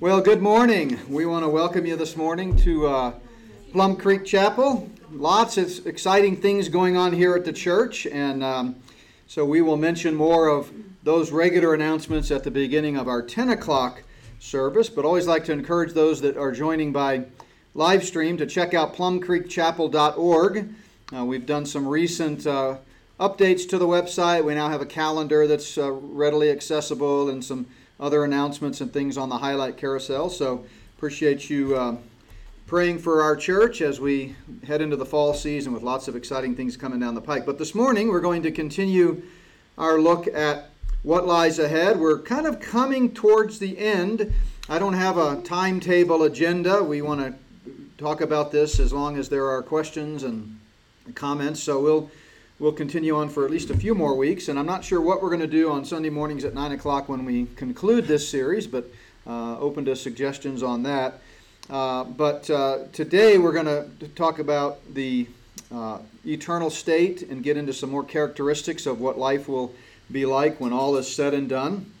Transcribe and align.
Well, 0.00 0.20
good 0.20 0.42
morning. 0.42 0.98
We 1.08 1.24
want 1.24 1.44
to 1.44 1.48
welcome 1.48 1.86
you 1.86 1.94
this 1.94 2.16
morning 2.16 2.56
to 2.56 2.88
uh, 2.88 3.14
Plum 3.70 3.94
Creek 3.94 4.24
Chapel. 4.24 4.90
Lots 5.12 5.56
of 5.56 5.86
exciting 5.86 6.36
things 6.36 6.68
going 6.68 6.96
on 6.96 7.12
here 7.12 7.36
at 7.36 7.44
the 7.44 7.52
church, 7.52 8.04
and 8.08 8.42
um, 8.42 8.74
so 9.28 9.44
we 9.44 9.62
will 9.62 9.76
mention 9.76 10.16
more 10.16 10.48
of 10.48 10.72
those 11.04 11.30
regular 11.30 11.74
announcements 11.74 12.32
at 12.32 12.42
the 12.42 12.50
beginning 12.50 12.96
of 12.96 13.06
our 13.06 13.22
10 13.22 13.50
o'clock 13.50 14.02
service. 14.40 14.88
But 14.88 15.04
always 15.04 15.28
like 15.28 15.44
to 15.44 15.52
encourage 15.52 15.92
those 15.92 16.20
that 16.22 16.36
are 16.36 16.50
joining 16.50 16.92
by 16.92 17.26
live 17.74 18.02
stream 18.02 18.36
to 18.38 18.46
check 18.46 18.74
out 18.74 18.96
plumcreekchapel.org. 18.96 20.74
Uh, 21.16 21.24
we've 21.24 21.46
done 21.46 21.64
some 21.64 21.86
recent 21.86 22.48
uh, 22.48 22.78
updates 23.20 23.66
to 23.68 23.78
the 23.78 23.86
website. 23.86 24.44
We 24.44 24.56
now 24.56 24.68
have 24.70 24.80
a 24.80 24.86
calendar 24.86 25.46
that's 25.46 25.78
uh, 25.78 25.92
readily 25.92 26.50
accessible 26.50 27.30
and 27.30 27.44
some 27.44 27.66
other 28.00 28.24
announcements 28.24 28.80
and 28.80 28.92
things 28.92 29.16
on 29.16 29.28
the 29.28 29.38
highlight 29.38 29.76
carousel. 29.76 30.28
So 30.28 30.64
appreciate 30.96 31.48
you 31.48 31.76
uh, 31.76 31.96
praying 32.66 32.98
for 32.98 33.22
our 33.22 33.36
church 33.36 33.80
as 33.80 34.00
we 34.00 34.34
head 34.66 34.80
into 34.80 34.96
the 34.96 35.06
fall 35.06 35.34
season 35.34 35.72
with 35.72 35.82
lots 35.82 36.08
of 36.08 36.16
exciting 36.16 36.56
things 36.56 36.76
coming 36.76 36.98
down 36.98 37.14
the 37.14 37.20
pike. 37.20 37.46
But 37.46 37.58
this 37.58 37.74
morning 37.74 38.08
we're 38.08 38.20
going 38.20 38.42
to 38.42 38.50
continue 38.50 39.22
our 39.78 40.00
look 40.00 40.26
at 40.28 40.70
what 41.02 41.26
lies 41.26 41.58
ahead. 41.58 41.98
We're 41.98 42.20
kind 42.20 42.46
of 42.46 42.60
coming 42.60 43.12
towards 43.12 43.58
the 43.58 43.78
end. 43.78 44.32
I 44.68 44.78
don't 44.78 44.94
have 44.94 45.18
a 45.18 45.42
timetable 45.42 46.22
agenda. 46.22 46.82
We 46.82 47.02
want 47.02 47.20
to 47.20 47.34
talk 47.98 48.22
about 48.22 48.50
this 48.50 48.80
as 48.80 48.92
long 48.92 49.18
as 49.18 49.28
there 49.28 49.46
are 49.48 49.62
questions 49.62 50.22
and 50.22 50.58
comments. 51.14 51.62
So 51.62 51.80
we'll 51.80 52.10
we'll 52.64 52.72
continue 52.72 53.14
on 53.14 53.28
for 53.28 53.44
at 53.44 53.50
least 53.50 53.68
a 53.68 53.76
few 53.76 53.94
more 53.94 54.16
weeks. 54.16 54.48
And 54.48 54.58
I'm 54.58 54.64
not 54.64 54.82
sure 54.82 54.98
what 54.98 55.22
we're 55.22 55.28
going 55.28 55.42
to 55.42 55.46
do 55.46 55.70
on 55.70 55.84
Sunday 55.84 56.08
mornings 56.08 56.44
at 56.44 56.54
9 56.54 56.72
o'clock 56.72 57.10
when 57.10 57.26
we 57.26 57.44
conclude 57.56 58.06
this 58.06 58.26
series, 58.26 58.66
but 58.66 58.90
uh, 59.26 59.58
open 59.58 59.84
to 59.84 59.94
suggestions 59.94 60.62
on 60.62 60.82
that. 60.84 61.20
Uh, 61.68 62.04
but 62.04 62.48
uh, 62.48 62.84
today 62.90 63.36
we're 63.36 63.52
going 63.52 63.66
to 63.66 64.08
talk 64.14 64.38
about 64.38 64.78
the 64.94 65.26
uh, 65.74 65.98
eternal 66.26 66.70
state 66.70 67.20
and 67.20 67.42
get 67.42 67.58
into 67.58 67.74
some 67.74 67.90
more 67.90 68.02
characteristics 68.02 68.86
of 68.86 68.98
what 68.98 69.18
life 69.18 69.46
will 69.46 69.74
be 70.10 70.24
like 70.24 70.58
when 70.58 70.72
all 70.72 70.96
is 70.96 71.14
said 71.14 71.34
and 71.34 71.50
done. 71.50 71.92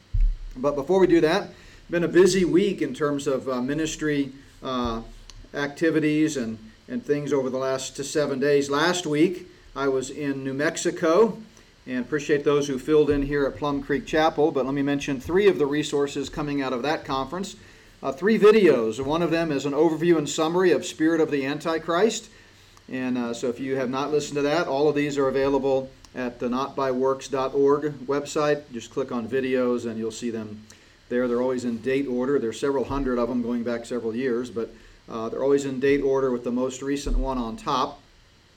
But 0.56 0.76
before 0.76 0.98
we 0.98 1.06
do 1.06 1.20
that, 1.20 1.50
been 1.90 2.04
a 2.04 2.08
busy 2.08 2.46
week 2.46 2.80
in 2.80 2.94
terms 2.94 3.26
of 3.26 3.46
uh, 3.50 3.60
ministry 3.60 4.32
uh, 4.62 5.02
activities 5.52 6.38
and, 6.38 6.56
and 6.88 7.04
things 7.04 7.34
over 7.34 7.50
the 7.50 7.58
last 7.58 8.02
seven 8.02 8.40
days. 8.40 8.70
Last 8.70 9.04
week, 9.06 9.50
I 9.76 9.88
was 9.88 10.10
in 10.10 10.44
New 10.44 10.54
Mexico 10.54 11.36
and 11.86 11.98
appreciate 11.98 12.44
those 12.44 12.68
who 12.68 12.78
filled 12.78 13.10
in 13.10 13.22
here 13.22 13.44
at 13.44 13.56
Plum 13.56 13.82
Creek 13.82 14.06
Chapel. 14.06 14.52
But 14.52 14.66
let 14.66 14.74
me 14.74 14.82
mention 14.82 15.20
three 15.20 15.48
of 15.48 15.58
the 15.58 15.66
resources 15.66 16.28
coming 16.28 16.62
out 16.62 16.72
of 16.72 16.82
that 16.82 17.04
conference. 17.04 17.56
Uh, 18.00 18.12
three 18.12 18.38
videos. 18.38 19.04
One 19.04 19.20
of 19.20 19.32
them 19.32 19.50
is 19.50 19.66
an 19.66 19.72
overview 19.72 20.16
and 20.16 20.28
summary 20.28 20.70
of 20.70 20.86
Spirit 20.86 21.20
of 21.20 21.30
the 21.30 21.44
Antichrist. 21.44 22.30
And 22.88 23.18
uh, 23.18 23.34
so 23.34 23.48
if 23.48 23.58
you 23.58 23.74
have 23.76 23.90
not 23.90 24.12
listened 24.12 24.36
to 24.36 24.42
that, 24.42 24.68
all 24.68 24.88
of 24.88 24.94
these 24.94 25.18
are 25.18 25.26
available 25.26 25.90
at 26.14 26.38
the 26.38 26.48
notbyworks.org 26.48 28.06
website. 28.06 28.62
Just 28.72 28.92
click 28.92 29.10
on 29.10 29.28
videos 29.28 29.86
and 29.86 29.98
you'll 29.98 30.12
see 30.12 30.30
them 30.30 30.62
there. 31.08 31.26
They're 31.26 31.42
always 31.42 31.64
in 31.64 31.78
date 31.78 32.06
order. 32.06 32.38
There's 32.38 32.60
several 32.60 32.84
hundred 32.84 33.18
of 33.18 33.28
them 33.28 33.42
going 33.42 33.64
back 33.64 33.86
several 33.86 34.14
years, 34.14 34.50
but 34.50 34.72
uh, 35.08 35.30
they're 35.30 35.42
always 35.42 35.64
in 35.64 35.80
date 35.80 36.02
order 36.02 36.30
with 36.30 36.44
the 36.44 36.52
most 36.52 36.80
recent 36.80 37.18
one 37.18 37.38
on 37.38 37.56
top. 37.56 38.00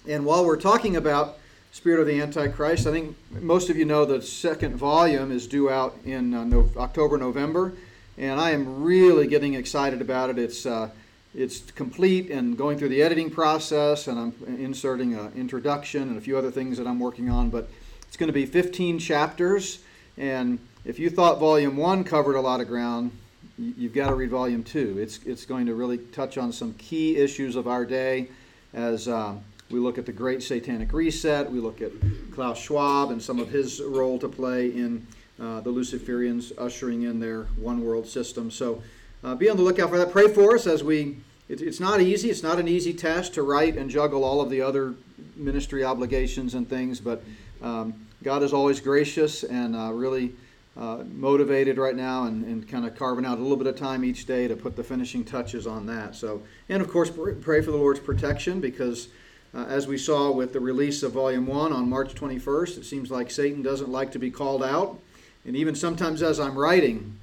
And 0.07 0.25
while 0.25 0.45
we're 0.45 0.55
talking 0.55 0.95
about 0.95 1.37
Spirit 1.73 1.99
of 1.99 2.07
the 2.07 2.21
Antichrist, 2.21 2.87
I 2.87 2.91
think 2.91 3.17
most 3.41 3.69
of 3.69 3.75
you 3.75 3.83
know 3.83 4.05
the 4.05 4.21
second 4.21 4.77
volume 4.77 5.33
is 5.33 5.47
due 5.47 5.69
out 5.69 5.97
in 6.05 6.33
uh, 6.33 6.45
no, 6.45 6.69
October, 6.77 7.17
November, 7.17 7.73
and 8.17 8.39
I 8.39 8.51
am 8.51 8.83
really 8.83 9.27
getting 9.27 9.53
excited 9.53 9.99
about 9.99 10.29
it. 10.29 10.39
It's 10.39 10.65
uh, 10.65 10.91
it's 11.35 11.59
complete 11.71 12.31
and 12.31 12.57
going 12.57 12.77
through 12.77 12.87
the 12.89 13.01
editing 13.01 13.29
process, 13.29 14.07
and 14.07 14.17
I'm 14.17 14.33
inserting 14.57 15.13
an 15.13 15.33
introduction 15.35 16.03
and 16.03 16.17
a 16.17 16.21
few 16.21 16.37
other 16.37 16.51
things 16.51 16.77
that 16.77 16.87
I'm 16.87 17.01
working 17.01 17.29
on. 17.29 17.49
But 17.49 17.69
it's 18.07 18.15
going 18.15 18.27
to 18.27 18.33
be 18.33 18.45
15 18.45 18.99
chapters, 18.99 19.79
and 20.17 20.57
if 20.85 20.99
you 20.99 21.09
thought 21.09 21.37
Volume 21.37 21.75
One 21.75 22.05
covered 22.05 22.37
a 22.37 22.41
lot 22.41 22.61
of 22.61 22.69
ground, 22.69 23.11
you've 23.59 23.93
got 23.93 24.07
to 24.07 24.15
read 24.15 24.29
Volume 24.29 24.63
Two. 24.63 24.97
It's 24.99 25.19
it's 25.25 25.45
going 25.45 25.65
to 25.65 25.75
really 25.75 25.97
touch 25.97 26.37
on 26.37 26.53
some 26.53 26.75
key 26.75 27.17
issues 27.17 27.57
of 27.57 27.67
our 27.67 27.85
day 27.85 28.29
as 28.73 29.09
um, 29.09 29.43
we 29.69 29.79
look 29.79 29.97
at 29.97 30.05
the 30.05 30.11
Great 30.11 30.41
Satanic 30.41 30.93
Reset. 30.93 31.51
We 31.51 31.59
look 31.59 31.81
at 31.81 31.91
Klaus 32.31 32.59
Schwab 32.59 33.11
and 33.11 33.21
some 33.21 33.39
of 33.39 33.49
his 33.49 33.81
role 33.81 34.17
to 34.19 34.29
play 34.29 34.67
in 34.67 35.05
uh, 35.39 35.59
the 35.61 35.71
Luciferians 35.71 36.51
ushering 36.57 37.03
in 37.03 37.19
their 37.19 37.43
one 37.57 37.83
world 37.83 38.07
system. 38.07 38.49
So 38.49 38.81
uh, 39.23 39.35
be 39.35 39.49
on 39.49 39.57
the 39.57 39.63
lookout 39.63 39.89
for 39.89 39.97
that. 39.97 40.11
Pray 40.11 40.27
for 40.27 40.55
us 40.55 40.67
as 40.67 40.83
we. 40.83 41.17
It, 41.49 41.61
it's 41.61 41.79
not 41.79 42.01
easy. 42.01 42.29
It's 42.29 42.43
not 42.43 42.59
an 42.59 42.67
easy 42.67 42.93
task 42.93 43.33
to 43.33 43.43
write 43.43 43.77
and 43.77 43.89
juggle 43.89 44.23
all 44.23 44.41
of 44.41 44.49
the 44.49 44.61
other 44.61 44.95
ministry 45.35 45.83
obligations 45.83 46.55
and 46.55 46.69
things, 46.69 46.99
but 46.99 47.23
um, 47.61 48.07
God 48.23 48.43
is 48.43 48.53
always 48.53 48.79
gracious 48.79 49.43
and 49.43 49.75
uh, 49.75 49.91
really. 49.91 50.33
Uh, 50.79 51.03
motivated 51.15 51.79
right 51.79 51.95
now 51.95 52.25
and, 52.25 52.45
and 52.45 52.69
kind 52.69 52.85
of 52.85 52.95
carving 52.95 53.25
out 53.25 53.39
a 53.39 53.41
little 53.41 53.57
bit 53.57 53.65
of 53.65 53.75
time 53.75 54.05
each 54.05 54.27
day 54.27 54.47
to 54.47 54.55
put 54.55 54.75
the 54.75 54.83
finishing 54.83 55.25
touches 55.25 55.65
on 55.65 55.87
that. 55.87 56.13
So, 56.13 56.43
and 56.69 56.83
of 56.83 56.87
course, 56.91 57.09
pray 57.09 57.63
for 57.63 57.71
the 57.71 57.77
Lord's 57.77 57.99
protection 57.99 58.59
because 58.61 59.07
uh, 59.57 59.65
as 59.65 59.87
we 59.87 59.97
saw 59.97 60.29
with 60.29 60.53
the 60.53 60.59
release 60.59 61.01
of 61.01 61.13
Volume 61.13 61.47
1 61.47 61.73
on 61.73 61.89
March 61.89 62.13
21st, 62.13 62.77
it 62.77 62.85
seems 62.85 63.09
like 63.09 63.31
Satan 63.31 63.63
doesn't 63.63 63.89
like 63.89 64.11
to 64.11 64.19
be 64.19 64.29
called 64.29 64.63
out. 64.63 64.99
And 65.45 65.55
even 65.55 65.73
sometimes 65.73 66.21
as 66.21 66.39
I'm 66.39 66.55
writing, 66.55 67.17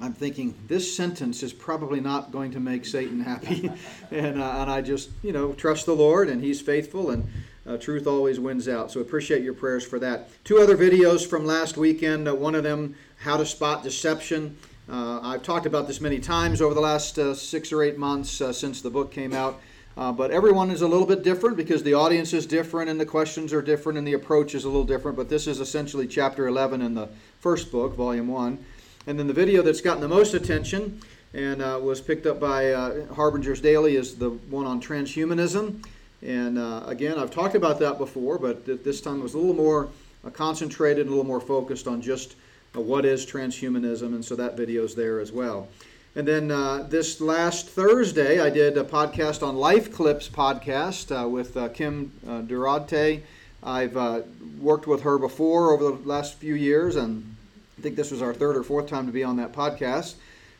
I'm 0.00 0.12
thinking, 0.12 0.54
this 0.68 0.94
sentence 0.94 1.42
is 1.42 1.52
probably 1.52 2.00
not 2.00 2.30
going 2.30 2.52
to 2.52 2.60
make 2.60 2.86
Satan 2.86 3.20
happy. 3.20 3.68
and, 4.12 4.40
uh, 4.40 4.58
and 4.60 4.70
I 4.70 4.80
just, 4.80 5.10
you 5.24 5.32
know, 5.32 5.54
trust 5.54 5.86
the 5.86 5.94
Lord, 5.94 6.28
and 6.28 6.40
He's 6.40 6.60
faithful, 6.60 7.10
and 7.10 7.26
uh, 7.66 7.78
truth 7.78 8.06
always 8.06 8.38
wins 8.38 8.68
out. 8.68 8.92
So 8.92 9.00
appreciate 9.00 9.42
your 9.42 9.54
prayers 9.54 9.84
for 9.84 9.98
that. 9.98 10.28
Two 10.44 10.58
other 10.58 10.76
videos 10.76 11.26
from 11.26 11.44
last 11.44 11.76
weekend. 11.76 12.28
Uh, 12.28 12.34
one 12.36 12.54
of 12.54 12.62
them, 12.62 12.94
How 13.18 13.36
to 13.36 13.46
Spot 13.46 13.82
Deception. 13.82 14.56
Uh, 14.88 15.20
I've 15.20 15.42
talked 15.42 15.66
about 15.66 15.88
this 15.88 16.00
many 16.00 16.20
times 16.20 16.62
over 16.62 16.74
the 16.74 16.80
last 16.80 17.18
uh, 17.18 17.34
six 17.34 17.72
or 17.72 17.82
eight 17.82 17.98
months 17.98 18.40
uh, 18.40 18.52
since 18.52 18.82
the 18.82 18.90
book 18.90 19.10
came 19.10 19.32
out. 19.32 19.60
Uh, 19.96 20.10
but 20.10 20.30
everyone 20.30 20.70
is 20.70 20.80
a 20.80 20.88
little 20.88 21.06
bit 21.06 21.22
different 21.22 21.56
because 21.56 21.82
the 21.82 21.94
audience 21.94 22.32
is 22.32 22.46
different 22.46 22.88
and 22.88 22.98
the 22.98 23.06
questions 23.06 23.52
are 23.52 23.60
different 23.60 23.98
and 23.98 24.06
the 24.06 24.14
approach 24.14 24.54
is 24.54 24.64
a 24.64 24.68
little 24.68 24.84
different. 24.84 25.16
But 25.16 25.28
this 25.28 25.46
is 25.46 25.60
essentially 25.60 26.06
chapter 26.06 26.46
11 26.46 26.80
in 26.80 26.94
the 26.94 27.08
first 27.40 27.70
book, 27.70 27.94
volume 27.94 28.28
1. 28.28 28.58
And 29.06 29.18
then 29.18 29.26
the 29.26 29.34
video 29.34 29.62
that's 29.62 29.80
gotten 29.80 30.00
the 30.00 30.08
most 30.08 30.32
attention 30.32 31.00
and 31.34 31.60
uh, 31.60 31.78
was 31.82 32.00
picked 32.00 32.26
up 32.26 32.40
by 32.40 32.72
uh, 32.72 33.06
Harbinger's 33.14 33.60
Daily 33.60 33.96
is 33.96 34.16
the 34.16 34.30
one 34.30 34.66
on 34.66 34.80
transhumanism. 34.80 35.84
And 36.22 36.58
uh, 36.58 36.84
again, 36.86 37.18
I've 37.18 37.30
talked 37.30 37.54
about 37.54 37.78
that 37.80 37.98
before, 37.98 38.38
but 38.38 38.64
th- 38.64 38.82
this 38.84 39.00
time 39.00 39.20
it 39.20 39.22
was 39.22 39.34
a 39.34 39.38
little 39.38 39.54
more 39.54 39.88
uh, 40.24 40.30
concentrated, 40.30 41.06
a 41.06 41.10
little 41.10 41.24
more 41.24 41.40
focused 41.40 41.86
on 41.86 42.00
just 42.00 42.36
uh, 42.76 42.80
what 42.80 43.04
is 43.04 43.26
transhumanism. 43.26 44.14
And 44.14 44.24
so 44.24 44.36
that 44.36 44.56
video 44.56 44.84
is 44.84 44.94
there 44.94 45.20
as 45.20 45.32
well. 45.32 45.68
And 46.14 46.28
then 46.28 46.50
uh, 46.50 46.86
this 46.90 47.22
last 47.22 47.70
Thursday, 47.70 48.38
I 48.38 48.50
did 48.50 48.76
a 48.76 48.84
podcast 48.84 49.42
on 49.42 49.56
Life 49.56 49.90
Clips 49.90 50.28
podcast 50.28 51.10
uh, 51.10 51.26
with 51.26 51.56
uh, 51.56 51.70
Kim 51.70 52.12
uh, 52.28 52.42
Durante. 52.42 53.22
I've 53.62 53.96
uh, 53.96 54.20
worked 54.60 54.86
with 54.86 55.04
her 55.04 55.16
before 55.16 55.72
over 55.72 55.96
the 55.96 56.06
last 56.06 56.34
few 56.34 56.54
years, 56.54 56.96
and 56.96 57.34
I 57.78 57.80
think 57.80 57.96
this 57.96 58.10
was 58.10 58.20
our 58.20 58.34
third 58.34 58.58
or 58.58 58.62
fourth 58.62 58.88
time 58.88 59.06
to 59.06 59.12
be 59.12 59.24
on 59.24 59.36
that 59.36 59.54
podcast. 59.54 60.16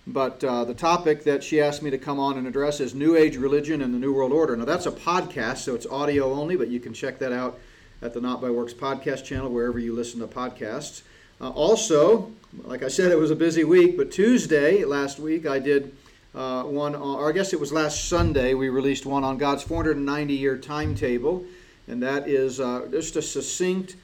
But 0.06 0.42
uh, 0.42 0.64
the 0.64 0.72
topic 0.72 1.24
that 1.24 1.44
she 1.44 1.60
asked 1.60 1.82
me 1.82 1.90
to 1.90 1.98
come 1.98 2.18
on 2.18 2.38
and 2.38 2.46
address 2.46 2.80
is 2.80 2.94
New 2.94 3.14
Age 3.14 3.36
religion 3.36 3.82
and 3.82 3.92
the 3.92 3.98
New 3.98 4.14
World 4.14 4.32
Order. 4.32 4.56
Now, 4.56 4.64
that's 4.64 4.86
a 4.86 4.90
podcast, 4.90 5.58
so 5.58 5.74
it's 5.74 5.86
audio 5.86 6.32
only, 6.32 6.56
but 6.56 6.68
you 6.68 6.80
can 6.80 6.94
check 6.94 7.18
that 7.18 7.30
out 7.30 7.58
at 8.00 8.14
the 8.14 8.22
Not 8.22 8.40
by 8.40 8.48
Works 8.48 8.72
podcast 8.72 9.26
channel, 9.26 9.50
wherever 9.50 9.78
you 9.78 9.94
listen 9.94 10.18
to 10.20 10.26
podcasts. 10.26 11.02
Also, 11.42 12.32
like 12.64 12.82
I 12.82 12.88
said, 12.88 13.10
it 13.10 13.18
was 13.18 13.30
a 13.30 13.36
busy 13.36 13.64
week, 13.64 13.96
but 13.96 14.10
Tuesday 14.10 14.84
last 14.84 15.18
week 15.18 15.46
I 15.46 15.58
did 15.58 15.94
uh, 16.34 16.62
one, 16.64 16.94
on, 16.94 17.18
or 17.18 17.28
I 17.28 17.32
guess 17.32 17.52
it 17.52 17.60
was 17.60 17.72
last 17.72 18.08
Sunday, 18.08 18.54
we 18.54 18.68
released 18.68 19.04
one 19.04 19.24
on 19.24 19.38
God's 19.38 19.62
490 19.62 20.34
year 20.34 20.56
timetable, 20.56 21.44
and 21.88 22.02
that 22.02 22.28
is 22.28 22.60
uh, 22.60 22.88
just 22.90 23.16
a 23.16 23.22
succinct 23.22 23.96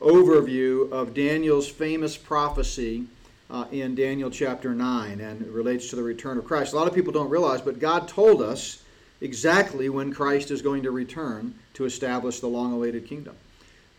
overview 0.00 0.90
of 0.90 1.14
Daniel's 1.14 1.68
famous 1.68 2.16
prophecy 2.16 3.04
uh, 3.50 3.66
in 3.72 3.94
Daniel 3.94 4.30
chapter 4.30 4.74
9, 4.74 5.20
and 5.20 5.42
it 5.42 5.48
relates 5.48 5.90
to 5.90 5.96
the 5.96 6.02
return 6.02 6.38
of 6.38 6.44
Christ. 6.44 6.72
A 6.72 6.76
lot 6.76 6.88
of 6.88 6.94
people 6.94 7.12
don't 7.12 7.30
realize, 7.30 7.60
but 7.60 7.78
God 7.78 8.08
told 8.08 8.42
us 8.42 8.82
exactly 9.20 9.88
when 9.88 10.12
Christ 10.12 10.50
is 10.50 10.62
going 10.62 10.82
to 10.82 10.90
return 10.90 11.54
to 11.74 11.84
establish 11.84 12.40
the 12.40 12.48
long 12.48 12.72
awaited 12.72 13.06
kingdom. 13.06 13.36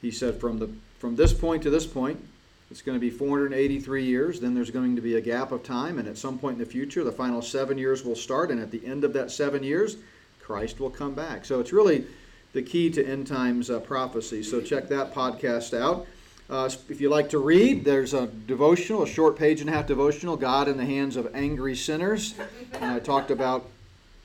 He 0.02 0.12
said, 0.12 0.40
from, 0.40 0.60
the, 0.60 0.70
from 1.00 1.16
this 1.16 1.34
point 1.34 1.64
to 1.64 1.70
this 1.70 1.86
point, 1.86 2.24
it's 2.70 2.82
going 2.82 2.96
to 2.96 3.00
be 3.00 3.10
483 3.10 4.04
years. 4.04 4.40
Then 4.40 4.54
there's 4.54 4.72
going 4.72 4.96
to 4.96 5.02
be 5.02 5.16
a 5.16 5.22
gap 5.22 5.52
of 5.52 5.64
time, 5.64 6.00
and 6.00 6.08
at 6.08 6.18
some 6.18 6.38
point 6.38 6.54
in 6.54 6.60
the 6.60 6.70
future, 6.70 7.04
the 7.04 7.12
final 7.12 7.42
seven 7.42 7.78
years 7.78 8.04
will 8.04 8.16
start. 8.16 8.52
And 8.52 8.60
at 8.60 8.72
the 8.72 8.86
end 8.86 9.04
of 9.04 9.14
that 9.14 9.32
seven 9.32 9.64
years, 9.64 9.98
Christ 10.42 10.80
will 10.80 10.90
come 10.90 11.14
back. 11.14 11.46
So 11.46 11.60
it's 11.60 11.72
really 11.74 12.06
the 12.54 12.62
key 12.62 12.90
to 12.90 13.06
end 13.06 13.28
times 13.28 13.70
uh, 13.70 13.80
prophecy. 13.80 14.44
So 14.44 14.62
check 14.62 14.90
that 14.90 15.14
podcast 15.14 15.78
out. 15.78 16.08
Uh, 16.50 16.70
if 16.90 17.02
you 17.02 17.10
like 17.10 17.30
to 17.30 17.40
read, 17.40 17.84
there's 17.84 18.14
a 18.14 18.28
devotional, 18.28 19.04
a 19.04 19.08
short 19.08 19.38
page 19.38 19.60
and 19.60 19.70
a 19.70 19.74
half 19.74 19.86
devotional, 19.86 20.38
God 20.38 20.70
in 20.70 20.78
the 20.78 20.86
Hands 20.86 21.16
of 21.18 21.30
Angry 21.36 21.76
Sinners. 21.76 22.36
And 22.74 22.86
I 22.86 23.00
talked 23.00 23.32
about 23.32 23.66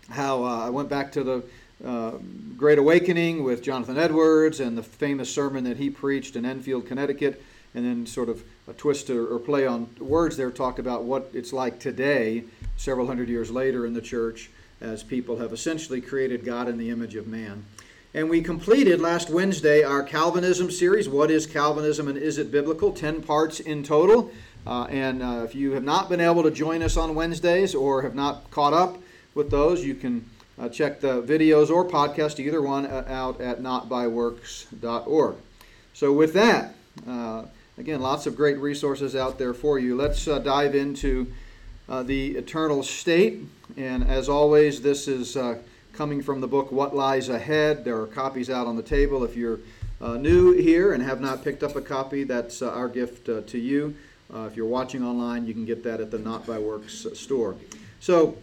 how 0.08 0.44
uh, 0.44 0.66
I 0.66 0.70
went 0.70 0.88
back 0.88 1.10
to 1.12 1.24
the 1.24 1.42
uh, 1.84 2.12
Great 2.56 2.78
Awakening 2.78 3.42
with 3.42 3.62
Jonathan 3.62 3.98
Edwards 3.98 4.60
and 4.60 4.78
the 4.78 4.84
famous 4.84 5.32
sermon 5.32 5.64
that 5.64 5.78
he 5.78 5.90
preached 5.90 6.36
in 6.36 6.44
Enfield, 6.44 6.86
Connecticut, 6.86 7.42
and 7.74 7.84
then 7.84 8.06
sort 8.06 8.28
of 8.28 8.42
a 8.68 8.72
twist 8.72 9.10
or, 9.10 9.26
or 9.26 9.38
play 9.38 9.66
on 9.66 9.88
words 9.98 10.36
there 10.36 10.50
talked 10.50 10.78
about 10.78 11.04
what 11.04 11.30
it's 11.32 11.52
like 11.52 11.78
today, 11.80 12.44
several 12.76 13.06
hundred 13.06 13.28
years 13.28 13.50
later 13.50 13.86
in 13.86 13.94
the 13.94 14.00
church, 14.00 14.50
as 14.80 15.02
people 15.02 15.38
have 15.38 15.52
essentially 15.52 16.00
created 16.00 16.44
God 16.44 16.68
in 16.68 16.78
the 16.78 16.90
image 16.90 17.14
of 17.14 17.26
man. 17.26 17.64
And 18.14 18.28
we 18.28 18.42
completed 18.42 19.00
last 19.00 19.30
Wednesday 19.30 19.82
our 19.82 20.02
Calvinism 20.02 20.70
series. 20.70 21.08
What 21.08 21.30
is 21.30 21.46
Calvinism 21.46 22.08
and 22.08 22.18
is 22.18 22.36
it 22.36 22.50
biblical? 22.50 22.92
Ten 22.92 23.22
parts 23.22 23.58
in 23.58 23.82
total. 23.82 24.30
Uh, 24.66 24.84
and 24.84 25.22
uh, 25.22 25.42
if 25.44 25.54
you 25.54 25.72
have 25.72 25.82
not 25.82 26.08
been 26.08 26.20
able 26.20 26.42
to 26.42 26.50
join 26.50 26.82
us 26.82 26.96
on 26.96 27.14
Wednesdays 27.14 27.74
or 27.74 28.02
have 28.02 28.14
not 28.14 28.50
caught 28.50 28.74
up 28.74 28.98
with 29.34 29.50
those, 29.50 29.84
you 29.84 29.94
can 29.94 30.28
uh, 30.58 30.68
check 30.68 31.00
the 31.00 31.22
videos 31.22 31.70
or 31.70 31.88
podcast, 31.88 32.38
either 32.38 32.60
one, 32.60 32.86
uh, 32.86 33.04
out 33.08 33.40
at 33.40 33.60
notbyworks.org. 33.60 35.36
So, 35.94 36.12
with 36.12 36.32
that, 36.34 36.74
uh, 37.08 37.44
again, 37.78 38.00
lots 38.00 38.26
of 38.26 38.36
great 38.36 38.58
resources 38.58 39.14
out 39.16 39.38
there 39.38 39.54
for 39.54 39.78
you. 39.78 39.96
Let's 39.96 40.26
uh, 40.28 40.38
dive 40.38 40.74
into 40.74 41.32
the 41.88 42.36
eternal 42.36 42.82
state. 42.82 43.42
And 43.76 44.04
as 44.04 44.28
always, 44.28 44.80
this 44.80 45.08
is 45.08 45.36
coming 45.92 46.22
from 46.22 46.40
the 46.40 46.48
book 46.48 46.72
What 46.72 46.96
Lies 46.96 47.28
Ahead. 47.28 47.84
There 47.84 48.00
are 48.00 48.06
copies 48.06 48.48
out 48.48 48.66
on 48.66 48.76
the 48.76 48.82
table. 48.82 49.24
If 49.24 49.36
you're 49.36 49.58
uh, 50.02 50.16
new 50.16 50.52
here 50.52 50.94
and 50.94 51.02
have 51.02 51.20
not 51.20 51.44
picked 51.44 51.62
up 51.62 51.76
a 51.76 51.80
copy, 51.80 52.24
that's 52.24 52.60
uh, 52.60 52.70
our 52.70 52.88
gift 52.88 53.28
uh, 53.28 53.42
to 53.42 53.58
you. 53.58 53.94
Uh, 54.34 54.48
if 54.50 54.56
you're 54.56 54.66
watching 54.66 55.04
online, 55.04 55.46
you 55.46 55.54
can 55.54 55.64
get 55.64 55.84
that 55.84 56.00
at 56.00 56.10
the 56.10 56.18
Not 56.18 56.46
by 56.46 56.58
Works 56.58 57.06
uh, 57.06 57.14
store. 57.14 57.54
So, 58.00 58.36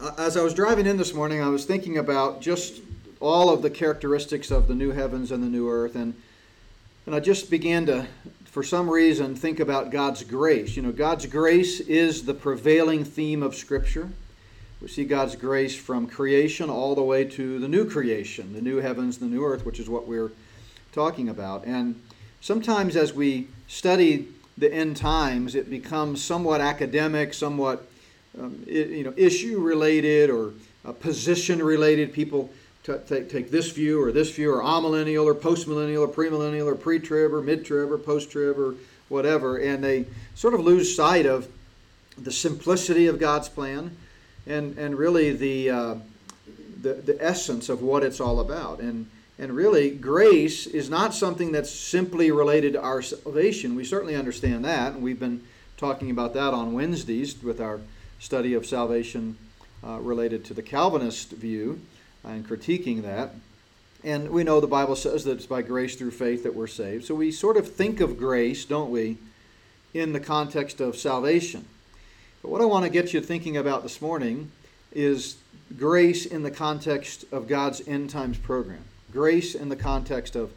uh, 0.00 0.12
as 0.18 0.36
I 0.36 0.42
was 0.42 0.52
driving 0.52 0.86
in 0.86 0.96
this 0.96 1.14
morning, 1.14 1.40
I 1.40 1.48
was 1.48 1.64
thinking 1.64 1.96
about 1.96 2.40
just 2.40 2.82
all 3.20 3.48
of 3.50 3.62
the 3.62 3.70
characteristics 3.70 4.50
of 4.50 4.66
the 4.66 4.74
new 4.74 4.90
heavens 4.90 5.30
and 5.30 5.42
the 5.42 5.48
new 5.48 5.70
earth, 5.70 5.94
and 5.94 6.14
and 7.06 7.14
I 7.14 7.20
just 7.20 7.50
began 7.50 7.86
to, 7.86 8.06
for 8.52 8.62
some 8.62 8.90
reason, 8.90 9.34
think 9.34 9.60
about 9.60 9.90
God's 9.90 10.22
grace. 10.22 10.76
You 10.76 10.82
know, 10.82 10.92
God's 10.92 11.24
grace 11.24 11.80
is 11.80 12.26
the 12.26 12.34
prevailing 12.34 13.02
theme 13.02 13.42
of 13.42 13.54
Scripture. 13.54 14.10
We 14.82 14.88
see 14.88 15.06
God's 15.06 15.36
grace 15.36 15.74
from 15.74 16.06
creation 16.06 16.68
all 16.68 16.94
the 16.94 17.02
way 17.02 17.24
to 17.24 17.58
the 17.58 17.66
new 17.66 17.88
creation, 17.88 18.52
the 18.52 18.60
new 18.60 18.76
heavens, 18.76 19.16
the 19.16 19.24
new 19.24 19.42
earth, 19.42 19.64
which 19.64 19.80
is 19.80 19.88
what 19.88 20.06
we're 20.06 20.32
talking 20.92 21.30
about. 21.30 21.64
And 21.64 21.98
sometimes 22.42 22.94
as 22.94 23.14
we 23.14 23.48
study 23.68 24.28
the 24.58 24.70
end 24.70 24.98
times, 24.98 25.54
it 25.54 25.70
becomes 25.70 26.22
somewhat 26.22 26.60
academic, 26.60 27.32
somewhat 27.32 27.88
um, 28.38 28.62
you 28.66 29.02
know, 29.02 29.14
issue 29.16 29.60
related 29.60 30.28
or 30.28 30.52
uh, 30.84 30.92
position 30.92 31.62
related. 31.62 32.12
People 32.12 32.50
take, 32.84 33.30
take 33.30 33.50
this 33.50 33.70
view 33.70 34.02
or 34.02 34.12
this 34.12 34.30
view, 34.34 34.52
or 34.52 34.62
amillennial 34.62 35.24
or 35.24 35.34
postmillennial 35.34 36.06
or 36.06 36.08
premillennial 36.08 36.66
or 36.66 36.74
pre 36.74 36.98
trib 36.98 37.32
or 37.32 37.42
mid 37.42 37.64
trib 37.64 37.90
or 37.90 37.98
post 37.98 38.30
trib 38.30 38.58
or 38.58 38.74
whatever. 39.08 39.58
And 39.58 39.82
they 39.82 40.06
sort 40.34 40.54
of 40.54 40.60
lose 40.60 40.94
sight 40.94 41.26
of 41.26 41.48
the 42.18 42.32
simplicity 42.32 43.06
of 43.06 43.18
God's 43.18 43.48
plan 43.48 43.96
and 44.46 44.76
and 44.78 44.96
really 44.96 45.32
the 45.32 45.70
uh, 45.70 45.94
the 46.80 46.94
the 46.94 47.16
essence 47.20 47.68
of 47.68 47.82
what 47.82 48.02
it's 48.02 48.20
all 48.20 48.40
about. 48.40 48.80
And 48.80 49.08
and 49.38 49.52
really, 49.52 49.90
grace 49.90 50.66
is 50.66 50.90
not 50.90 51.14
something 51.14 51.52
that's 51.52 51.70
simply 51.70 52.30
related 52.30 52.74
to 52.74 52.82
our 52.82 53.02
salvation. 53.02 53.74
We 53.74 53.84
certainly 53.84 54.14
understand 54.14 54.64
that, 54.64 54.92
and 54.92 55.02
we've 55.02 55.18
been 55.18 55.42
talking 55.76 56.10
about 56.10 56.34
that 56.34 56.54
on 56.54 56.74
Wednesdays 56.74 57.42
with 57.42 57.60
our 57.60 57.80
study 58.20 58.54
of 58.54 58.66
salvation 58.66 59.36
uh, 59.84 59.98
related 60.00 60.44
to 60.44 60.54
the 60.54 60.62
Calvinist 60.62 61.32
view 61.32 61.80
and 62.24 62.46
critiquing 62.46 63.02
that. 63.02 63.34
And 64.04 64.30
we 64.30 64.42
know 64.42 64.60
the 64.60 64.66
Bible 64.66 64.96
says 64.96 65.24
that 65.24 65.32
it's 65.32 65.46
by 65.46 65.62
grace 65.62 65.94
through 65.94 66.10
faith 66.10 66.42
that 66.42 66.54
we're 66.54 66.66
saved. 66.66 67.04
So 67.04 67.14
we 67.14 67.30
sort 67.30 67.56
of 67.56 67.70
think 67.72 68.00
of 68.00 68.18
grace, 68.18 68.64
don't 68.64 68.90
we, 68.90 69.18
in 69.94 70.12
the 70.12 70.20
context 70.20 70.80
of 70.80 70.96
salvation. 70.96 71.64
But 72.42 72.50
what 72.50 72.60
I 72.60 72.64
want 72.64 72.84
to 72.84 72.90
get 72.90 73.12
you 73.12 73.20
thinking 73.20 73.56
about 73.56 73.84
this 73.84 74.02
morning 74.02 74.50
is 74.92 75.36
grace 75.78 76.26
in 76.26 76.42
the 76.42 76.50
context 76.50 77.24
of 77.30 77.46
God's 77.46 77.86
end 77.86 78.10
times 78.10 78.38
program, 78.38 78.84
grace 79.12 79.54
in 79.54 79.68
the 79.68 79.76
context 79.76 80.34
of 80.34 80.52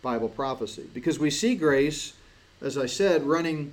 Bible 0.00 0.28
prophecy. 0.28 0.84
Because 0.94 1.18
we 1.18 1.30
see 1.30 1.56
grace, 1.56 2.12
as 2.60 2.78
I 2.78 2.86
said, 2.86 3.24
running 3.24 3.72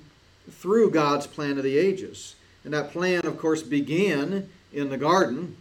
through 0.50 0.90
God's 0.90 1.28
plan 1.28 1.56
of 1.58 1.62
the 1.62 1.78
ages. 1.78 2.34
And 2.64 2.74
that 2.74 2.90
plan, 2.90 3.24
of 3.26 3.38
course, 3.38 3.62
began 3.62 4.48
in 4.72 4.90
the 4.90 4.96
garden, 4.96 5.56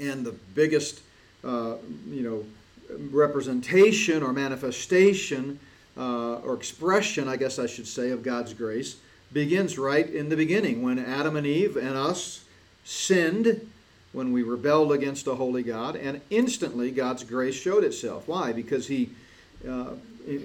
and 0.00 0.24
the 0.24 0.32
biggest, 0.54 1.00
uh, 1.44 1.76
you 2.08 2.22
know, 2.22 2.44
representation 3.10 4.22
or 4.22 4.32
manifestation 4.32 5.58
uh, 5.96 6.36
or 6.36 6.54
expression, 6.54 7.28
I 7.28 7.36
guess 7.36 7.58
I 7.58 7.66
should 7.66 7.86
say, 7.86 8.10
of 8.10 8.22
God's 8.22 8.54
grace 8.54 8.96
begins 9.32 9.78
right 9.78 10.08
in 10.08 10.28
the 10.28 10.36
beginning 10.36 10.82
when 10.82 10.98
Adam 10.98 11.36
and 11.36 11.46
Eve 11.46 11.76
and 11.76 11.96
us 11.96 12.44
sinned, 12.84 13.68
when 14.12 14.32
we 14.32 14.42
rebelled 14.42 14.92
against 14.92 15.26
a 15.26 15.34
holy 15.34 15.62
God, 15.62 15.96
and 15.96 16.20
instantly 16.28 16.90
God's 16.90 17.24
grace 17.24 17.54
showed 17.54 17.84
itself. 17.84 18.28
Why? 18.28 18.52
Because 18.52 18.86
He, 18.88 19.10
uh, 19.66 19.92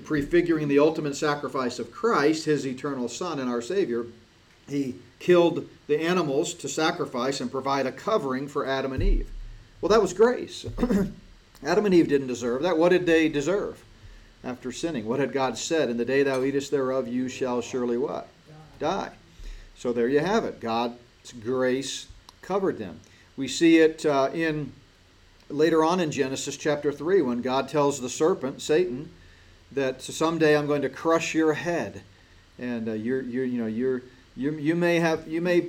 prefiguring 0.05 0.67
the 0.67 0.79
ultimate 0.79 1.15
sacrifice 1.15 1.79
of 1.79 1.91
Christ, 1.91 2.45
His 2.45 2.65
eternal 2.65 3.09
Son 3.09 3.39
and 3.39 3.49
our 3.49 3.61
Savior, 3.61 4.05
He 4.69 4.95
killed 5.19 5.67
the 5.87 5.99
animals 5.99 6.53
to 6.55 6.69
sacrifice 6.69 7.41
and 7.41 7.51
provide 7.51 7.85
a 7.85 7.91
covering 7.91 8.47
for 8.47 8.65
Adam 8.65 8.93
and 8.93 9.03
Eve. 9.03 9.29
Well, 9.81 9.89
that 9.89 10.01
was 10.01 10.13
grace. 10.13 10.65
Adam 11.63 11.85
and 11.85 11.93
Eve 11.93 12.07
didn't 12.07 12.27
deserve 12.27 12.63
that. 12.63 12.77
What 12.77 12.89
did 12.89 13.05
they 13.05 13.29
deserve 13.29 13.83
after 14.43 14.71
sinning? 14.71 15.05
What 15.05 15.19
had 15.19 15.33
God 15.33 15.57
said? 15.57 15.89
In 15.89 15.97
the 15.97 16.05
day 16.05 16.23
thou 16.23 16.43
eatest 16.43 16.71
thereof, 16.71 17.07
you 17.07 17.29
shall 17.29 17.61
surely 17.61 17.97
what? 17.97 18.27
die. 18.79 19.11
So 19.75 19.93
there 19.93 20.07
you 20.07 20.19
have 20.19 20.45
it. 20.45 20.59
God's 20.59 20.97
grace 21.43 22.07
covered 22.41 22.77
them. 22.77 22.99
We 23.35 23.47
see 23.47 23.77
it 23.77 24.05
uh, 24.05 24.29
in 24.33 24.71
later 25.49 25.83
on 25.83 25.99
in 25.99 26.11
Genesis 26.11 26.57
chapter 26.57 26.91
3 26.91 27.21
when 27.21 27.41
God 27.41 27.69
tells 27.69 28.01
the 28.01 28.09
serpent, 28.09 28.61
Satan, 28.61 29.09
that 29.71 30.01
someday 30.01 30.57
I'm 30.57 30.67
going 30.67 30.81
to 30.81 30.89
crush 30.89 31.33
your 31.33 31.53
head. 31.53 32.01
And 32.59 32.89
uh, 32.89 32.93
you're, 32.93 33.21
you're, 33.21 33.45
you 33.45 33.59
know, 33.59 33.67
you're, 33.67 34.01
you, 34.35 34.51
you 34.53 34.75
may 34.75 34.99
have, 34.99 35.27
you 35.27 35.41
may 35.41 35.67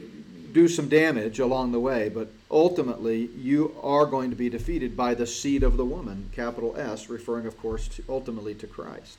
do 0.59 0.67
some 0.67 0.89
damage 0.89 1.39
along 1.39 1.71
the 1.71 1.79
way, 1.79 2.09
but 2.09 2.33
ultimately 2.51 3.31
you 3.37 3.77
are 3.81 4.07
going 4.07 4.29
to 4.31 4.35
be 4.35 4.51
defeated 4.51 4.97
by 4.97 5.15
the 5.15 5.25
seed 5.25 5.63
of 5.63 5.77
the 5.77 5.85
woman, 5.85 6.29
capital 6.35 6.75
S, 6.77 7.09
referring, 7.09 7.47
of 7.47 7.57
course, 7.57 7.87
to, 7.87 8.03
ultimately 8.09 8.55
to 8.57 8.67
Christ. 8.67 9.19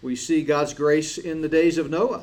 We 0.00 0.14
see 0.14 0.44
God's 0.44 0.72
grace 0.72 1.18
in 1.18 1.42
the 1.42 1.48
days 1.48 1.78
of 1.78 1.90
Noah 1.90 2.22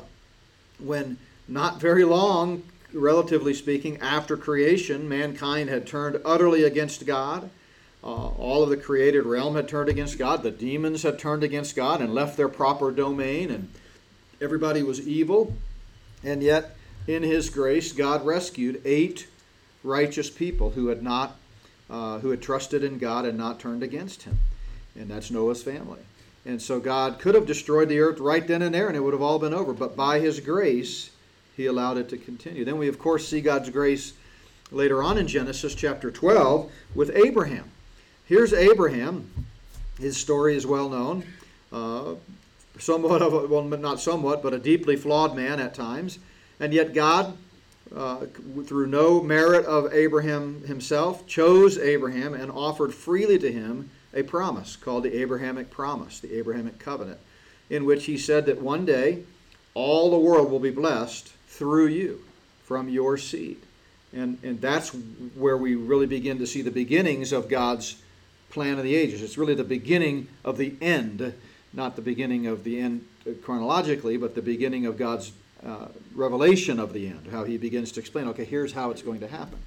when 0.78 1.18
not 1.48 1.82
very 1.82 2.02
long, 2.02 2.62
relatively 2.94 3.52
speaking, 3.52 3.98
after 4.00 4.38
creation, 4.38 5.06
mankind 5.06 5.68
had 5.68 5.86
turned 5.86 6.18
utterly 6.24 6.64
against 6.64 7.04
God. 7.04 7.50
Uh, 8.02 8.28
all 8.28 8.62
of 8.62 8.70
the 8.70 8.76
created 8.78 9.26
realm 9.26 9.54
had 9.54 9.68
turned 9.68 9.90
against 9.90 10.16
God. 10.16 10.42
The 10.42 10.50
demons 10.50 11.02
had 11.02 11.18
turned 11.18 11.44
against 11.44 11.76
God 11.76 12.00
and 12.00 12.14
left 12.14 12.38
their 12.38 12.48
proper 12.48 12.90
domain, 12.90 13.50
and 13.50 13.70
everybody 14.40 14.82
was 14.82 15.06
evil. 15.06 15.54
And 16.24 16.42
yet, 16.42 16.74
in 17.10 17.22
His 17.22 17.50
grace, 17.50 17.92
God 17.92 18.24
rescued 18.24 18.80
eight 18.84 19.26
righteous 19.82 20.30
people 20.30 20.70
who 20.70 20.88
had 20.88 21.02
not, 21.02 21.36
uh, 21.88 22.18
who 22.20 22.30
had 22.30 22.42
trusted 22.42 22.84
in 22.84 22.98
God 22.98 23.24
and 23.24 23.36
not 23.36 23.60
turned 23.60 23.82
against 23.82 24.22
Him, 24.22 24.38
and 24.94 25.08
that's 25.08 25.30
Noah's 25.30 25.62
family. 25.62 26.00
And 26.46 26.60
so 26.60 26.80
God 26.80 27.18
could 27.18 27.34
have 27.34 27.46
destroyed 27.46 27.88
the 27.88 28.00
earth 28.00 28.18
right 28.18 28.46
then 28.46 28.62
and 28.62 28.74
there 28.74 28.88
and 28.88 28.96
it 28.96 29.00
would 29.00 29.12
have 29.12 29.22
all 29.22 29.38
been 29.38 29.52
over. 29.52 29.72
But 29.72 29.96
by 29.96 30.20
His 30.20 30.40
grace, 30.40 31.10
He 31.56 31.66
allowed 31.66 31.98
it 31.98 32.08
to 32.10 32.16
continue. 32.16 32.64
Then 32.64 32.78
we, 32.78 32.88
of 32.88 32.98
course, 32.98 33.28
see 33.28 33.40
God's 33.40 33.68
grace 33.68 34.14
later 34.70 35.02
on 35.02 35.18
in 35.18 35.26
Genesis 35.26 35.74
chapter 35.74 36.10
12 36.10 36.70
with 36.94 37.10
Abraham. 37.14 37.70
Here's 38.24 38.52
Abraham. 38.52 39.30
His 39.98 40.16
story 40.16 40.56
is 40.56 40.66
well 40.66 40.88
known. 40.88 41.24
Uh, 41.72 42.14
somewhat 42.78 43.20
of 43.20 43.34
a, 43.34 43.46
well, 43.46 43.64
not 43.64 44.00
somewhat, 44.00 44.42
but 44.42 44.54
a 44.54 44.58
deeply 44.58 44.96
flawed 44.96 45.36
man 45.36 45.60
at 45.60 45.74
times. 45.74 46.18
And 46.60 46.74
yet 46.74 46.92
God, 46.92 47.36
uh, 47.94 48.26
through 48.66 48.86
no 48.86 49.22
merit 49.22 49.64
of 49.64 49.92
Abraham 49.92 50.62
himself, 50.64 51.26
chose 51.26 51.78
Abraham 51.78 52.34
and 52.34 52.52
offered 52.52 52.94
freely 52.94 53.38
to 53.38 53.50
him 53.50 53.90
a 54.12 54.22
promise 54.22 54.76
called 54.76 55.04
the 55.04 55.20
Abrahamic 55.20 55.70
promise, 55.70 56.20
the 56.20 56.36
Abrahamic 56.36 56.78
covenant, 56.78 57.18
in 57.70 57.84
which 57.84 58.04
he 58.04 58.18
said 58.18 58.46
that 58.46 58.60
one 58.60 58.84
day 58.84 59.22
all 59.74 60.10
the 60.10 60.18
world 60.18 60.50
will 60.50 60.60
be 60.60 60.70
blessed 60.70 61.32
through 61.48 61.86
you, 61.86 62.22
from 62.64 62.88
your 62.88 63.16
seed. 63.16 63.58
And, 64.12 64.38
and 64.42 64.60
that's 64.60 64.90
where 65.34 65.56
we 65.56 65.76
really 65.76 66.06
begin 66.06 66.38
to 66.38 66.46
see 66.46 66.62
the 66.62 66.70
beginnings 66.70 67.32
of 67.32 67.48
God's 67.48 68.02
plan 68.50 68.78
of 68.78 68.84
the 68.84 68.96
ages. 68.96 69.22
It's 69.22 69.38
really 69.38 69.54
the 69.54 69.64
beginning 69.64 70.26
of 70.44 70.58
the 70.58 70.74
end, 70.80 71.32
not 71.72 71.94
the 71.94 72.02
beginning 72.02 72.48
of 72.48 72.64
the 72.64 72.80
end 72.80 73.06
chronologically, 73.42 74.16
but 74.16 74.34
the 74.34 74.42
beginning 74.42 74.86
of 74.86 74.98
God's 74.98 75.30
uh, 75.64 75.88
revelation 76.14 76.80
of 76.80 76.92
the 76.92 77.06
end, 77.08 77.28
how 77.30 77.44
he 77.44 77.58
begins 77.58 77.92
to 77.92 78.00
explain, 78.00 78.28
okay, 78.28 78.44
here's 78.44 78.72
how 78.72 78.90
it's 78.90 79.02
going 79.02 79.20
to 79.20 79.28
happen. 79.28 79.58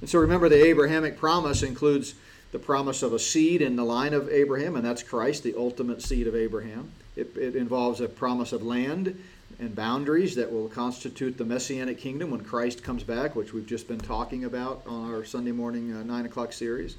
And 0.00 0.10
so 0.10 0.18
remember, 0.18 0.48
the 0.48 0.64
Abrahamic 0.64 1.18
promise 1.18 1.62
includes 1.62 2.14
the 2.52 2.58
promise 2.58 3.02
of 3.02 3.12
a 3.12 3.18
seed 3.18 3.62
in 3.62 3.76
the 3.76 3.84
line 3.84 4.14
of 4.14 4.28
Abraham, 4.28 4.76
and 4.76 4.84
that's 4.84 5.02
Christ, 5.02 5.42
the 5.42 5.54
ultimate 5.56 6.02
seed 6.02 6.26
of 6.26 6.34
Abraham. 6.34 6.92
It, 7.14 7.36
it 7.36 7.56
involves 7.56 8.00
a 8.00 8.08
promise 8.08 8.52
of 8.52 8.62
land 8.62 9.18
and 9.58 9.74
boundaries 9.74 10.34
that 10.34 10.52
will 10.52 10.68
constitute 10.68 11.38
the 11.38 11.44
Messianic 11.44 11.98
kingdom 11.98 12.30
when 12.30 12.42
Christ 12.42 12.82
comes 12.82 13.02
back, 13.02 13.34
which 13.34 13.52
we've 13.52 13.66
just 13.66 13.88
been 13.88 13.98
talking 13.98 14.44
about 14.44 14.82
on 14.86 15.12
our 15.12 15.24
Sunday 15.24 15.52
morning 15.52 15.94
uh, 15.94 16.02
9 16.02 16.26
o'clock 16.26 16.52
series. 16.52 16.96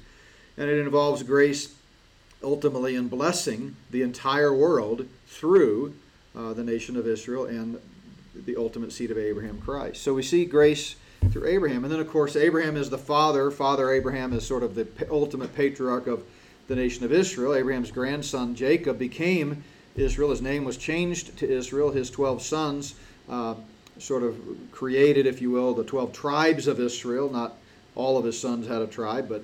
And 0.56 0.68
it 0.68 0.80
involves 0.80 1.22
grace 1.22 1.74
ultimately 2.42 2.96
in 2.96 3.08
blessing 3.08 3.76
the 3.90 4.02
entire 4.02 4.52
world 4.52 5.06
through 5.26 5.94
uh, 6.36 6.52
the 6.52 6.64
nation 6.64 6.96
of 6.96 7.06
Israel 7.06 7.46
and 7.46 7.80
the 8.44 8.56
ultimate 8.56 8.92
seed 8.92 9.10
of 9.10 9.18
Abraham, 9.18 9.60
Christ. 9.60 10.02
So 10.02 10.14
we 10.14 10.22
see 10.22 10.44
grace 10.44 10.96
through 11.30 11.46
Abraham. 11.46 11.84
And 11.84 11.92
then, 11.92 12.00
of 12.00 12.08
course, 12.08 12.36
Abraham 12.36 12.76
is 12.76 12.90
the 12.90 12.98
father. 12.98 13.50
Father 13.50 13.92
Abraham 13.92 14.32
is 14.32 14.46
sort 14.46 14.62
of 14.62 14.74
the 14.74 14.86
ultimate 15.10 15.54
patriarch 15.54 16.06
of 16.06 16.24
the 16.68 16.76
nation 16.76 17.04
of 17.04 17.12
Israel. 17.12 17.54
Abraham's 17.54 17.90
grandson 17.90 18.54
Jacob 18.54 18.98
became 18.98 19.62
Israel. 19.96 20.30
His 20.30 20.42
name 20.42 20.64
was 20.64 20.76
changed 20.76 21.36
to 21.38 21.50
Israel. 21.50 21.90
His 21.90 22.10
12 22.10 22.42
sons 22.42 22.94
uh, 23.28 23.54
sort 23.98 24.22
of 24.22 24.38
created, 24.70 25.26
if 25.26 25.40
you 25.40 25.50
will, 25.50 25.74
the 25.74 25.84
12 25.84 26.12
tribes 26.12 26.66
of 26.66 26.78
Israel. 26.80 27.30
Not 27.30 27.56
all 27.94 28.16
of 28.16 28.24
his 28.24 28.38
sons 28.38 28.68
had 28.68 28.82
a 28.82 28.86
tribe, 28.86 29.28
but 29.28 29.42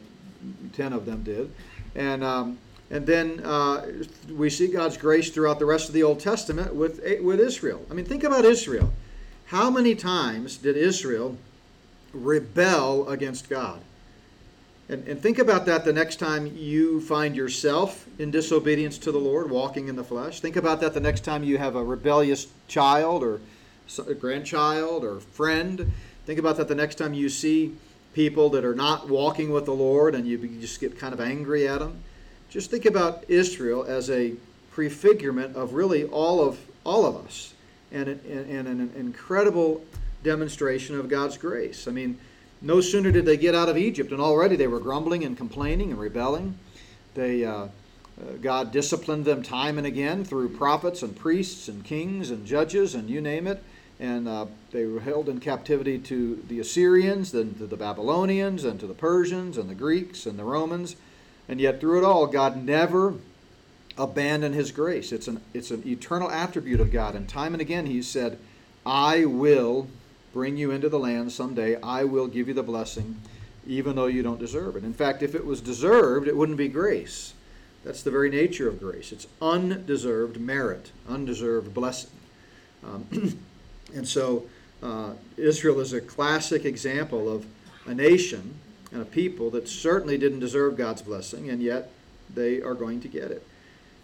10 0.75 0.93
of 0.93 1.07
them 1.07 1.23
did. 1.23 1.51
And, 1.95 2.23
um, 2.23 2.59
and 2.91 3.07
then 3.07 3.41
uh, 3.41 3.87
we 4.31 4.51
see 4.51 4.69
God's 4.69 4.97
grace 4.97 5.31
throughout 5.31 5.59
the 5.59 5.67
rest 5.67 5.89
of 5.89 5.95
the 5.95 6.03
Old 6.03 6.21
Testament 6.21 6.75
with, 6.75 7.01
with 7.23 7.41
Israel. 7.41 7.85
I 7.91 7.95
mean, 7.95 8.05
think 8.05 8.25
about 8.25 8.45
Israel. 8.45 8.93
How 9.47 9.71
many 9.71 9.95
times 9.95 10.57
did 10.57 10.77
Israel 10.77 11.37
rebel 12.13 13.09
against 13.09 13.49
God? 13.49 13.81
And, 14.89 15.07
and 15.09 15.21
think 15.21 15.39
about 15.39 15.65
that 15.67 15.85
the 15.85 15.93
next 15.93 16.17
time 16.17 16.47
you 16.55 17.01
find 17.01 17.35
yourself 17.35 18.07
in 18.19 18.31
disobedience 18.31 18.99
to 18.99 19.13
the 19.13 19.19
Lord, 19.19 19.51
walking 19.51 19.89
in 19.89 19.97
the 19.97 20.05
flesh. 20.05 20.41
Think 20.41 20.57
about 20.57 20.81
that 20.81 20.93
the 20.93 21.01
next 21.01 21.25
time 21.25 21.43
you 21.43 21.57
have 21.57 21.75
a 21.75 21.83
rebellious 21.83 22.49
child 22.69 23.23
or 23.23 23.41
a 24.07 24.15
grandchild 24.15 25.05
or 25.05 25.21
friend. 25.21 25.91
Think 26.27 26.39
about 26.39 26.59
that 26.59 26.69
the 26.69 26.75
next 26.75 26.97
time 26.97 27.15
you 27.15 27.31
see 27.31 27.75
people 28.13 28.51
that 28.51 28.65
are 28.65 28.75
not 28.75 29.09
walking 29.09 29.51
with 29.51 29.65
the 29.65 29.73
Lord 29.73 30.15
and 30.15 30.27
you 30.29 30.39
just 30.61 30.81
get 30.81 30.99
kind 30.99 31.15
of 31.15 31.21
angry 31.21 31.67
at 31.67 31.81
them. 31.81 32.03
Just 32.55 32.71
think 32.71 32.87
about 32.87 33.25
Israel 33.27 33.83
as 33.83 34.09
a 34.11 34.35
prefigurement 34.71 35.57
of 35.57 35.75
really 35.75 36.05
all 36.05 36.41
of 36.41 36.57
all 36.85 37.05
of 37.05 37.17
us 37.27 37.53
and, 37.91 38.07
and, 38.07 38.49
and 38.49 38.69
an 38.69 38.93
incredible 38.97 39.85
demonstration 40.23 40.97
of 40.97 41.09
God's 41.09 41.37
grace. 41.37 41.89
I 41.89 41.91
mean, 41.91 42.17
no 42.63 42.81
sooner 42.81 43.11
did 43.11 43.27
they 43.27 43.37
get 43.37 43.57
out 43.57 43.69
of 43.69 43.77
Egypt, 43.77 44.13
and 44.13 44.21
already 44.21 44.55
they 44.55 44.69
were 44.69 44.79
grumbling 44.79 45.25
and 45.25 45.37
complaining 45.37 45.91
and 45.91 45.99
rebelling. 45.99 46.57
They, 47.15 47.45
uh, 47.45 47.55
uh, 47.55 47.69
God 48.41 48.71
disciplined 48.71 49.25
them 49.25 49.43
time 49.43 49.77
and 49.77 49.87
again 49.87 50.25
through 50.25 50.51
prophets 50.51 51.03
and 51.03 51.17
priests 51.17 51.67
and 51.67 51.85
kings 51.85 52.31
and 52.31 52.47
judges 52.47 52.95
and 52.95 53.11
you 53.11 53.21
name 53.21 53.49
it. 53.49 53.65
And 53.99 54.29
uh, 54.29 54.47
they 54.71 54.87
were 54.87 55.01
held 55.01 55.29
in 55.29 55.41
captivity 55.41 55.99
to 55.99 56.41
the 56.47 56.61
Assyrians, 56.61 57.33
then 57.33 57.55
to 57.55 57.67
the 57.67 57.77
Babylonians, 57.77 58.63
and 58.63 58.79
to 58.79 58.87
the 58.87 58.95
Persians 58.95 59.59
and 59.59 59.69
the 59.69 59.75
Greeks 59.75 60.25
and 60.25 60.39
the 60.39 60.45
Romans. 60.45 60.95
And 61.49 61.61
yet, 61.61 61.81
through 61.81 61.99
it 61.99 62.05
all, 62.05 62.27
God 62.27 62.57
never 62.65 63.15
abandoned 63.97 64.55
his 64.55 64.73
grace. 64.73 65.13
It's 65.13 65.29
an, 65.29 65.41
it's 65.53 65.71
an 65.71 65.87
eternal 65.87 66.31
attribute 66.31 66.81
of 66.81 66.91
God. 66.91 67.15
And 67.15 67.29
time 67.29 67.55
and 67.55 67.61
again, 67.61 67.87
he 67.87 68.03
said, 68.03 68.39
I 68.85 69.25
will 69.25 69.89
bring 70.33 70.57
you 70.57 70.71
into 70.71 70.89
the 70.89 70.99
land 70.99 71.33
someday. 71.33 71.81
I 71.81 72.05
will 72.05 72.27
give 72.27 72.49
you 72.49 72.55
the 72.55 72.63
blessing, 72.63 73.21
even 73.67 73.97
though 73.97 74.07
you 74.07 74.23
don't 74.23 74.41
deserve 74.41 74.77
it. 74.77 74.85
In 74.85 74.95
fact, 74.95 75.23
if 75.23 75.35
it 75.35 75.47
was 75.47 75.61
deserved, 75.61 76.27
it 76.27 76.37
wouldn't 76.37 76.59
be 76.59 76.69
grace. 76.69 77.35
That's 77.85 78.03
the 78.03 78.11
very 78.11 78.31
nature 78.31 78.69
of 78.69 78.81
grace. 78.81 79.13
It's 79.13 79.27
undeserved 79.41 80.41
merit, 80.41 80.91
undeserved 81.09 81.73
blessing. 81.75 82.11
Um, 82.83 83.39
and 83.95 84.09
so 84.09 84.47
uh, 84.83 85.13
Israel 85.37 85.81
is 85.81 85.93
a 85.93 86.01
classic 86.01 86.65
example 86.65 87.33
of 87.33 87.47
a 87.87 87.95
nation 87.95 88.55
and 88.95 89.03
a 89.03 89.05
people 89.05 89.51
that 89.51 89.69
certainly 89.69 90.17
didn't 90.17 90.39
deserve 90.39 90.77
God's 90.77 91.03
blessing, 91.03 91.51
and 91.51 91.61
yet 91.61 91.91
they 92.33 92.63
are 92.63 92.75
going 92.75 93.01
to 93.01 93.09
get 93.09 93.31
it. 93.31 93.45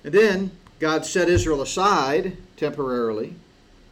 And 0.05 0.13
then 0.13 0.51
God 0.81 1.07
set 1.07 1.29
Israel 1.29 1.63
aside 1.63 2.37
temporarily 2.57 3.35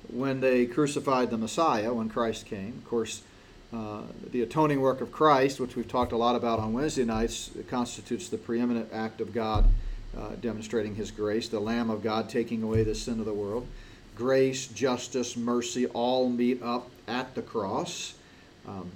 when 0.08 0.40
they 0.40 0.66
crucified 0.66 1.30
the 1.30 1.38
Messiah, 1.38 1.94
when 1.94 2.08
Christ 2.08 2.46
came. 2.46 2.74
Of 2.78 2.88
course, 2.88 3.22
uh, 3.72 4.02
the 4.32 4.42
atoning 4.42 4.80
work 4.80 5.00
of 5.00 5.12
Christ, 5.12 5.60
which 5.60 5.76
we've 5.76 5.88
talked 5.88 6.12
a 6.12 6.16
lot 6.16 6.34
about 6.34 6.58
on 6.58 6.72
Wednesday 6.72 7.04
nights, 7.04 7.50
constitutes 7.68 8.28
the 8.28 8.38
preeminent 8.38 8.88
act 8.92 9.20
of 9.20 9.32
God 9.32 9.66
uh, 10.16 10.30
demonstrating 10.40 10.96
His 10.96 11.10
grace, 11.10 11.48
the 11.48 11.60
Lamb 11.60 11.90
of 11.90 12.02
God 12.02 12.28
taking 12.28 12.62
away 12.62 12.82
the 12.82 12.94
sin 12.94 13.20
of 13.20 13.26
the 13.26 13.34
world. 13.34 13.66
Grace, 14.16 14.66
justice, 14.66 15.36
mercy 15.36 15.86
all 15.86 16.28
meet 16.28 16.60
up 16.60 16.88
at 17.06 17.34
the 17.36 17.42
cross. 17.42 18.14
Um, 18.66 18.90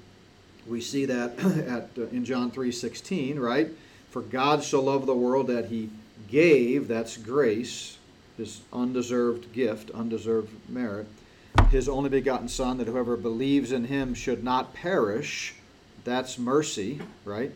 we 0.67 0.81
see 0.81 1.05
that 1.07 1.39
at, 1.69 1.91
uh, 1.99 2.09
in 2.09 2.25
John 2.25 2.51
3:16, 2.51 3.39
right? 3.39 3.69
For 4.11 4.23
God 4.23 4.63
so 4.63 4.83
loved 4.83 5.07
the 5.07 5.15
world 5.15 5.47
that 5.47 5.67
He 5.67 5.91
gave, 6.29 6.89
that's 6.89 7.17
grace, 7.17 7.99
his 8.37 8.63
undeserved 8.73 9.53
gift, 9.53 9.91
undeserved 9.91 10.51
merit, 10.69 11.07
his 11.71 11.89
only 11.89 12.09
begotten 12.09 12.49
Son, 12.49 12.79
that 12.79 12.87
whoever 12.87 13.17
believes 13.17 13.73
in 13.73 13.85
him 13.85 14.15
should 14.15 14.43
not 14.43 14.75
perish. 14.75 15.55
That's 16.05 16.39
mercy, 16.39 17.01
right? 17.25 17.53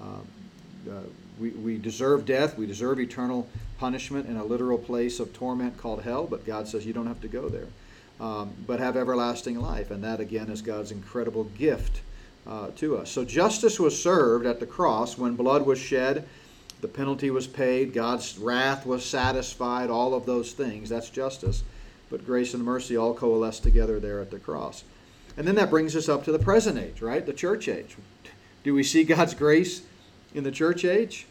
Uh, 0.00 0.90
uh, 0.90 1.00
we, 1.40 1.50
we 1.50 1.78
deserve 1.78 2.24
death, 2.26 2.56
we 2.56 2.66
deserve 2.66 3.00
eternal 3.00 3.48
punishment 3.78 4.28
in 4.28 4.36
a 4.36 4.44
literal 4.44 4.78
place 4.78 5.18
of 5.18 5.32
torment 5.32 5.76
called 5.78 6.02
hell, 6.02 6.26
but 6.26 6.46
God 6.46 6.68
says 6.68 6.86
you 6.86 6.92
don't 6.92 7.06
have 7.06 7.20
to 7.22 7.28
go 7.28 7.48
there. 7.48 7.66
Um, 8.20 8.52
but 8.66 8.78
have 8.78 8.96
everlasting 8.96 9.58
life, 9.58 9.90
and 9.90 10.04
that 10.04 10.20
again 10.20 10.48
is 10.48 10.62
God's 10.62 10.92
incredible 10.92 11.44
gift 11.44 12.02
uh, 12.46 12.68
to 12.76 12.96
us. 12.96 13.10
So 13.10 13.24
justice 13.24 13.78
was 13.78 14.00
served 14.00 14.46
at 14.46 14.60
the 14.60 14.66
cross 14.66 15.16
when 15.16 15.36
blood 15.36 15.64
was 15.64 15.78
shed 15.78 16.26
the 16.82 16.88
penalty 16.88 17.30
was 17.30 17.46
paid, 17.46 17.94
God's 17.94 18.36
wrath 18.36 18.84
was 18.84 19.04
satisfied, 19.04 19.88
all 19.88 20.14
of 20.14 20.26
those 20.26 20.52
things. 20.52 20.88
That's 20.88 21.10
justice. 21.10 21.62
But 22.10 22.26
grace 22.26 22.54
and 22.54 22.64
mercy 22.64 22.96
all 22.96 23.14
coalesce 23.14 23.60
together 23.60 24.00
there 24.00 24.20
at 24.20 24.32
the 24.32 24.40
cross. 24.40 24.82
And 25.36 25.46
then 25.46 25.54
that 25.54 25.70
brings 25.70 25.94
us 25.94 26.08
up 26.08 26.24
to 26.24 26.32
the 26.32 26.40
present 26.40 26.78
age, 26.78 27.00
right? 27.00 27.24
The 27.24 27.32
church 27.32 27.68
age. 27.68 27.96
Do 28.64 28.74
we 28.74 28.82
see 28.82 29.04
God's 29.04 29.32
grace 29.32 29.82
in 30.34 30.42
the 30.42 30.50
church 30.50 30.84
age? 30.84 31.26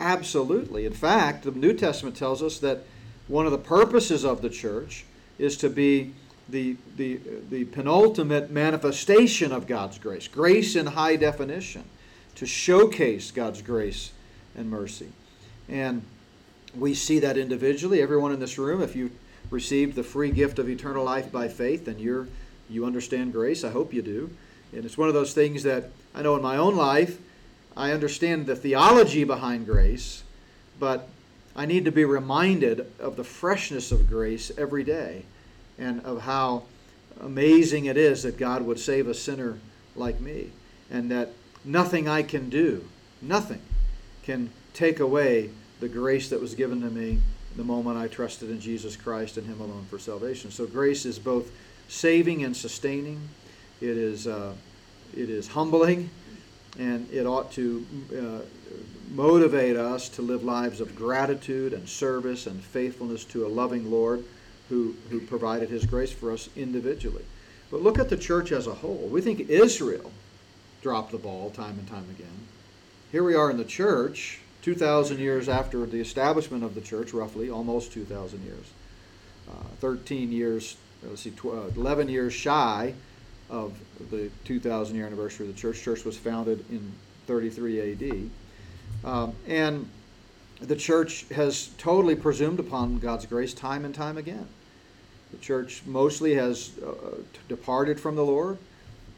Absolutely. 0.00 0.84
In 0.84 0.92
fact, 0.92 1.44
the 1.44 1.52
New 1.52 1.72
Testament 1.72 2.16
tells 2.16 2.42
us 2.42 2.58
that 2.58 2.82
one 3.28 3.46
of 3.46 3.52
the 3.52 3.58
purposes 3.58 4.24
of 4.24 4.42
the 4.42 4.50
church 4.50 5.04
is 5.38 5.56
to 5.58 5.70
be 5.70 6.14
the, 6.48 6.76
the, 6.96 7.20
the 7.50 7.64
penultimate 7.64 8.50
manifestation 8.50 9.52
of 9.52 9.66
God's 9.66 9.98
grace, 9.98 10.28
grace 10.28 10.76
in 10.76 10.86
high 10.86 11.16
definition, 11.16 11.84
to 12.36 12.46
showcase 12.46 13.30
God's 13.30 13.62
grace 13.62 14.12
and 14.56 14.70
mercy. 14.70 15.08
And 15.68 16.02
we 16.76 16.94
see 16.94 17.18
that 17.20 17.36
individually. 17.36 18.00
Everyone 18.00 18.32
in 18.32 18.40
this 18.40 18.58
room, 18.58 18.82
if 18.82 18.94
you 18.94 19.10
received 19.50 19.96
the 19.96 20.02
free 20.02 20.30
gift 20.30 20.58
of 20.58 20.68
eternal 20.68 21.04
life 21.04 21.32
by 21.32 21.48
faith, 21.48 21.86
then 21.86 21.98
you're 21.98 22.28
you 22.68 22.84
understand 22.84 23.32
grace. 23.32 23.62
I 23.62 23.70
hope 23.70 23.94
you 23.94 24.02
do. 24.02 24.30
And 24.72 24.84
it's 24.84 24.98
one 24.98 25.08
of 25.08 25.14
those 25.14 25.32
things 25.32 25.62
that 25.62 25.90
I 26.14 26.22
know 26.22 26.34
in 26.36 26.42
my 26.42 26.56
own 26.56 26.76
life, 26.76 27.18
I 27.76 27.92
understand 27.92 28.46
the 28.46 28.56
theology 28.56 29.22
behind 29.22 29.66
grace, 29.66 30.24
but 30.80 31.08
I 31.54 31.66
need 31.66 31.84
to 31.84 31.92
be 31.92 32.04
reminded 32.04 32.90
of 32.98 33.16
the 33.16 33.24
freshness 33.24 33.92
of 33.92 34.08
grace 34.08 34.50
every 34.58 34.82
day 34.82 35.22
and 35.78 36.04
of 36.04 36.22
how 36.22 36.64
amazing 37.20 37.86
it 37.86 37.96
is 37.96 38.22
that 38.22 38.36
God 38.36 38.62
would 38.62 38.78
save 38.78 39.08
a 39.08 39.14
sinner 39.14 39.58
like 39.94 40.20
me 40.20 40.50
and 40.90 41.10
that 41.10 41.30
nothing 41.64 42.08
I 42.08 42.22
can 42.22 42.48
do, 42.48 42.86
nothing 43.20 43.60
can 44.22 44.50
take 44.74 45.00
away 45.00 45.50
the 45.80 45.88
grace 45.88 46.28
that 46.30 46.40
was 46.40 46.54
given 46.54 46.80
to 46.82 46.90
me 46.90 47.18
the 47.56 47.64
moment 47.64 47.96
I 47.96 48.08
trusted 48.08 48.50
in 48.50 48.60
Jesus 48.60 48.96
Christ 48.96 49.36
and 49.36 49.46
Him 49.46 49.60
alone 49.60 49.86
for 49.88 49.98
salvation. 49.98 50.50
So 50.50 50.66
grace 50.66 51.06
is 51.06 51.18
both 51.18 51.50
saving 51.88 52.44
and 52.44 52.56
sustaining. 52.56 53.28
It 53.80 53.96
is 53.96 54.26
uh, 54.26 54.52
it 55.16 55.30
is 55.30 55.48
humbling, 55.48 56.10
and 56.78 57.08
it 57.10 57.26
ought 57.26 57.52
to 57.52 57.86
uh, 58.12 58.44
motivate 59.14 59.76
us 59.76 60.08
to 60.10 60.22
live 60.22 60.44
lives 60.44 60.80
of 60.80 60.94
gratitude 60.94 61.72
and 61.72 61.88
service 61.88 62.46
and 62.46 62.62
faithfulness 62.62 63.24
to 63.26 63.46
a 63.46 63.48
loving 63.48 63.90
Lord 63.90 64.24
who 64.68 64.94
who 65.10 65.20
provided 65.20 65.68
His 65.70 65.84
grace 65.86 66.12
for 66.12 66.32
us 66.32 66.48
individually. 66.56 67.24
But 67.70 67.82
look 67.82 67.98
at 67.98 68.08
the 68.08 68.16
church 68.16 68.52
as 68.52 68.66
a 68.66 68.74
whole. 68.74 69.08
We 69.10 69.20
think 69.20 69.48
Israel 69.48 70.12
dropped 70.82 71.12
the 71.12 71.18
ball 71.18 71.50
time 71.50 71.78
and 71.78 71.88
time 71.88 72.06
again. 72.10 72.46
Here 73.12 73.24
we 73.24 73.34
are 73.34 73.50
in 73.50 73.56
the 73.56 73.64
church, 73.64 74.40
2,000 74.62 75.18
years 75.18 75.48
after 75.48 75.84
the 75.86 76.00
establishment 76.00 76.62
of 76.64 76.74
the 76.74 76.80
church, 76.80 77.12
roughly, 77.12 77.50
almost 77.50 77.92
2,000 77.92 78.44
years. 78.44 78.66
uh, 79.48 79.52
13 79.80 80.32
years, 80.32 80.76
let's 81.02 81.22
see, 81.22 81.30
12, 81.30 81.76
11 81.76 82.08
years 82.08 82.32
shy 82.32 82.94
of 83.48 83.74
the 84.10 84.30
2,000 84.44 84.96
year 84.96 85.06
anniversary 85.06 85.48
of 85.48 85.54
the 85.54 85.60
church. 85.60 85.82
Church 85.82 86.04
was 86.04 86.16
founded 86.16 86.64
in 86.70 86.92
33 87.26 87.92
AD. 87.92 88.30
Um, 89.08 89.34
and 89.46 89.88
the 90.60 90.76
church 90.76 91.26
has 91.34 91.70
totally 91.78 92.16
presumed 92.16 92.60
upon 92.60 92.98
God's 92.98 93.26
grace 93.26 93.54
time 93.54 93.84
and 93.84 93.94
time 93.94 94.16
again. 94.18 94.48
The 95.32 95.38
church 95.38 95.82
mostly 95.86 96.34
has 96.34 96.72
uh, 96.78 97.16
departed 97.48 97.98
from 97.98 98.16
the 98.16 98.24
Lord. 98.24 98.58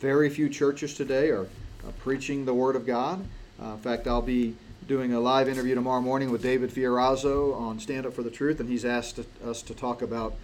Very 0.00 0.30
few 0.30 0.48
churches 0.48 0.94
today 0.94 1.30
are 1.30 1.42
uh, 1.42 1.90
preaching 2.00 2.44
the 2.44 2.54
Word 2.54 2.76
of 2.76 2.86
God. 2.86 3.24
Uh, 3.60 3.72
in 3.72 3.78
fact, 3.78 4.06
I'll 4.06 4.22
be 4.22 4.54
doing 4.86 5.12
a 5.12 5.20
live 5.20 5.48
interview 5.48 5.74
tomorrow 5.74 6.00
morning 6.00 6.30
with 6.30 6.42
David 6.42 6.70
Fiorazo 6.70 7.54
on 7.54 7.78
Stand 7.78 8.06
Up 8.06 8.14
for 8.14 8.22
the 8.22 8.30
Truth, 8.30 8.60
and 8.60 8.68
he's 8.68 8.84
asked 8.84 9.20
us 9.44 9.60
to 9.62 9.74
talk 9.74 10.00
about 10.00 10.34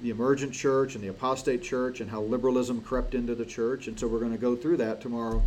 the 0.00 0.10
emergent 0.10 0.54
church 0.54 0.94
and 0.94 1.04
the 1.04 1.08
apostate 1.08 1.62
church 1.62 2.00
and 2.00 2.08
how 2.10 2.22
liberalism 2.22 2.80
crept 2.80 3.14
into 3.14 3.34
the 3.34 3.44
church. 3.44 3.88
And 3.88 3.98
so 3.98 4.06
we're 4.06 4.20
going 4.20 4.32
to 4.32 4.38
go 4.38 4.56
through 4.56 4.78
that 4.78 5.00
tomorrow 5.00 5.42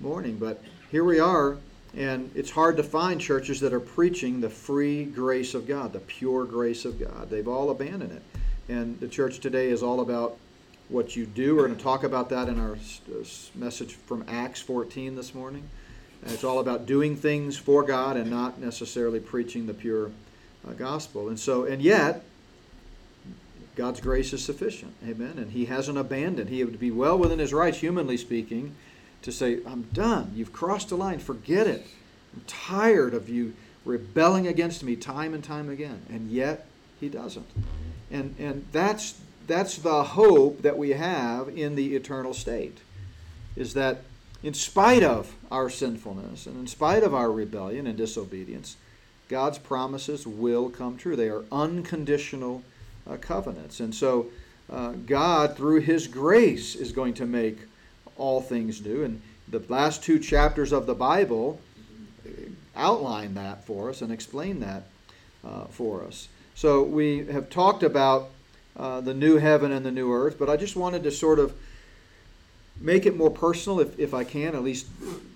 morning. 0.00 0.38
But 0.38 0.62
here 0.90 1.04
we 1.04 1.20
are, 1.20 1.58
and 1.94 2.30
it's 2.34 2.50
hard 2.50 2.76
to 2.78 2.82
find 2.82 3.20
churches 3.20 3.60
that 3.60 3.72
are 3.72 3.80
preaching 3.80 4.40
the 4.40 4.50
free 4.50 5.04
grace 5.04 5.52
of 5.52 5.66
God, 5.66 5.92
the 5.92 6.00
pure 6.00 6.44
grace 6.44 6.84
of 6.84 6.98
God. 6.98 7.28
They've 7.28 7.48
all 7.48 7.70
abandoned 7.70 8.12
it. 8.12 8.22
And 8.68 8.98
the 9.00 9.08
church 9.08 9.40
today 9.40 9.68
is 9.70 9.82
all 9.82 10.00
about 10.00 10.36
what 10.88 11.16
you 11.16 11.26
do. 11.26 11.56
We're 11.56 11.66
going 11.66 11.76
to 11.76 11.82
talk 11.82 12.04
about 12.04 12.28
that 12.30 12.48
in 12.48 12.60
our 12.60 12.76
message 13.54 13.94
from 13.94 14.24
Acts 14.28 14.60
14 14.60 15.16
this 15.16 15.34
morning. 15.34 15.68
And 16.22 16.32
it's 16.32 16.44
all 16.44 16.60
about 16.60 16.86
doing 16.86 17.16
things 17.16 17.56
for 17.56 17.82
God 17.82 18.16
and 18.16 18.30
not 18.30 18.60
necessarily 18.60 19.18
preaching 19.18 19.66
the 19.66 19.74
pure 19.74 20.12
uh, 20.66 20.72
gospel. 20.72 21.28
And 21.28 21.38
so, 21.38 21.64
and 21.64 21.82
yet, 21.82 22.24
God's 23.74 24.00
grace 24.00 24.32
is 24.32 24.44
sufficient. 24.44 24.94
Amen. 25.04 25.34
And 25.38 25.50
He 25.50 25.64
hasn't 25.64 25.98
abandoned. 25.98 26.50
He 26.50 26.62
would 26.62 26.78
be 26.78 26.90
well 26.90 27.18
within 27.18 27.38
His 27.38 27.52
rights, 27.52 27.78
humanly 27.78 28.16
speaking, 28.16 28.76
to 29.22 29.32
say, 29.32 29.58
I'm 29.66 29.82
done. 29.92 30.32
You've 30.34 30.52
crossed 30.52 30.90
the 30.90 30.96
line. 30.96 31.18
Forget 31.18 31.66
it. 31.66 31.86
I'm 32.34 32.42
tired 32.46 33.14
of 33.14 33.28
you 33.28 33.54
rebelling 33.84 34.46
against 34.46 34.84
me 34.84 34.94
time 34.94 35.34
and 35.34 35.42
time 35.42 35.68
again. 35.68 36.02
And 36.08 36.30
yet, 36.30 36.66
He 37.00 37.08
doesn't. 37.08 37.46
And, 38.12 38.36
and 38.38 38.66
that's, 38.70 39.18
that's 39.46 39.78
the 39.78 40.04
hope 40.04 40.62
that 40.62 40.78
we 40.78 40.90
have 40.90 41.48
in 41.48 41.74
the 41.74 41.96
eternal 41.96 42.34
state, 42.34 42.78
is 43.56 43.74
that 43.74 44.02
in 44.42 44.54
spite 44.54 45.02
of 45.02 45.34
our 45.50 45.70
sinfulness 45.70 46.46
and 46.46 46.56
in 46.56 46.66
spite 46.66 47.02
of 47.02 47.14
our 47.14 47.32
rebellion 47.32 47.86
and 47.86 47.96
disobedience, 47.96 48.76
God's 49.28 49.58
promises 49.58 50.26
will 50.26 50.68
come 50.68 50.98
true. 50.98 51.16
They 51.16 51.30
are 51.30 51.44
unconditional 51.50 52.62
uh, 53.08 53.16
covenants. 53.16 53.80
And 53.80 53.94
so 53.94 54.26
uh, 54.70 54.92
God, 55.06 55.56
through 55.56 55.80
His 55.80 56.06
grace, 56.06 56.74
is 56.74 56.92
going 56.92 57.14
to 57.14 57.26
make 57.26 57.58
all 58.16 58.42
things 58.42 58.84
new. 58.84 59.04
And 59.04 59.22
the 59.48 59.62
last 59.68 60.02
two 60.02 60.18
chapters 60.18 60.72
of 60.72 60.86
the 60.86 60.94
Bible 60.94 61.60
outline 62.76 63.34
that 63.34 63.64
for 63.64 63.90
us 63.90 64.02
and 64.02 64.12
explain 64.12 64.60
that 64.60 64.84
uh, 65.44 65.64
for 65.66 66.04
us. 66.04 66.28
So 66.62 66.84
we 66.84 67.26
have 67.26 67.50
talked 67.50 67.82
about 67.82 68.30
uh, 68.76 69.00
the 69.00 69.14
new 69.14 69.38
heaven 69.38 69.72
and 69.72 69.84
the 69.84 69.90
new 69.90 70.12
earth, 70.12 70.38
but 70.38 70.48
I 70.48 70.56
just 70.56 70.76
wanted 70.76 71.02
to 71.02 71.10
sort 71.10 71.40
of 71.40 71.52
make 72.80 73.04
it 73.04 73.16
more 73.16 73.32
personal 73.32 73.80
if, 73.80 73.98
if 73.98 74.14
I 74.14 74.22
can, 74.22 74.54
at 74.54 74.62
least 74.62 74.86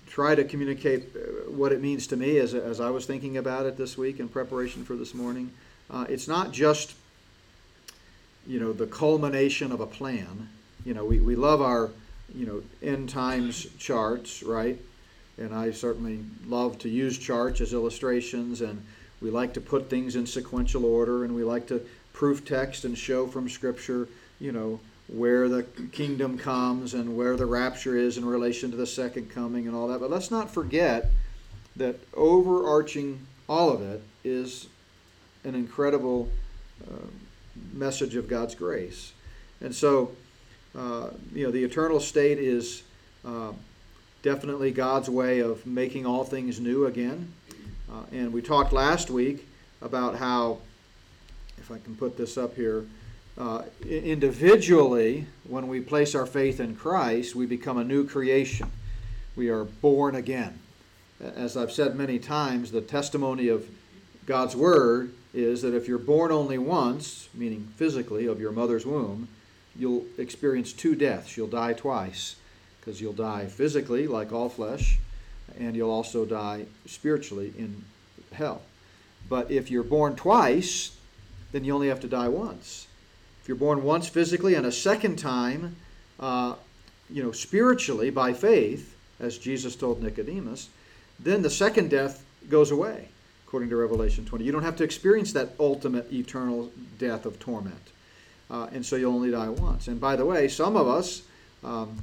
try 0.06 0.36
to 0.36 0.44
communicate 0.44 1.16
uh, 1.16 1.50
what 1.50 1.72
it 1.72 1.82
means 1.82 2.06
to 2.06 2.16
me 2.16 2.38
as, 2.38 2.54
as 2.54 2.78
I 2.78 2.90
was 2.90 3.06
thinking 3.06 3.38
about 3.38 3.66
it 3.66 3.76
this 3.76 3.98
week 3.98 4.20
in 4.20 4.28
preparation 4.28 4.84
for 4.84 4.94
this 4.94 5.14
morning. 5.14 5.50
Uh, 5.90 6.06
it's 6.08 6.28
not 6.28 6.52
just 6.52 6.94
you 8.46 8.60
know 8.60 8.72
the 8.72 8.86
culmination 8.86 9.72
of 9.72 9.80
a 9.80 9.86
plan. 9.86 10.48
You 10.84 10.94
know, 10.94 11.04
we, 11.04 11.18
we 11.18 11.34
love 11.34 11.60
our 11.60 11.90
you 12.36 12.46
know 12.46 12.62
end 12.88 13.08
times 13.08 13.66
charts, 13.80 14.44
right? 14.44 14.78
And 15.38 15.52
I 15.52 15.72
certainly 15.72 16.20
love 16.46 16.78
to 16.78 16.88
use 16.88 17.18
charts 17.18 17.60
as 17.60 17.72
illustrations, 17.72 18.60
and 18.60 18.86
we 19.20 19.30
like 19.30 19.54
to 19.54 19.60
put 19.60 19.88
things 19.88 20.16
in 20.16 20.26
sequential 20.26 20.84
order, 20.84 21.24
and 21.24 21.34
we 21.34 21.44
like 21.44 21.66
to 21.68 21.86
proof 22.12 22.44
text 22.44 22.84
and 22.84 22.96
show 22.96 23.26
from 23.26 23.48
Scripture, 23.48 24.08
you 24.40 24.52
know, 24.52 24.80
where 25.08 25.48
the 25.48 25.62
kingdom 25.92 26.36
comes 26.36 26.94
and 26.94 27.16
where 27.16 27.36
the 27.36 27.46
rapture 27.46 27.96
is 27.96 28.18
in 28.18 28.24
relation 28.24 28.70
to 28.70 28.76
the 28.76 28.86
second 28.86 29.30
coming 29.30 29.66
and 29.66 29.76
all 29.76 29.88
that. 29.88 30.00
But 30.00 30.10
let's 30.10 30.30
not 30.30 30.50
forget 30.50 31.10
that 31.76 31.96
overarching 32.14 33.26
all 33.48 33.70
of 33.70 33.82
it 33.82 34.02
is 34.24 34.66
an 35.44 35.54
incredible 35.54 36.28
uh, 36.90 37.06
message 37.72 38.16
of 38.16 38.28
God's 38.28 38.54
grace. 38.54 39.12
And 39.60 39.74
so, 39.74 40.12
uh, 40.76 41.10
you 41.32 41.44
know, 41.44 41.50
the 41.50 41.62
eternal 41.62 42.00
state 42.00 42.38
is 42.38 42.82
uh, 43.24 43.52
definitely 44.22 44.72
God's 44.72 45.08
way 45.08 45.38
of 45.40 45.64
making 45.66 46.04
all 46.04 46.24
things 46.24 46.58
new 46.60 46.86
again. 46.86 47.32
Uh, 47.90 48.02
and 48.12 48.32
we 48.32 48.42
talked 48.42 48.72
last 48.72 49.10
week 49.10 49.46
about 49.80 50.16
how, 50.16 50.58
if 51.58 51.70
I 51.70 51.78
can 51.78 51.94
put 51.94 52.16
this 52.16 52.36
up 52.36 52.56
here, 52.56 52.84
uh, 53.38 53.62
individually, 53.86 55.26
when 55.44 55.68
we 55.68 55.80
place 55.80 56.14
our 56.14 56.26
faith 56.26 56.58
in 56.58 56.74
Christ, 56.74 57.36
we 57.36 57.46
become 57.46 57.76
a 57.76 57.84
new 57.84 58.06
creation. 58.08 58.70
We 59.36 59.50
are 59.50 59.64
born 59.64 60.14
again. 60.14 60.58
As 61.20 61.56
I've 61.56 61.72
said 61.72 61.96
many 61.96 62.18
times, 62.18 62.72
the 62.72 62.80
testimony 62.80 63.48
of 63.48 63.66
God's 64.24 64.56
Word 64.56 65.12
is 65.34 65.62
that 65.62 65.74
if 65.74 65.86
you're 65.86 65.98
born 65.98 66.32
only 66.32 66.56
once, 66.56 67.28
meaning 67.34 67.68
physically 67.76 68.26
of 68.26 68.40
your 68.40 68.52
mother's 68.52 68.86
womb, 68.86 69.28
you'll 69.78 70.06
experience 70.16 70.72
two 70.72 70.94
deaths. 70.94 71.36
You'll 71.36 71.46
die 71.46 71.74
twice 71.74 72.36
because 72.80 73.00
you'll 73.00 73.12
die 73.12 73.46
physically, 73.46 74.06
like 74.06 74.32
all 74.32 74.48
flesh, 74.48 74.98
and 75.58 75.76
you'll 75.76 75.90
also 75.90 76.24
die 76.24 76.66
spiritually 76.86 77.52
in 77.58 77.84
hell. 78.32 78.62
But 79.28 79.50
if 79.50 79.70
you're 79.70 79.82
born 79.82 80.16
twice, 80.16 80.96
then 81.52 81.64
you 81.64 81.74
only 81.74 81.88
have 81.88 82.00
to 82.00 82.08
die 82.08 82.28
once. 82.28 82.86
If 83.42 83.48
you're 83.48 83.56
born 83.56 83.82
once 83.82 84.08
physically 84.08 84.54
and 84.54 84.66
a 84.66 84.72
second 84.72 85.16
time, 85.16 85.76
uh, 86.20 86.54
you 87.10 87.22
know, 87.22 87.32
spiritually 87.32 88.10
by 88.10 88.32
faith, 88.32 88.96
as 89.20 89.38
Jesus 89.38 89.76
told 89.76 90.02
Nicodemus, 90.02 90.68
then 91.18 91.42
the 91.42 91.50
second 91.50 91.90
death 91.90 92.24
goes 92.48 92.70
away 92.70 93.08
according 93.46 93.70
to 93.70 93.76
Revelation 93.76 94.24
20. 94.24 94.44
You 94.44 94.50
don't 94.50 94.64
have 94.64 94.76
to 94.76 94.84
experience 94.84 95.32
that 95.32 95.50
ultimate 95.60 96.12
eternal 96.12 96.70
death 96.98 97.26
of 97.26 97.38
torment. 97.38 97.92
Uh, 98.50 98.66
and 98.72 98.84
so 98.84 98.96
you'll 98.96 99.14
only 99.14 99.30
die 99.30 99.48
once. 99.48 99.86
And 99.86 100.00
by 100.00 100.16
the 100.16 100.26
way, 100.26 100.48
some 100.48 100.76
of 100.76 100.88
us, 100.88 101.22
um, 101.62 101.96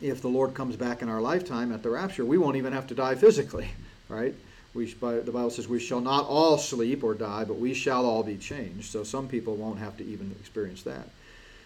if 0.00 0.22
the 0.22 0.28
Lord 0.28 0.54
comes 0.54 0.76
back 0.76 1.02
in 1.02 1.08
our 1.08 1.20
lifetime 1.20 1.72
at 1.72 1.82
the 1.82 1.90
rapture, 1.90 2.24
we 2.24 2.38
won't 2.38 2.56
even 2.56 2.72
have 2.72 2.86
to 2.88 2.94
die 2.94 3.14
physically, 3.14 3.68
right? 4.08 4.34
We, 4.72 4.86
the 4.86 5.30
Bible 5.32 5.50
says, 5.50 5.68
We 5.68 5.80
shall 5.80 6.00
not 6.00 6.26
all 6.26 6.56
sleep 6.56 7.02
or 7.02 7.14
die, 7.14 7.44
but 7.44 7.58
we 7.58 7.74
shall 7.74 8.06
all 8.06 8.22
be 8.22 8.36
changed. 8.36 8.90
So 8.90 9.02
some 9.02 9.28
people 9.28 9.56
won't 9.56 9.78
have 9.80 9.96
to 9.96 10.04
even 10.04 10.34
experience 10.40 10.82
that. 10.82 11.08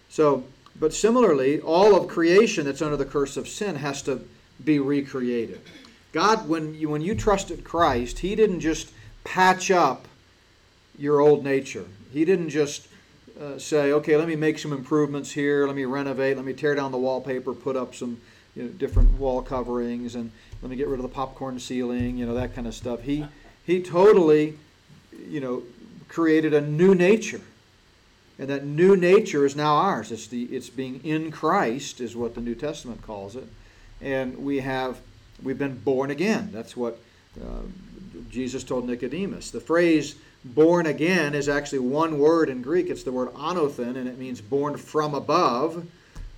So, 0.09 0.43
but 0.79 0.93
similarly, 0.93 1.61
all 1.61 1.95
of 1.95 2.07
creation 2.07 2.65
that's 2.65 2.81
under 2.81 2.97
the 2.97 3.05
curse 3.05 3.37
of 3.37 3.47
sin 3.47 3.75
has 3.75 4.01
to 4.03 4.27
be 4.63 4.79
recreated. 4.79 5.61
God, 6.11 6.47
when 6.49 6.73
you, 6.73 6.89
when 6.89 7.01
you 7.01 7.13
trusted 7.13 7.63
Christ, 7.63 8.19
He 8.19 8.35
didn't 8.35 8.61
just 8.61 8.91
patch 9.23 9.69
up 9.69 10.07
your 10.97 11.19
old 11.19 11.43
nature. 11.43 11.85
He 12.11 12.25
didn't 12.25 12.49
just 12.49 12.87
uh, 13.39 13.57
say, 13.57 13.91
okay, 13.91 14.15
let 14.15 14.27
me 14.27 14.35
make 14.35 14.59
some 14.59 14.71
improvements 14.71 15.31
here, 15.31 15.67
let 15.67 15.75
me 15.75 15.85
renovate, 15.85 16.37
let 16.37 16.45
me 16.45 16.53
tear 16.53 16.75
down 16.75 16.91
the 16.91 16.97
wallpaper, 16.97 17.53
put 17.53 17.75
up 17.75 17.93
some 17.93 18.19
you 18.55 18.63
know, 18.63 18.69
different 18.69 19.11
wall 19.19 19.41
coverings, 19.41 20.15
and 20.15 20.31
let 20.61 20.69
me 20.69 20.75
get 20.75 20.87
rid 20.87 20.99
of 20.99 21.03
the 21.03 21.09
popcorn 21.09 21.59
ceiling, 21.59 22.17
you 22.17 22.25
know, 22.25 22.33
that 22.33 22.55
kind 22.55 22.67
of 22.67 22.73
stuff. 22.73 23.01
He, 23.01 23.25
he 23.65 23.81
totally, 23.81 24.57
you 25.27 25.41
know, 25.41 25.63
created 26.07 26.53
a 26.53 26.61
new 26.61 26.95
nature. 26.95 27.41
And 28.37 28.49
that 28.49 28.65
new 28.65 28.97
nature 28.97 29.45
is 29.45 29.55
now 29.55 29.75
ours. 29.75 30.11
It's, 30.11 30.27
the, 30.27 30.43
it's 30.43 30.69
being 30.69 30.99
in 31.03 31.31
Christ, 31.31 32.01
is 32.01 32.15
what 32.15 32.35
the 32.35 32.41
New 32.41 32.55
Testament 32.55 33.01
calls 33.01 33.35
it. 33.35 33.47
And 34.01 34.37
we 34.37 34.59
have, 34.59 34.99
we've 35.41 35.57
been 35.57 35.77
born 35.77 36.11
again. 36.11 36.49
That's 36.51 36.75
what 36.75 36.99
uh, 37.41 37.61
Jesus 38.29 38.63
told 38.63 38.87
Nicodemus. 38.87 39.51
The 39.51 39.61
phrase 39.61 40.15
born 40.45 40.85
again 40.85 41.33
is 41.33 41.49
actually 41.49 41.79
one 41.79 42.19
word 42.19 42.49
in 42.49 42.61
Greek. 42.61 42.89
It's 42.89 43.03
the 43.03 43.11
word 43.11 43.33
anothen, 43.33 43.97
and 43.97 44.07
it 44.07 44.17
means 44.17 44.41
born 44.41 44.77
from 44.77 45.15
above. 45.15 45.87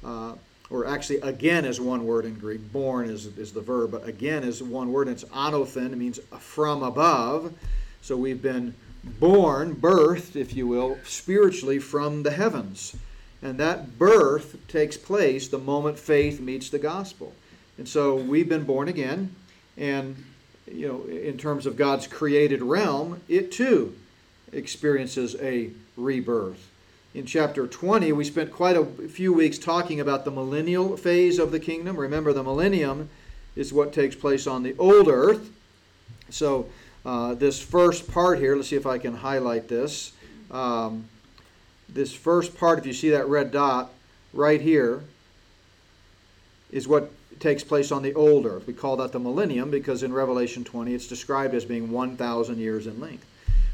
Uh, 0.04 0.36
or 0.70 0.86
actually, 0.86 1.17
again 1.22 1.65
is 1.65 1.80
one 1.80 2.06
word 2.06 2.26
in 2.26 2.36
Greek. 2.36 2.72
Born 2.72 3.10
is, 3.10 3.26
is 3.38 3.54
the 3.54 3.62
verb, 3.62 3.91
but 3.91 4.08
again 4.08 4.43
is 4.43 4.63
one 4.63 4.91
word. 4.91 5.08
And 5.08 5.15
it's 5.15 5.26
anothen. 5.26 5.91
It 5.91 5.98
means 5.98 6.20
from 6.39 6.84
above. 6.84 7.54
So 8.02 8.15
we've 8.15 8.41
been 8.41 8.74
born, 9.20 9.76
birthed, 9.76 10.36
if 10.36 10.56
you 10.56 10.67
will, 10.67 10.98
spiritually 11.04 11.80
from 11.80 12.24
the 12.24 12.32
heavens. 12.32 12.96
And 13.41 13.58
that 13.60 14.00
birth 14.00 14.56
takes 14.67 14.98
place 14.98 15.48
the 15.48 15.58
moment 15.58 16.00
faith 16.00 16.39
meets 16.39 16.70
the 16.70 16.80
gospel. 16.80 17.34
And 17.78 17.88
so 17.88 18.15
we've 18.15 18.50
been 18.50 18.63
born 18.63 18.88
again. 18.88 19.36
And 19.78 20.24
you 20.71 20.88
know, 20.88 21.03
in 21.03 21.38
terms 21.38 21.65
of 21.65 21.75
God's 21.75 22.08
created 22.08 22.62
realm, 22.62 23.21
it 23.27 23.51
too 23.51 23.95
experiences 24.51 25.36
a 25.41 25.71
rebirth. 25.95 26.69
in 27.13 27.25
chapter 27.25 27.67
20, 27.67 28.12
we 28.12 28.23
spent 28.23 28.51
quite 28.51 28.77
a 28.77 28.86
few 28.86 29.34
weeks 29.34 29.58
talking 29.58 29.99
about 29.99 30.23
the 30.23 30.32
millennial 30.32 30.95
phase 30.95 31.39
of 31.39 31.51
the 31.51 31.60
kingdom. 31.60 31.97
Remember, 31.97 32.32
the 32.32 32.43
millennium 32.43 33.10
is 33.56 33.73
what 33.73 33.91
takes 33.91 34.15
place 34.15 34.45
on 34.45 34.62
the 34.63 34.75
old 34.77 35.08
earth. 35.08 35.49
So, 36.30 36.69
uh, 37.06 37.34
this 37.34 37.60
first 37.60 38.12
part 38.12 38.39
here, 38.39 38.56
let's 38.56 38.67
see 38.67 38.75
if 38.75 38.86
I 38.86 38.97
can 38.99 39.15
highlight 39.15 39.67
this. 39.67 40.12
Um, 40.51 41.06
this 41.89 42.13
first 42.13 42.58
part, 42.58 42.80
if 42.80 42.86
you 42.86 42.93
see 42.93 43.10
that 43.10 43.27
red 43.27 43.51
dot 43.51 43.91
right 44.34 44.62
here, 44.62 45.03
is 46.71 46.88
what 46.88 47.12
takes 47.39 47.63
place 47.63 47.91
on 47.91 48.03
the 48.03 48.13
old 48.13 48.45
earth. 48.45 48.67
We 48.67 48.73
call 48.73 48.97
that 48.97 49.12
the 49.12 49.19
millennium 49.19 49.69
because 49.69 50.03
in 50.03 50.13
Revelation 50.13 50.63
20 50.63 50.93
it's 50.93 51.08
described 51.08 51.53
as 51.53 51.65
being 51.65 51.91
1,000 51.91 52.58
years 52.58 52.88
in 52.88 52.99
length. 52.99 53.25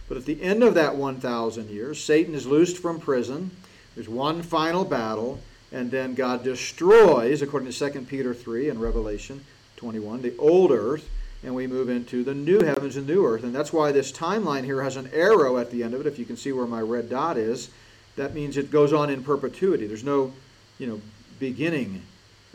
But 0.07 0.17
at 0.17 0.25
the 0.25 0.41
end 0.41 0.63
of 0.63 0.73
that 0.73 0.95
1,000 0.95 1.69
years, 1.69 2.03
Satan 2.03 2.35
is 2.35 2.45
loosed 2.45 2.77
from 2.77 2.99
prison. 2.99 3.51
There's 3.95 4.09
one 4.09 4.41
final 4.41 4.83
battle, 4.83 5.39
and 5.71 5.89
then 5.89 6.13
God 6.13 6.43
destroys, 6.43 7.41
according 7.41 7.71
to 7.71 7.91
2 7.91 8.01
Peter 8.01 8.33
3 8.33 8.69
and 8.69 8.81
Revelation 8.81 9.45
21, 9.77 10.21
the 10.21 10.37
old 10.37 10.71
earth, 10.71 11.09
and 11.43 11.55
we 11.55 11.67
move 11.67 11.89
into 11.89 12.23
the 12.23 12.33
new 12.33 12.61
heavens 12.61 12.95
and 12.95 13.07
new 13.07 13.25
earth. 13.25 13.43
And 13.43 13.55
that's 13.55 13.73
why 13.73 13.91
this 13.91 14.11
timeline 14.11 14.63
here 14.63 14.81
has 14.83 14.97
an 14.97 15.09
arrow 15.13 15.57
at 15.57 15.71
the 15.71 15.83
end 15.83 15.93
of 15.93 16.01
it. 16.01 16.07
If 16.07 16.19
you 16.19 16.25
can 16.25 16.37
see 16.37 16.51
where 16.51 16.67
my 16.67 16.81
red 16.81 17.09
dot 17.09 17.37
is, 17.37 17.69
that 18.15 18.33
means 18.33 18.57
it 18.57 18.71
goes 18.71 18.93
on 18.93 19.09
in 19.09 19.23
perpetuity. 19.23 19.87
There's 19.87 20.03
no, 20.03 20.33
you 20.79 20.87
know, 20.87 21.01
beginning. 21.39 22.01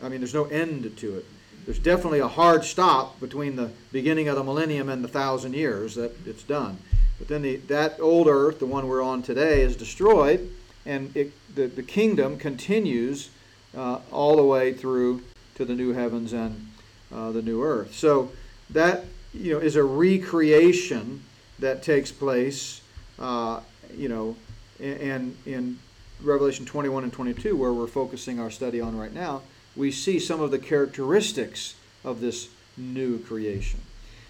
I 0.01 0.09
mean, 0.09 0.19
there's 0.19 0.33
no 0.33 0.45
end 0.45 0.95
to 0.97 1.17
it. 1.17 1.25
There's 1.65 1.79
definitely 1.79 2.19
a 2.19 2.27
hard 2.27 2.63
stop 2.63 3.19
between 3.19 3.55
the 3.55 3.71
beginning 3.91 4.27
of 4.27 4.35
the 4.35 4.43
millennium 4.43 4.89
and 4.89 5.03
the 5.03 5.07
thousand 5.07 5.53
years 5.53 5.95
that 5.95 6.11
it's 6.25 6.43
done. 6.43 6.77
But 7.17 7.27
then 7.27 7.41
the, 7.41 7.57
that 7.67 7.99
old 7.99 8.27
earth, 8.27 8.59
the 8.59 8.65
one 8.65 8.87
we're 8.87 9.03
on 9.03 9.21
today, 9.21 9.61
is 9.61 9.75
destroyed, 9.75 10.49
and 10.85 11.15
it, 11.15 11.31
the, 11.53 11.67
the 11.67 11.83
kingdom 11.83 12.37
continues 12.37 13.29
uh, 13.77 13.99
all 14.11 14.37
the 14.37 14.43
way 14.43 14.73
through 14.73 15.21
to 15.55 15.65
the 15.65 15.75
new 15.75 15.93
heavens 15.93 16.33
and 16.33 16.71
uh, 17.13 17.31
the 17.31 17.41
new 17.41 17.61
earth. 17.61 17.93
So 17.93 18.31
that 18.69 19.03
you 19.33 19.53
know 19.53 19.59
is 19.59 19.75
a 19.75 19.83
recreation 19.83 21.23
that 21.59 21.83
takes 21.83 22.11
place, 22.11 22.81
uh, 23.19 23.59
you 23.95 24.07
know, 24.07 24.35
and 24.79 25.35
in 25.45 25.77
Revelation 26.21 26.65
21 26.65 27.03
and 27.03 27.13
22, 27.13 27.55
where 27.55 27.73
we're 27.73 27.87
focusing 27.87 28.39
our 28.39 28.49
study 28.49 28.79
on 28.79 28.97
right 28.97 29.13
now, 29.13 29.41
we 29.79 29.91
see 29.91 30.19
some 30.19 30.41
of 30.41 30.51
the 30.51 30.59
characteristics 30.59 31.75
of 32.03 32.19
this 32.19 32.49
new 32.75 33.17
creation. 33.19 33.79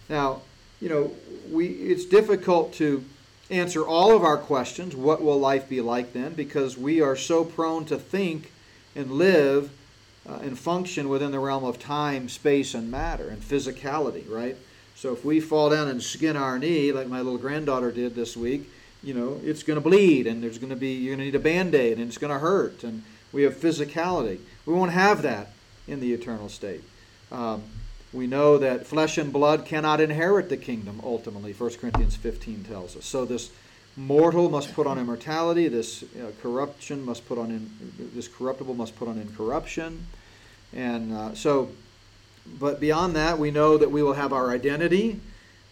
Now, 0.07 0.41
you 0.79 0.89
know, 0.89 1.11
we 1.51 1.67
it's 1.67 2.05
difficult 2.05 2.73
to 2.75 3.03
answer 3.49 3.85
all 3.85 4.15
of 4.15 4.23
our 4.23 4.37
questions. 4.37 4.95
What 4.95 5.21
will 5.21 5.39
life 5.39 5.67
be 5.67 5.81
like 5.81 6.13
then? 6.13 6.33
Because 6.35 6.77
we 6.77 7.01
are 7.01 7.15
so 7.15 7.43
prone 7.43 7.85
to 7.85 7.97
think 7.97 8.51
and 8.95 9.11
live 9.11 9.71
uh, 10.27 10.39
and 10.43 10.57
function 10.57 11.09
within 11.09 11.31
the 11.31 11.39
realm 11.39 11.63
of 11.63 11.79
time, 11.79 12.29
space, 12.29 12.75
and 12.75 12.91
matter 12.91 13.27
and 13.27 13.41
physicality, 13.41 14.29
right? 14.29 14.55
So 14.95 15.13
if 15.13 15.25
we 15.25 15.39
fall 15.39 15.71
down 15.71 15.87
and 15.87 16.03
skin 16.03 16.37
our 16.37 16.59
knee, 16.59 16.91
like 16.91 17.07
my 17.07 17.21
little 17.21 17.39
granddaughter 17.39 17.91
did 17.91 18.13
this 18.13 18.37
week, 18.37 18.69
you 19.01 19.13
know, 19.13 19.39
it's 19.43 19.63
going 19.63 19.81
to 19.81 19.81
bleed 19.81 20.27
and 20.27 20.43
there's 20.43 20.57
going 20.59 20.71
to 20.71 20.75
be, 20.75 20.93
you're 20.93 21.15
going 21.15 21.19
to 21.19 21.25
need 21.25 21.35
a 21.35 21.39
band 21.39 21.73
aid 21.73 21.97
and 21.97 22.07
it's 22.07 22.17
going 22.17 22.33
to 22.33 22.39
hurt. 22.39 22.83
And 22.83 23.03
we 23.31 23.43
have 23.43 23.55
physicality. 23.55 24.39
We 24.65 24.73
won't 24.73 24.91
have 24.91 25.21
that 25.21 25.51
in 25.87 25.99
the 25.99 26.13
eternal 26.13 26.49
state. 26.49 26.83
Um, 27.31 27.63
we 28.11 28.25
know 28.25 28.57
that 28.57 28.87
flesh 28.87 29.17
and 29.17 29.31
blood 29.31 29.65
cannot 29.65 30.01
inherit 30.01 30.49
the 30.49 30.57
kingdom 30.57 30.99
ultimately 31.03 31.53
1 31.53 31.75
corinthians 31.75 32.15
15 32.15 32.63
tells 32.63 32.95
us. 32.95 33.05
So 33.05 33.25
this 33.25 33.51
mortal 33.95 34.49
must 34.49 34.73
put 34.73 34.87
on 34.87 34.97
immortality 34.97 35.67
this 35.67 36.03
uh, 36.03 36.31
corruption 36.41 37.03
must 37.03 37.27
put 37.27 37.37
on 37.37 37.51
in, 37.51 37.69
this 38.15 38.27
corruptible 38.27 38.73
must 38.73 38.95
put 38.95 39.07
on 39.07 39.19
incorruption. 39.19 40.07
And 40.73 41.13
uh, 41.13 41.35
so 41.35 41.69
but 42.59 42.79
beyond 42.79 43.15
that 43.15 43.37
we 43.37 43.51
know 43.51 43.77
that 43.77 43.91
we 43.91 44.01
will 44.01 44.13
have 44.13 44.33
our 44.33 44.49
identity. 44.49 45.19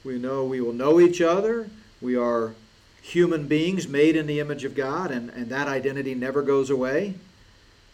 We 0.04 0.20
know 0.20 0.46
we 0.46 0.62
will 0.62 0.74
know 0.74 1.00
each 1.00 1.22
other. 1.22 1.70
We 2.02 2.16
are 2.16 2.54
human 3.02 3.48
beings 3.48 3.88
made 3.88 4.16
in 4.16 4.28
the 4.28 4.40
image 4.40 4.66
of 4.66 4.76
god 4.76 5.12
and, 5.12 5.30
and 5.30 5.50
that 5.50 5.68
identity 5.68 6.14
never 6.14 6.42
goes 6.42 6.70
away 6.70 7.16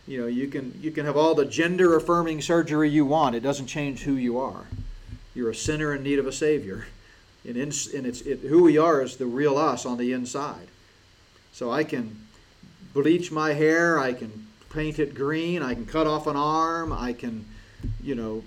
you 0.08 0.20
know 0.20 0.28
you 0.28 0.48
can 0.48 0.78
you 0.82 0.92
can 0.92 1.06
have 1.06 1.18
all 1.18 1.36
the 1.36 1.46
gender 1.46 1.96
affirming 1.96 2.42
surgery 2.42 2.90
you 2.90 3.06
want. 3.06 3.36
It 3.36 3.42
doesn't 3.42 3.68
change 3.68 4.04
who 4.04 4.14
you 4.14 4.40
are. 4.40 4.66
You're 5.34 5.50
a 5.50 5.56
sinner 5.56 5.96
in 5.96 6.04
need 6.04 6.20
of 6.20 6.28
a 6.28 6.32
savior. 6.32 6.86
And, 7.46 7.58
in, 7.58 7.72
and 7.94 8.06
it's 8.06 8.22
it, 8.22 8.40
who 8.40 8.64
we 8.64 8.78
are 8.78 9.02
is 9.02 9.18
the 9.18 9.26
real 9.26 9.58
us 9.58 9.86
on 9.86 9.98
the 9.98 10.14
inside. 10.14 10.68
So 11.52 11.72
i 11.72 11.84
can 11.84 12.28
bleach 12.94 13.32
my 13.32 13.54
hair 13.54 14.00
i 14.00 14.14
can 14.14 14.48
paint 14.70 15.00
it 15.00 15.16
green 15.16 15.64
i 15.64 15.74
can 15.74 15.86
cut 15.86 16.06
off 16.06 16.28
an 16.28 16.36
arm 16.36 16.94
i 16.94 17.12
can 17.12 17.46
you 18.04 18.14
know 18.14 18.44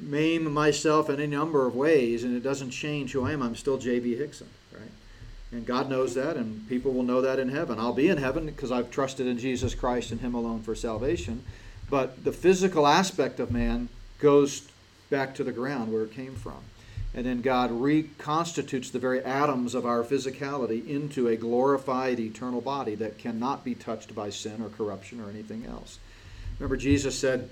maim 0.00 0.50
myself 0.52 1.08
in 1.08 1.16
any 1.16 1.26
number 1.26 1.66
of 1.66 1.74
ways 1.74 2.24
and 2.24 2.36
it 2.36 2.42
doesn't 2.42 2.70
change 2.70 3.12
who 3.12 3.24
i 3.24 3.32
am. 3.32 3.42
I'm 3.42 3.56
still 3.56 3.78
j.b 3.78 4.16
hixson 4.16 4.46
and 5.50 5.64
God 5.64 5.88
knows 5.88 6.14
that, 6.14 6.36
and 6.36 6.68
people 6.68 6.92
will 6.92 7.02
know 7.02 7.22
that 7.22 7.38
in 7.38 7.48
heaven. 7.48 7.78
I'll 7.78 7.94
be 7.94 8.08
in 8.08 8.18
heaven 8.18 8.46
because 8.46 8.70
I've 8.70 8.90
trusted 8.90 9.26
in 9.26 9.38
Jesus 9.38 9.74
Christ 9.74 10.10
and 10.10 10.20
Him 10.20 10.34
alone 10.34 10.62
for 10.62 10.74
salvation. 10.74 11.42
But 11.88 12.24
the 12.24 12.32
physical 12.32 12.86
aspect 12.86 13.40
of 13.40 13.50
man 13.50 13.88
goes 14.18 14.68
back 15.08 15.34
to 15.36 15.44
the 15.44 15.52
ground 15.52 15.92
where 15.92 16.02
it 16.02 16.12
came 16.12 16.34
from. 16.34 16.58
And 17.14 17.24
then 17.24 17.40
God 17.40 17.70
reconstitutes 17.72 18.90
the 18.90 18.98
very 18.98 19.24
atoms 19.24 19.74
of 19.74 19.86
our 19.86 20.04
physicality 20.04 20.86
into 20.86 21.28
a 21.28 21.36
glorified 21.36 22.20
eternal 22.20 22.60
body 22.60 22.94
that 22.96 23.18
cannot 23.18 23.64
be 23.64 23.74
touched 23.74 24.14
by 24.14 24.28
sin 24.28 24.60
or 24.60 24.68
corruption 24.68 25.18
or 25.20 25.30
anything 25.30 25.64
else. 25.64 25.98
Remember, 26.58 26.76
Jesus 26.76 27.18
said, 27.18 27.48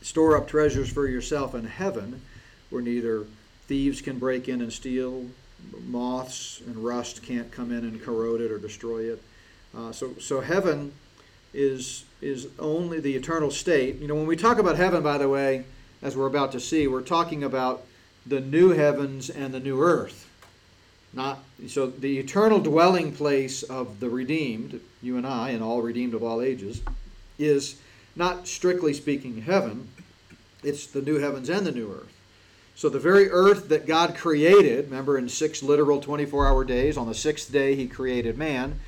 Store 0.00 0.36
up 0.36 0.48
treasures 0.48 0.90
for 0.90 1.06
yourself 1.06 1.54
in 1.54 1.64
heaven 1.64 2.22
where 2.70 2.80
neither 2.80 3.24
thieves 3.66 4.00
can 4.00 4.18
break 4.18 4.48
in 4.48 4.62
and 4.62 4.72
steal, 4.72 5.26
moths 5.86 6.60
and 6.66 6.76
rust 6.76 7.22
can't 7.22 7.50
come 7.50 7.72
in 7.72 7.78
and 7.78 8.02
corrode 8.02 8.40
it 8.40 8.50
or 8.50 8.58
destroy 8.58 9.12
it. 9.12 9.22
Uh, 9.76 9.92
so, 9.92 10.14
so 10.18 10.40
heaven 10.40 10.92
is 11.54 12.04
is 12.20 12.48
only 12.58 13.00
the 13.00 13.14
eternal 13.14 13.50
state. 13.50 13.96
You 14.00 14.08
know, 14.08 14.14
when 14.14 14.26
we 14.26 14.36
talk 14.36 14.58
about 14.58 14.76
heaven, 14.76 15.02
by 15.02 15.18
the 15.18 15.28
way, 15.28 15.64
as 16.02 16.16
we're 16.16 16.26
about 16.26 16.52
to 16.52 16.60
see, 16.60 16.86
we're 16.86 17.00
talking 17.00 17.44
about 17.44 17.84
the 18.26 18.40
new 18.40 18.70
heavens 18.70 19.30
and 19.30 19.54
the 19.54 19.60
new 19.60 19.80
earth. 19.80 20.28
Not 21.12 21.42
so 21.68 21.86
the 21.86 22.18
eternal 22.18 22.60
dwelling 22.60 23.12
place 23.12 23.62
of 23.62 24.00
the 24.00 24.10
redeemed, 24.10 24.80
you 25.00 25.16
and 25.16 25.26
I, 25.26 25.50
and 25.50 25.62
all 25.62 25.80
redeemed 25.80 26.14
of 26.14 26.22
all 26.22 26.42
ages, 26.42 26.82
is 27.38 27.80
not 28.14 28.46
strictly 28.48 28.92
speaking 28.92 29.42
heaven. 29.42 29.88
It's 30.62 30.86
the 30.86 31.00
new 31.00 31.18
heavens 31.18 31.48
and 31.48 31.64
the 31.64 31.72
new 31.72 31.90
earth. 31.92 32.17
So 32.78 32.88
the 32.88 33.00
very 33.00 33.28
earth 33.28 33.70
that 33.70 33.88
God 33.88 34.14
created, 34.14 34.84
remember 34.84 35.18
in 35.18 35.28
six 35.28 35.64
literal 35.64 36.00
24 36.00 36.46
hour 36.46 36.64
days, 36.64 36.96
on 36.96 37.08
the 37.08 37.14
sixth 37.14 37.50
day 37.50 37.74
he 37.74 37.88
created 37.88 38.38
man, 38.38 38.78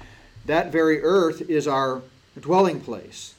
that 0.47 0.71
very 0.71 1.03
earth 1.03 1.51
is 1.51 1.67
our 1.67 2.03
dwelling 2.39 2.81
place. 2.81 3.35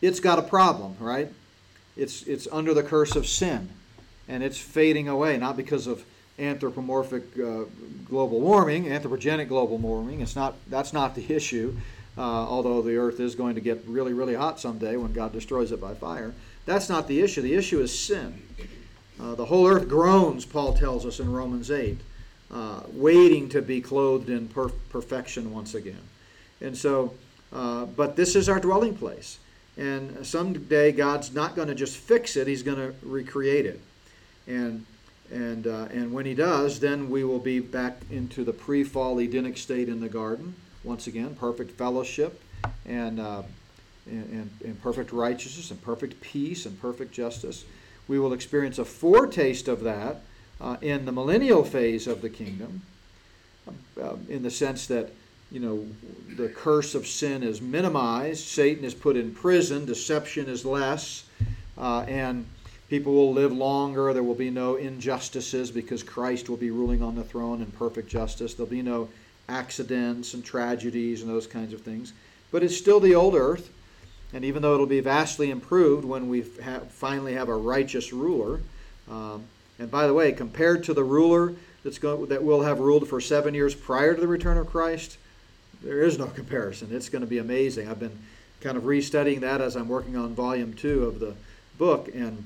It's 0.00 0.20
got 0.20 0.38
a 0.38 0.42
problem, 0.42 0.94
right? 1.00 1.32
It's, 1.96 2.22
it's 2.28 2.46
under 2.52 2.74
the 2.74 2.84
curse 2.84 3.16
of 3.16 3.26
sin, 3.26 3.70
and 4.28 4.44
it's 4.44 4.56
fading 4.56 5.08
away, 5.08 5.36
not 5.36 5.56
because 5.56 5.88
of 5.88 6.04
anthropomorphic 6.38 7.24
uh, 7.36 7.64
global 8.08 8.40
warming, 8.40 8.84
anthropogenic 8.84 9.48
global 9.48 9.78
warming. 9.78 10.20
It's 10.20 10.36
not, 10.36 10.54
that's 10.68 10.92
not 10.92 11.16
the 11.16 11.34
issue, 11.34 11.76
uh, 12.16 12.20
although 12.20 12.82
the 12.82 12.98
earth 12.98 13.18
is 13.18 13.34
going 13.34 13.56
to 13.56 13.60
get 13.60 13.82
really, 13.88 14.12
really 14.12 14.36
hot 14.36 14.60
someday 14.60 14.94
when 14.94 15.12
God 15.12 15.32
destroys 15.32 15.72
it 15.72 15.80
by 15.80 15.94
fire. 15.94 16.34
That's 16.66 16.88
not 16.88 17.08
the 17.08 17.20
issue. 17.20 17.42
The 17.42 17.54
issue 17.54 17.80
is 17.80 17.98
sin. 17.98 18.40
Uh, 19.22 19.36
the 19.36 19.44
whole 19.44 19.68
earth 19.68 19.88
groans, 19.88 20.44
Paul 20.44 20.72
tells 20.74 21.06
us 21.06 21.20
in 21.20 21.30
Romans 21.30 21.70
8, 21.70 22.00
uh, 22.50 22.80
waiting 22.92 23.48
to 23.50 23.62
be 23.62 23.80
clothed 23.80 24.28
in 24.28 24.48
per- 24.48 24.70
perfection 24.90 25.54
once 25.54 25.74
again. 25.74 26.02
And 26.60 26.76
so, 26.76 27.14
uh, 27.52 27.84
but 27.84 28.16
this 28.16 28.34
is 28.34 28.48
our 28.48 28.58
dwelling 28.58 28.96
place. 28.96 29.38
And 29.76 30.26
someday 30.26 30.90
God's 30.90 31.32
not 31.32 31.54
going 31.54 31.68
to 31.68 31.74
just 31.74 31.96
fix 31.96 32.36
it, 32.36 32.48
He's 32.48 32.62
going 32.62 32.78
to 32.78 32.94
recreate 33.02 33.64
it. 33.64 33.80
And, 34.48 34.84
and, 35.30 35.66
uh, 35.68 35.86
and 35.92 36.12
when 36.12 36.26
He 36.26 36.34
does, 36.34 36.80
then 36.80 37.08
we 37.08 37.22
will 37.22 37.38
be 37.38 37.60
back 37.60 37.98
into 38.10 38.42
the 38.42 38.52
pre 38.52 38.82
fall 38.82 39.20
Edenic 39.20 39.56
state 39.56 39.88
in 39.88 40.00
the 40.00 40.08
garden. 40.08 40.54
Once 40.82 41.06
again, 41.06 41.36
perfect 41.36 41.70
fellowship 41.70 42.42
and, 42.84 43.20
uh, 43.20 43.42
and, 44.06 44.24
and, 44.30 44.50
and 44.64 44.82
perfect 44.82 45.12
righteousness 45.12 45.70
and 45.70 45.80
perfect 45.80 46.20
peace 46.20 46.66
and 46.66 46.80
perfect 46.80 47.12
justice. 47.12 47.64
We 48.08 48.18
will 48.18 48.32
experience 48.32 48.78
a 48.78 48.84
foretaste 48.84 49.68
of 49.68 49.82
that 49.84 50.22
uh, 50.60 50.76
in 50.80 51.04
the 51.04 51.12
millennial 51.12 51.64
phase 51.64 52.06
of 52.06 52.22
the 52.22 52.30
kingdom, 52.30 52.82
uh, 54.00 54.16
in 54.28 54.42
the 54.42 54.50
sense 54.50 54.86
that 54.86 55.10
you 55.50 55.60
know 55.60 55.86
the 56.36 56.48
curse 56.48 56.94
of 56.94 57.06
sin 57.06 57.42
is 57.42 57.60
minimized, 57.60 58.44
Satan 58.46 58.84
is 58.84 58.94
put 58.94 59.16
in 59.16 59.34
prison, 59.34 59.84
deception 59.84 60.48
is 60.48 60.64
less, 60.64 61.24
uh, 61.76 62.00
and 62.08 62.46
people 62.88 63.12
will 63.12 63.32
live 63.32 63.52
longer. 63.52 64.12
There 64.12 64.22
will 64.22 64.34
be 64.34 64.50
no 64.50 64.76
injustices 64.76 65.70
because 65.70 66.02
Christ 66.02 66.48
will 66.48 66.56
be 66.56 66.70
ruling 66.70 67.02
on 67.02 67.14
the 67.14 67.24
throne 67.24 67.60
in 67.60 67.70
perfect 67.72 68.08
justice. 68.08 68.54
There'll 68.54 68.70
be 68.70 68.82
no 68.82 69.08
accidents 69.48 70.34
and 70.34 70.44
tragedies 70.44 71.22
and 71.22 71.30
those 71.30 71.46
kinds 71.46 71.72
of 71.72 71.80
things. 71.80 72.12
but 72.50 72.62
it's 72.62 72.76
still 72.76 73.00
the 73.00 73.14
old 73.14 73.34
earth. 73.34 73.70
And 74.32 74.44
even 74.44 74.62
though 74.62 74.74
it'll 74.74 74.86
be 74.86 75.00
vastly 75.00 75.50
improved 75.50 76.04
when 76.04 76.28
we 76.28 76.44
have, 76.62 76.90
finally 76.90 77.34
have 77.34 77.48
a 77.48 77.56
righteous 77.56 78.12
ruler, 78.12 78.60
um, 79.10 79.44
and 79.78 79.90
by 79.90 80.06
the 80.06 80.14
way, 80.14 80.32
compared 80.32 80.84
to 80.84 80.94
the 80.94 81.04
ruler 81.04 81.54
that's 81.84 81.98
going, 81.98 82.26
that 82.26 82.42
will 82.42 82.62
have 82.62 82.78
ruled 82.78 83.08
for 83.08 83.20
seven 83.20 83.54
years 83.54 83.74
prior 83.74 84.14
to 84.14 84.20
the 84.20 84.28
return 84.28 84.56
of 84.56 84.68
Christ, 84.68 85.18
there 85.82 86.02
is 86.02 86.18
no 86.18 86.26
comparison. 86.26 86.88
It's 86.92 87.08
going 87.08 87.22
to 87.22 87.28
be 87.28 87.38
amazing. 87.38 87.88
I've 87.88 87.98
been 87.98 88.18
kind 88.60 88.76
of 88.76 88.84
restudying 88.84 89.40
that 89.40 89.60
as 89.60 89.76
I'm 89.76 89.88
working 89.88 90.16
on 90.16 90.34
volume 90.34 90.72
two 90.74 91.04
of 91.04 91.18
the 91.18 91.34
book, 91.78 92.08
and 92.14 92.44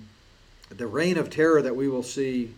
the 0.70 0.86
reign 0.86 1.18
of 1.18 1.30
terror 1.30 1.62
that 1.62 1.76
we 1.76 1.88
will 1.88 2.02
see, 2.02 2.54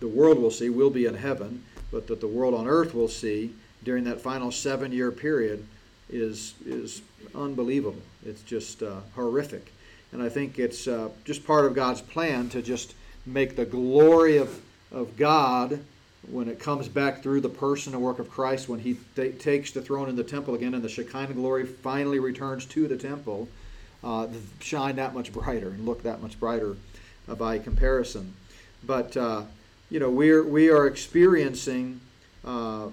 the 0.00 0.08
world 0.08 0.38
will 0.38 0.50
see, 0.50 0.70
will 0.70 0.90
be 0.90 1.06
in 1.06 1.14
heaven, 1.14 1.62
but 1.92 2.06
that 2.06 2.20
the 2.20 2.26
world 2.26 2.54
on 2.54 2.66
earth 2.66 2.94
will 2.94 3.08
see 3.08 3.52
during 3.84 4.04
that 4.04 4.20
final 4.20 4.50
seven 4.50 4.92
year 4.92 5.12
period 5.12 5.64
is 6.08 6.54
is 6.64 7.02
unbelievable. 7.34 8.00
It's 8.28 8.42
just 8.42 8.82
uh, 8.82 9.00
horrific, 9.14 9.72
and 10.12 10.22
I 10.22 10.28
think 10.28 10.58
it's 10.58 10.86
uh, 10.86 11.08
just 11.24 11.46
part 11.46 11.64
of 11.64 11.74
God's 11.74 12.00
plan 12.00 12.48
to 12.50 12.62
just 12.62 12.94
make 13.24 13.56
the 13.56 13.64
glory 13.64 14.36
of 14.38 14.60
of 14.92 15.16
God 15.16 15.80
when 16.28 16.48
it 16.48 16.58
comes 16.58 16.88
back 16.88 17.22
through 17.22 17.40
the 17.40 17.48
person 17.48 17.94
and 17.94 18.02
work 18.02 18.18
of 18.18 18.30
Christ, 18.30 18.68
when 18.68 18.80
He 18.80 18.94
takes 19.38 19.70
the 19.70 19.82
throne 19.82 20.08
in 20.08 20.16
the 20.16 20.24
temple 20.24 20.54
again, 20.54 20.74
and 20.74 20.82
the 20.82 20.88
Shekinah 20.88 21.34
glory 21.34 21.64
finally 21.64 22.18
returns 22.18 22.66
to 22.66 22.88
the 22.88 22.96
temple, 22.96 23.48
uh, 24.02 24.26
shine 24.60 24.96
that 24.96 25.14
much 25.14 25.32
brighter 25.32 25.68
and 25.68 25.86
look 25.86 26.02
that 26.02 26.20
much 26.20 26.38
brighter 26.38 26.76
uh, 27.28 27.34
by 27.34 27.58
comparison. 27.58 28.34
But 28.84 29.16
uh, 29.16 29.42
you 29.90 30.00
know, 30.00 30.10
we're 30.10 30.42
we 30.42 30.70
are 30.70 30.86
experiencing 30.86 32.00
uh, 32.44 32.88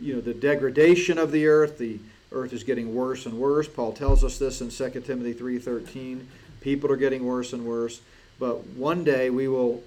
you 0.00 0.14
know 0.14 0.20
the 0.20 0.34
degradation 0.34 1.18
of 1.18 1.32
the 1.32 1.46
earth. 1.46 1.78
The 1.78 1.98
earth 2.34 2.52
is 2.52 2.64
getting 2.64 2.94
worse 2.94 3.26
and 3.26 3.38
worse. 3.38 3.68
Paul 3.68 3.92
tells 3.92 4.24
us 4.24 4.38
this 4.38 4.60
in 4.60 4.70
2 4.70 5.06
Timothy 5.06 5.32
3:13. 5.32 6.26
People 6.60 6.90
are 6.90 6.96
getting 6.96 7.24
worse 7.24 7.52
and 7.52 7.64
worse. 7.64 8.00
But 8.38 8.66
one 8.68 9.04
day 9.04 9.30
we 9.30 9.48
will 9.48 9.82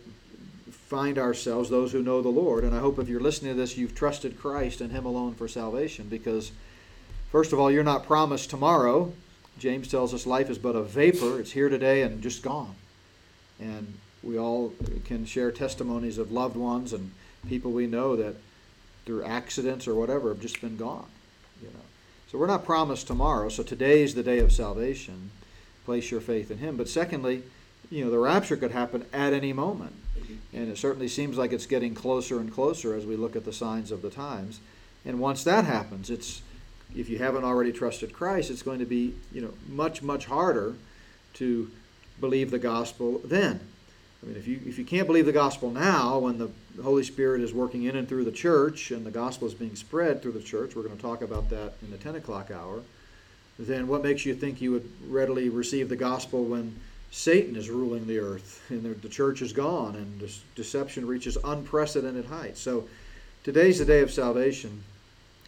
find 0.88 1.17
ourselves, 1.17 1.69
those 1.69 1.91
who 1.91 2.01
know 2.01 2.21
the 2.21 2.29
Lord. 2.29 2.63
And 2.63 2.73
I 2.73 2.79
hope 2.79 2.97
if 2.97 3.10
you're 3.10 3.19
listening 3.19 3.53
to 3.53 3.60
this, 3.60 3.77
you've 3.77 3.95
trusted 3.95 4.39
Christ 4.39 4.79
and 4.79 4.91
Him 4.91 5.05
alone 5.05 5.33
for 5.33 5.47
salvation 5.47 6.07
because, 6.07 6.51
first 7.31 7.51
of 7.51 7.60
all, 7.60 7.69
you're 7.69 7.83
not 7.83 8.05
promised 8.05 8.49
tomorrow. 8.49 9.12
James 9.60 9.89
tells 9.89 10.13
us 10.13 10.25
life 10.25 10.49
is 10.49 10.57
but 10.57 10.75
a 10.75 10.83
vapor, 10.83 11.39
it's 11.39 11.51
here 11.51 11.67
today 11.67 12.03
and 12.03 12.21
just 12.21 12.41
gone. 12.41 12.75
And 13.60 13.95
we 14.23 14.38
all 14.38 14.73
can 15.05 15.25
share 15.25 15.51
testimonies 15.51 16.17
of 16.17 16.31
loved 16.31 16.55
ones 16.55 16.93
and 16.93 17.12
people 17.47 17.71
we 17.71 17.88
know 17.88 18.15
that 18.15 18.36
through 19.05 19.23
accidents 19.23 19.88
or 19.88 19.95
whatever 19.95 20.29
have 20.29 20.41
just 20.41 20.62
been 20.62 20.77
gone. 20.77 21.07
You 21.62 21.69
know. 21.69 21.87
So 22.31 22.37
we're 22.37 22.47
not 22.47 22.65
promised 22.65 23.07
tomorrow. 23.07 23.47
So 23.49 23.63
today 23.63 24.03
is 24.03 24.13
the 24.13 24.23
day 24.23 24.39
of 24.39 24.51
salvation. 24.51 25.31
Place 25.85 26.11
your 26.11 26.19
faith 26.19 26.51
in 26.51 26.57
Him. 26.57 26.75
But 26.75 26.89
secondly, 26.89 27.43
you 27.89 28.03
know, 28.03 28.11
the 28.11 28.19
rapture 28.19 28.57
could 28.57 28.71
happen 28.71 29.05
at 29.13 29.31
any 29.31 29.53
moment. 29.53 29.93
And 30.51 30.69
it 30.69 30.77
certainly 30.77 31.07
seems 31.07 31.37
like 31.37 31.53
it's 31.53 31.65
getting 31.65 31.95
closer 31.95 32.39
and 32.39 32.51
closer 32.51 32.93
as 32.93 33.05
we 33.05 33.15
look 33.15 33.35
at 33.35 33.45
the 33.45 33.53
signs 33.53 33.91
of 33.91 34.01
the 34.01 34.09
times. 34.09 34.59
And 35.05 35.19
once 35.19 35.43
that 35.45 35.63
happens, 35.63 36.09
it's 36.09 36.41
if 36.95 37.09
you 37.09 37.17
haven't 37.17 37.45
already 37.45 37.71
trusted 37.71 38.11
Christ, 38.11 38.49
it's 38.49 38.61
going 38.61 38.79
to 38.79 38.85
be, 38.85 39.13
you 39.31 39.41
know, 39.41 39.53
much 39.69 40.01
much 40.01 40.25
harder 40.25 40.75
to 41.35 41.71
believe 42.19 42.51
the 42.51 42.59
gospel 42.59 43.21
then. 43.23 43.61
I 44.21 44.25
mean, 44.25 44.36
if 44.36 44.47
you 44.47 44.60
if 44.65 44.80
you 44.80 44.86
can't 44.86 45.06
believe 45.06 45.25
the 45.25 45.32
gospel 45.32 45.69
now, 45.69 46.19
when 46.19 46.38
the 46.38 46.49
Holy 46.82 47.03
Spirit 47.03 47.41
is 47.41 47.53
working 47.53 47.84
in 47.84 47.95
and 47.95 48.10
through 48.10 48.25
the 48.25 48.32
church 48.32 48.91
and 48.91 49.06
the 49.06 49.12
gospel 49.12 49.47
is 49.47 49.53
being 49.53 49.75
spread 49.75 50.21
through 50.21 50.32
the 50.32 50.41
church, 50.41 50.75
we're 50.75 50.84
going 50.84 50.95
to 50.95 51.01
talk 51.01 51.21
about 51.21 51.49
that 51.51 51.73
in 51.82 51.91
the 51.91 51.97
ten 51.97 52.15
o'clock 52.15 52.49
hour. 52.49 52.82
Then 53.60 53.88
what 53.88 54.03
makes 54.03 54.25
you 54.25 54.36
think 54.36 54.62
you 54.62 54.71
would 54.71 54.89
readily 55.08 55.49
receive 55.49 55.89
the 55.89 55.95
gospel 55.95 56.43
when 56.45 56.80
Satan 57.12 57.56
is 57.56 57.69
ruling 57.69 58.06
the 58.08 58.19
earth 58.19 58.63
and 58.69 58.84
the 59.01 59.10
church 59.10 59.41
is 59.41 59.53
gone 59.53 59.95
and 59.95 60.30
deception 60.56 61.08
reaches 61.08 61.38
unprecedented 61.43 62.25
heights? 62.25 62.60
So 62.60 62.88
today's 63.43 63.80
the 63.80 63.86
day 63.86 64.01
of 64.01 64.12
salvation, 64.12 64.84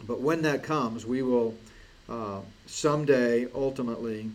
but 0.08 0.22
when 0.22 0.42
that 0.44 0.64
comes, 0.64 1.06
we 1.06 1.22
will 1.24 1.56
uh, 2.08 2.42
someday 2.68 3.48
ultimately. 3.54 4.30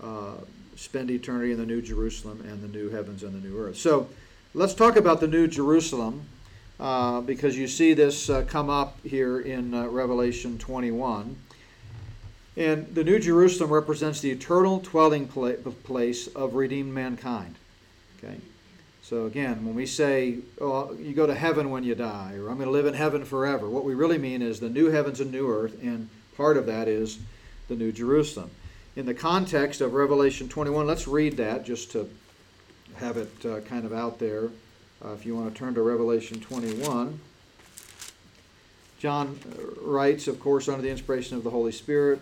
Uh, 0.00 0.34
spend 0.78 1.10
eternity 1.10 1.50
in 1.50 1.58
the 1.58 1.66
New 1.66 1.82
Jerusalem 1.82 2.40
and 2.48 2.62
the 2.62 2.68
new 2.68 2.88
heavens 2.88 3.24
and 3.24 3.34
the 3.34 3.46
new 3.46 3.58
earth. 3.58 3.76
So 3.76 4.08
let's 4.54 4.74
talk 4.74 4.94
about 4.94 5.20
the 5.20 5.26
New 5.26 5.48
Jerusalem 5.48 6.26
uh, 6.78 7.20
because 7.20 7.58
you 7.58 7.66
see 7.66 7.94
this 7.94 8.30
uh, 8.30 8.44
come 8.46 8.70
up 8.70 8.96
here 9.04 9.40
in 9.40 9.74
uh, 9.74 9.88
Revelation 9.88 10.56
21. 10.56 11.36
And 12.56 12.94
the 12.94 13.02
New 13.02 13.18
Jerusalem 13.18 13.72
represents 13.72 14.20
the 14.20 14.30
eternal 14.30 14.78
dwelling 14.78 15.26
place 15.26 16.28
of 16.28 16.54
redeemed 16.54 16.94
mankind. 16.94 17.56
Okay? 18.18 18.36
So 19.02 19.26
again, 19.26 19.64
when 19.64 19.74
we 19.74 19.86
say, 19.86 20.38
oh, 20.60 20.92
you 20.92 21.12
go 21.12 21.26
to 21.26 21.34
heaven 21.34 21.70
when 21.70 21.82
you 21.82 21.96
die, 21.96 22.34
or 22.36 22.50
I'm 22.50 22.56
going 22.56 22.66
to 22.66 22.70
live 22.70 22.86
in 22.86 22.94
heaven 22.94 23.24
forever, 23.24 23.68
what 23.68 23.84
we 23.84 23.94
really 23.94 24.18
mean 24.18 24.42
is 24.42 24.60
the 24.60 24.68
new 24.68 24.90
heavens 24.90 25.18
and 25.18 25.32
new 25.32 25.50
earth, 25.50 25.82
and 25.82 26.08
part 26.36 26.56
of 26.56 26.66
that 26.66 26.86
is 26.86 27.18
the 27.68 27.74
New 27.74 27.90
Jerusalem 27.90 28.50
in 28.98 29.06
the 29.06 29.14
context 29.14 29.80
of 29.80 29.94
Revelation 29.94 30.48
21. 30.48 30.84
Let's 30.84 31.06
read 31.06 31.36
that 31.36 31.64
just 31.64 31.92
to 31.92 32.10
have 32.96 33.16
it 33.16 33.30
uh, 33.46 33.60
kind 33.60 33.84
of 33.84 33.92
out 33.92 34.18
there. 34.18 34.48
Uh, 35.04 35.12
if 35.12 35.24
you 35.24 35.36
want 35.36 35.54
to 35.54 35.56
turn 35.56 35.72
to 35.74 35.82
Revelation 35.82 36.40
21. 36.40 37.20
John 38.98 39.38
uh, 39.46 39.88
writes, 39.88 40.26
of 40.26 40.40
course, 40.40 40.68
under 40.68 40.82
the 40.82 40.90
inspiration 40.90 41.36
of 41.36 41.44
the 41.44 41.50
Holy 41.50 41.70
Spirit. 41.70 42.20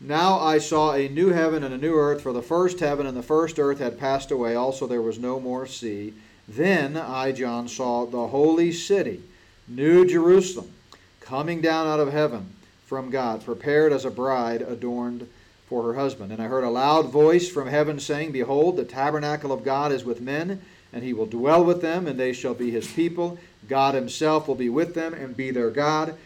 Now 0.00 0.38
I 0.38 0.58
saw 0.58 0.92
a 0.92 1.08
new 1.08 1.30
heaven 1.30 1.64
and 1.64 1.74
a 1.74 1.78
new 1.78 1.96
earth, 1.96 2.22
for 2.22 2.32
the 2.32 2.42
first 2.42 2.78
heaven 2.78 3.08
and 3.08 3.16
the 3.16 3.22
first 3.22 3.58
earth 3.58 3.80
had 3.80 3.98
passed 3.98 4.30
away, 4.30 4.54
also 4.54 4.86
there 4.86 5.02
was 5.02 5.18
no 5.18 5.40
more 5.40 5.66
sea. 5.66 6.14
Then 6.46 6.96
I, 6.96 7.32
John, 7.32 7.66
saw 7.66 8.06
the 8.06 8.28
holy 8.28 8.70
city, 8.70 9.20
New 9.66 10.06
Jerusalem, 10.06 10.70
coming 11.20 11.60
down 11.60 11.88
out 11.88 11.98
of 11.98 12.12
heaven 12.12 12.54
from 12.86 13.10
God, 13.10 13.44
prepared 13.44 13.92
as 13.92 14.04
a 14.04 14.10
bride 14.12 14.62
adorned 14.62 15.26
for 15.66 15.82
her 15.84 15.94
husband. 15.94 16.32
And 16.32 16.42
I 16.42 16.46
heard 16.46 16.64
a 16.64 16.70
loud 16.70 17.10
voice 17.10 17.48
from 17.48 17.68
heaven 17.68 17.98
saying, 17.98 18.32
Behold, 18.32 18.76
the 18.76 18.84
tabernacle 18.84 19.52
of 19.52 19.64
God 19.64 19.92
is 19.92 20.04
with 20.04 20.20
men, 20.20 20.62
and 20.92 21.02
he 21.02 21.12
will 21.12 21.26
dwell 21.26 21.64
with 21.64 21.80
them, 21.80 22.06
and 22.06 22.18
they 22.18 22.32
shall 22.32 22.54
be 22.54 22.70
his 22.70 22.86
people. 22.86 23.38
God 23.68 23.94
himself 23.94 24.46
will 24.46 24.54
be 24.54 24.68
with 24.68 24.94
them 24.94 25.14
and 25.14 25.36
be 25.36 25.50
their 25.50 25.70
God. 25.70 26.16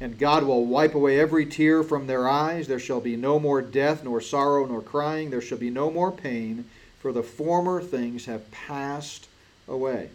And 0.00 0.18
God 0.18 0.44
will 0.44 0.64
wipe 0.64 0.94
away 0.94 1.18
every 1.18 1.46
tear 1.46 1.82
from 1.82 2.06
their 2.06 2.28
eyes. 2.28 2.68
There 2.68 2.78
shall 2.78 3.00
be 3.00 3.16
no 3.16 3.40
more 3.40 3.60
death, 3.60 4.04
nor 4.04 4.20
sorrow, 4.20 4.64
nor 4.66 4.80
crying. 4.80 5.30
There 5.30 5.40
shall 5.40 5.58
be 5.58 5.70
no 5.70 5.90
more 5.90 6.12
pain, 6.12 6.66
for 7.00 7.12
the 7.12 7.22
former 7.22 7.80
things 7.80 8.26
have 8.26 8.50
passed 8.50 9.28
away. 9.66 10.10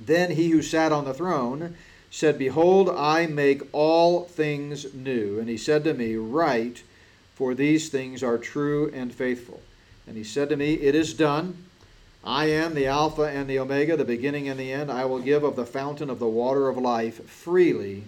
Then 0.00 0.32
he 0.32 0.50
who 0.50 0.62
sat 0.62 0.92
on 0.92 1.04
the 1.04 1.14
throne 1.14 1.76
said, 2.10 2.38
Behold, 2.38 2.88
I 2.90 3.26
make 3.26 3.62
all 3.72 4.24
things 4.24 4.92
new. 4.94 5.38
And 5.38 5.48
he 5.48 5.56
said 5.56 5.84
to 5.84 5.94
me, 5.94 6.16
Write 6.16 6.82
for 7.36 7.54
these 7.54 7.90
things 7.90 8.22
are 8.22 8.38
true 8.38 8.90
and 8.92 9.14
faithful. 9.14 9.60
And 10.06 10.16
he 10.16 10.24
said 10.24 10.48
to 10.48 10.56
me, 10.56 10.74
It 10.74 10.94
is 10.94 11.14
done. 11.14 11.64
I 12.24 12.46
am 12.46 12.74
the 12.74 12.86
Alpha 12.86 13.22
and 13.22 13.48
the 13.48 13.60
Omega, 13.60 13.96
the 13.96 14.04
beginning 14.04 14.48
and 14.48 14.58
the 14.58 14.72
end. 14.72 14.90
I 14.90 15.04
will 15.04 15.20
give 15.20 15.44
of 15.44 15.54
the 15.54 15.66
fountain 15.66 16.10
of 16.10 16.18
the 16.18 16.26
water 16.26 16.68
of 16.68 16.76
life 16.78 17.24
freely 17.28 18.04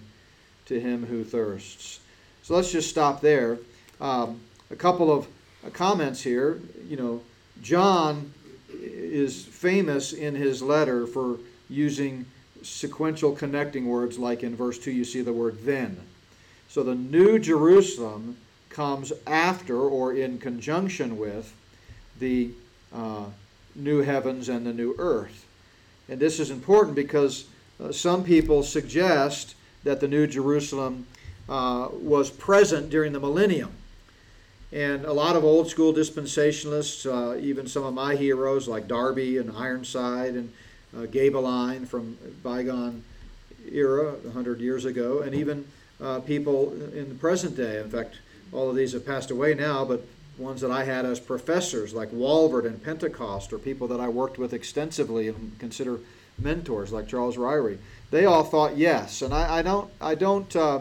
to 0.65 0.79
him 0.79 1.05
who 1.05 1.23
thirsts. 1.23 1.99
So 2.43 2.55
let's 2.55 2.71
just 2.71 2.89
stop 2.89 3.21
there. 3.21 3.59
Um, 4.01 4.41
a 4.71 4.75
couple 4.75 5.11
of 5.11 5.27
comments 5.73 6.21
here. 6.21 6.59
You 6.87 6.97
know, 6.97 7.21
John 7.61 8.33
is 8.73 9.45
famous 9.45 10.11
in 10.11 10.35
his 10.35 10.61
letter 10.61 11.05
for 11.05 11.37
using 11.69 12.25
sequential 12.63 13.33
connecting 13.33 13.87
words, 13.87 14.17
like 14.17 14.43
in 14.43 14.55
verse 14.55 14.79
2, 14.79 14.91
you 14.91 15.05
see 15.05 15.21
the 15.21 15.31
word 15.31 15.59
then. 15.63 15.97
So 16.67 16.83
the 16.83 16.95
New 16.95 17.39
Jerusalem 17.39 18.37
comes 18.79 19.11
after 19.27 19.77
or 19.77 20.13
in 20.13 20.37
conjunction 20.37 21.17
with 21.17 21.53
the 22.17 22.49
uh, 22.95 23.25
new 23.75 24.01
heavens 24.01 24.47
and 24.47 24.65
the 24.65 24.71
new 24.71 24.95
earth. 24.97 25.45
And 26.07 26.17
this 26.17 26.39
is 26.39 26.49
important 26.49 26.95
because 26.95 27.43
uh, 27.83 27.91
some 27.91 28.23
people 28.23 28.63
suggest 28.63 29.55
that 29.83 29.99
the 29.99 30.07
New 30.07 30.27
Jerusalem 30.27 31.07
uh, 31.49 31.89
was 31.91 32.29
present 32.29 32.89
during 32.89 33.11
the 33.11 33.19
millennium. 33.19 33.73
And 34.71 35.03
a 35.03 35.11
lot 35.11 35.35
of 35.35 35.43
old 35.43 35.69
school 35.69 35.93
dispensationalists, 35.93 37.05
uh, 37.05 37.37
even 37.37 37.67
some 37.67 37.83
of 37.83 37.93
my 37.93 38.15
heroes 38.15 38.69
like 38.69 38.87
Darby 38.87 39.39
and 39.39 39.51
Ironside 39.51 40.35
and 40.35 40.53
uh, 40.95 41.01
Gaebelein 41.01 41.85
from 41.85 42.17
bygone 42.43 43.03
era, 43.69 44.13
100 44.13 44.61
years 44.61 44.85
ago, 44.85 45.19
and 45.19 45.35
even 45.35 45.65
uh, 46.01 46.21
people 46.21 46.71
in 46.93 47.09
the 47.09 47.15
present 47.15 47.57
day. 47.57 47.81
In 47.81 47.89
fact, 47.89 48.15
all 48.51 48.69
of 48.69 48.75
these 48.75 48.93
have 48.93 49.05
passed 49.05 49.31
away 49.31 49.53
now, 49.53 49.85
but 49.85 50.05
ones 50.37 50.61
that 50.61 50.71
I 50.71 50.83
had 50.83 51.05
as 51.05 51.19
professors, 51.19 51.93
like 51.93 52.11
Walvoord 52.11 52.65
and 52.65 52.81
Pentecost, 52.81 53.51
or 53.51 53.59
people 53.59 53.87
that 53.89 53.99
I 53.99 54.07
worked 54.07 54.37
with 54.37 54.53
extensively 54.53 55.27
and 55.27 55.57
consider 55.59 55.99
mentors, 56.37 56.91
like 56.91 57.07
Charles 57.07 57.35
Ryrie, 57.35 57.77
they 58.11 58.25
all 58.25 58.43
thought 58.43 58.77
yes. 58.77 59.21
And 59.21 59.33
I, 59.33 59.57
I 59.57 59.61
don't, 59.61 59.91
I 59.99 60.15
don't 60.15 60.55
uh, 60.55 60.79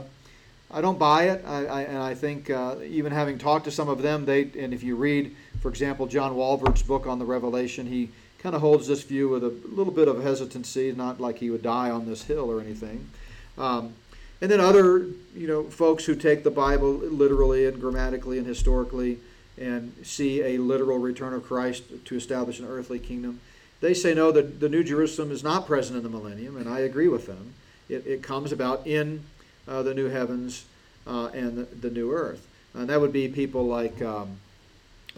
I 0.70 0.80
don't 0.80 0.98
buy 0.98 1.30
it. 1.30 1.44
I, 1.46 1.66
I, 1.66 1.80
and 1.82 1.98
I 1.98 2.14
think 2.14 2.50
uh, 2.50 2.76
even 2.84 3.10
having 3.10 3.38
talked 3.38 3.64
to 3.64 3.70
some 3.70 3.88
of 3.88 4.02
them, 4.02 4.26
they 4.26 4.42
and 4.58 4.74
if 4.74 4.82
you 4.82 4.96
read, 4.96 5.34
for 5.60 5.68
example, 5.68 6.06
John 6.06 6.34
Walvoord's 6.34 6.82
book 6.82 7.06
on 7.06 7.18
the 7.18 7.24
Revelation, 7.24 7.86
he 7.86 8.10
kind 8.38 8.54
of 8.54 8.60
holds 8.60 8.86
this 8.86 9.02
view 9.02 9.30
with 9.30 9.44
a 9.44 9.48
little 9.48 9.92
bit 9.92 10.08
of 10.08 10.22
hesitancy, 10.22 10.92
not 10.92 11.20
like 11.20 11.38
he 11.38 11.50
would 11.50 11.62
die 11.62 11.90
on 11.90 12.06
this 12.06 12.22
hill 12.22 12.50
or 12.50 12.60
anything. 12.60 13.08
Um, 13.56 13.94
and 14.40 14.50
then 14.50 14.60
other, 14.60 15.06
you 15.34 15.46
know, 15.46 15.64
folks 15.64 16.04
who 16.04 16.14
take 16.14 16.44
the 16.44 16.50
Bible 16.50 16.92
literally 16.92 17.66
and 17.66 17.80
grammatically 17.80 18.38
and 18.38 18.46
historically 18.46 19.18
and 19.60 19.92
see 20.04 20.42
a 20.42 20.58
literal 20.58 20.98
return 20.98 21.32
of 21.32 21.44
Christ 21.44 21.82
to 22.04 22.16
establish 22.16 22.60
an 22.60 22.66
earthly 22.66 22.98
kingdom. 22.98 23.40
They 23.80 23.94
say 23.94 24.14
no, 24.14 24.30
the, 24.30 24.42
the 24.42 24.68
New 24.68 24.84
Jerusalem 24.84 25.30
is 25.30 25.42
not 25.42 25.66
present 25.66 25.96
in 25.96 26.02
the 26.02 26.08
millennium, 26.08 26.56
and 26.56 26.68
I 26.68 26.80
agree 26.80 27.08
with 27.08 27.26
them. 27.26 27.54
It, 27.88 28.06
it 28.06 28.22
comes 28.22 28.52
about 28.52 28.86
in 28.86 29.24
uh, 29.66 29.82
the 29.82 29.94
new 29.94 30.08
heavens 30.08 30.64
uh, 31.06 31.26
and 31.26 31.58
the, 31.58 31.64
the, 31.64 31.90
new 31.90 32.12
earth. 32.12 32.46
And 32.74 32.88
that 32.88 33.00
would 33.00 33.12
be 33.12 33.28
people 33.28 33.66
like 33.66 34.00
um, 34.02 34.38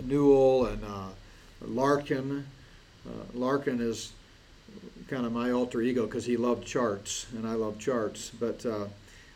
Newell 0.02 0.66
and 0.66 0.84
uh, 0.84 1.08
Larkin. 1.62 2.46
Uh, 3.06 3.24
Larkin 3.34 3.80
is 3.80 4.12
kind 5.08 5.26
of 5.26 5.32
my 5.32 5.50
alter 5.50 5.82
ego 5.82 6.06
because 6.06 6.26
he 6.26 6.36
loved 6.36 6.66
charts, 6.66 7.26
and 7.32 7.46
I 7.46 7.54
love 7.54 7.78
charts. 7.78 8.30
But 8.30 8.64
uh, 8.64 8.86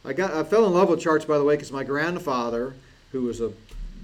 I 0.05 0.13
got 0.13 0.33
I 0.35 0.45
fell 0.45 0.67
in 0.67 0.75
love 0.75 0.91
with 0.91 1.01
charts, 1.01 1.25
by 1.25 1.39
the 1.39 1.45
way, 1.45 1.55
because 1.55 1.73
my 1.73 1.85
grandfather, 1.85 2.75
who 3.13 3.23
was 3.23 3.41
a 3.41 3.53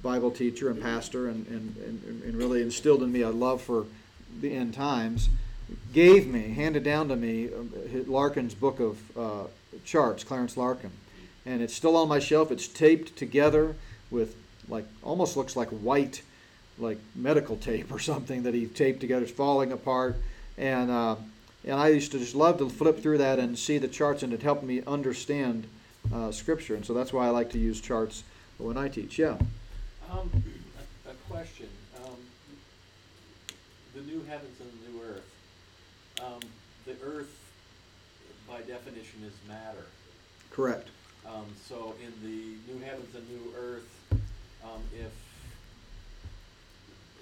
Bible 0.02 0.30
teacher 0.30 0.70
and 0.70 0.80
pastor, 0.80 1.28
and, 1.28 1.46
and, 1.48 1.76
and, 1.76 2.22
and 2.22 2.34
really 2.36 2.62
instilled 2.62 3.02
in 3.02 3.12
me 3.12 3.20
a 3.20 3.30
love 3.30 3.60
for 3.60 3.84
the 4.40 4.54
end 4.54 4.72
times, 4.72 5.28
gave 5.92 6.26
me, 6.26 6.54
handed 6.54 6.84
down 6.84 7.08
to 7.08 7.16
me, 7.16 7.48
um, 7.52 7.70
Larkin's 8.06 8.54
book 8.54 8.80
of 8.80 9.16
uh, 9.16 9.44
charts, 9.84 10.24
Clarence 10.24 10.56
Larkin. 10.56 10.90
And 11.44 11.60
it's 11.60 11.74
still 11.74 11.96
on 11.96 12.08
my 12.08 12.18
shelf. 12.18 12.50
It's 12.50 12.66
taped 12.66 13.16
together 13.16 13.76
with, 14.10 14.36
like, 14.68 14.86
almost 15.02 15.36
looks 15.36 15.54
like 15.54 15.68
white, 15.68 16.22
like 16.78 16.98
medical 17.14 17.56
tape 17.56 17.92
or 17.92 17.98
something 17.98 18.42
that 18.44 18.54
he 18.54 18.66
taped 18.66 19.00
together. 19.00 19.24
It's 19.24 19.32
falling 19.32 19.70
apart. 19.70 20.16
And, 20.56 20.90
uh, 20.90 21.16
and 21.64 21.74
I 21.74 21.88
used 21.88 22.12
to 22.12 22.18
just 22.18 22.34
love 22.34 22.58
to 22.58 22.70
flip 22.70 23.02
through 23.02 23.18
that 23.18 23.38
and 23.38 23.58
see 23.58 23.76
the 23.76 23.88
charts, 23.88 24.22
and 24.22 24.32
it 24.32 24.42
helped 24.42 24.62
me 24.62 24.82
understand 24.86 25.66
uh, 26.12 26.30
Scripture. 26.32 26.74
And 26.74 26.84
so 26.84 26.94
that's 26.94 27.12
why 27.12 27.26
I 27.26 27.30
like 27.30 27.50
to 27.50 27.58
use 27.58 27.80
charts 27.80 28.24
when 28.58 28.76
I 28.76 28.88
teach. 28.88 29.18
Yeah. 29.18 29.36
Um, 30.10 30.30
a, 31.06 31.10
a 31.10 31.14
question. 31.28 31.68
Um, 32.04 32.16
the 33.94 34.02
new 34.02 34.22
heavens 34.24 34.60
and 34.60 34.70
the 34.70 34.90
new 34.90 35.02
earth. 35.04 35.30
Um, 36.22 36.40
the 36.86 36.94
earth, 37.04 37.34
by 38.48 38.60
definition, 38.62 39.22
is 39.24 39.32
matter. 39.48 39.86
Correct. 40.50 40.88
Um, 41.26 41.46
so 41.66 41.94
in 42.02 42.12
the 42.22 42.72
new 42.72 42.84
heavens 42.84 43.14
and 43.14 43.28
new 43.28 43.52
earth, 43.58 43.88
um, 44.64 44.82
if, 44.94 45.12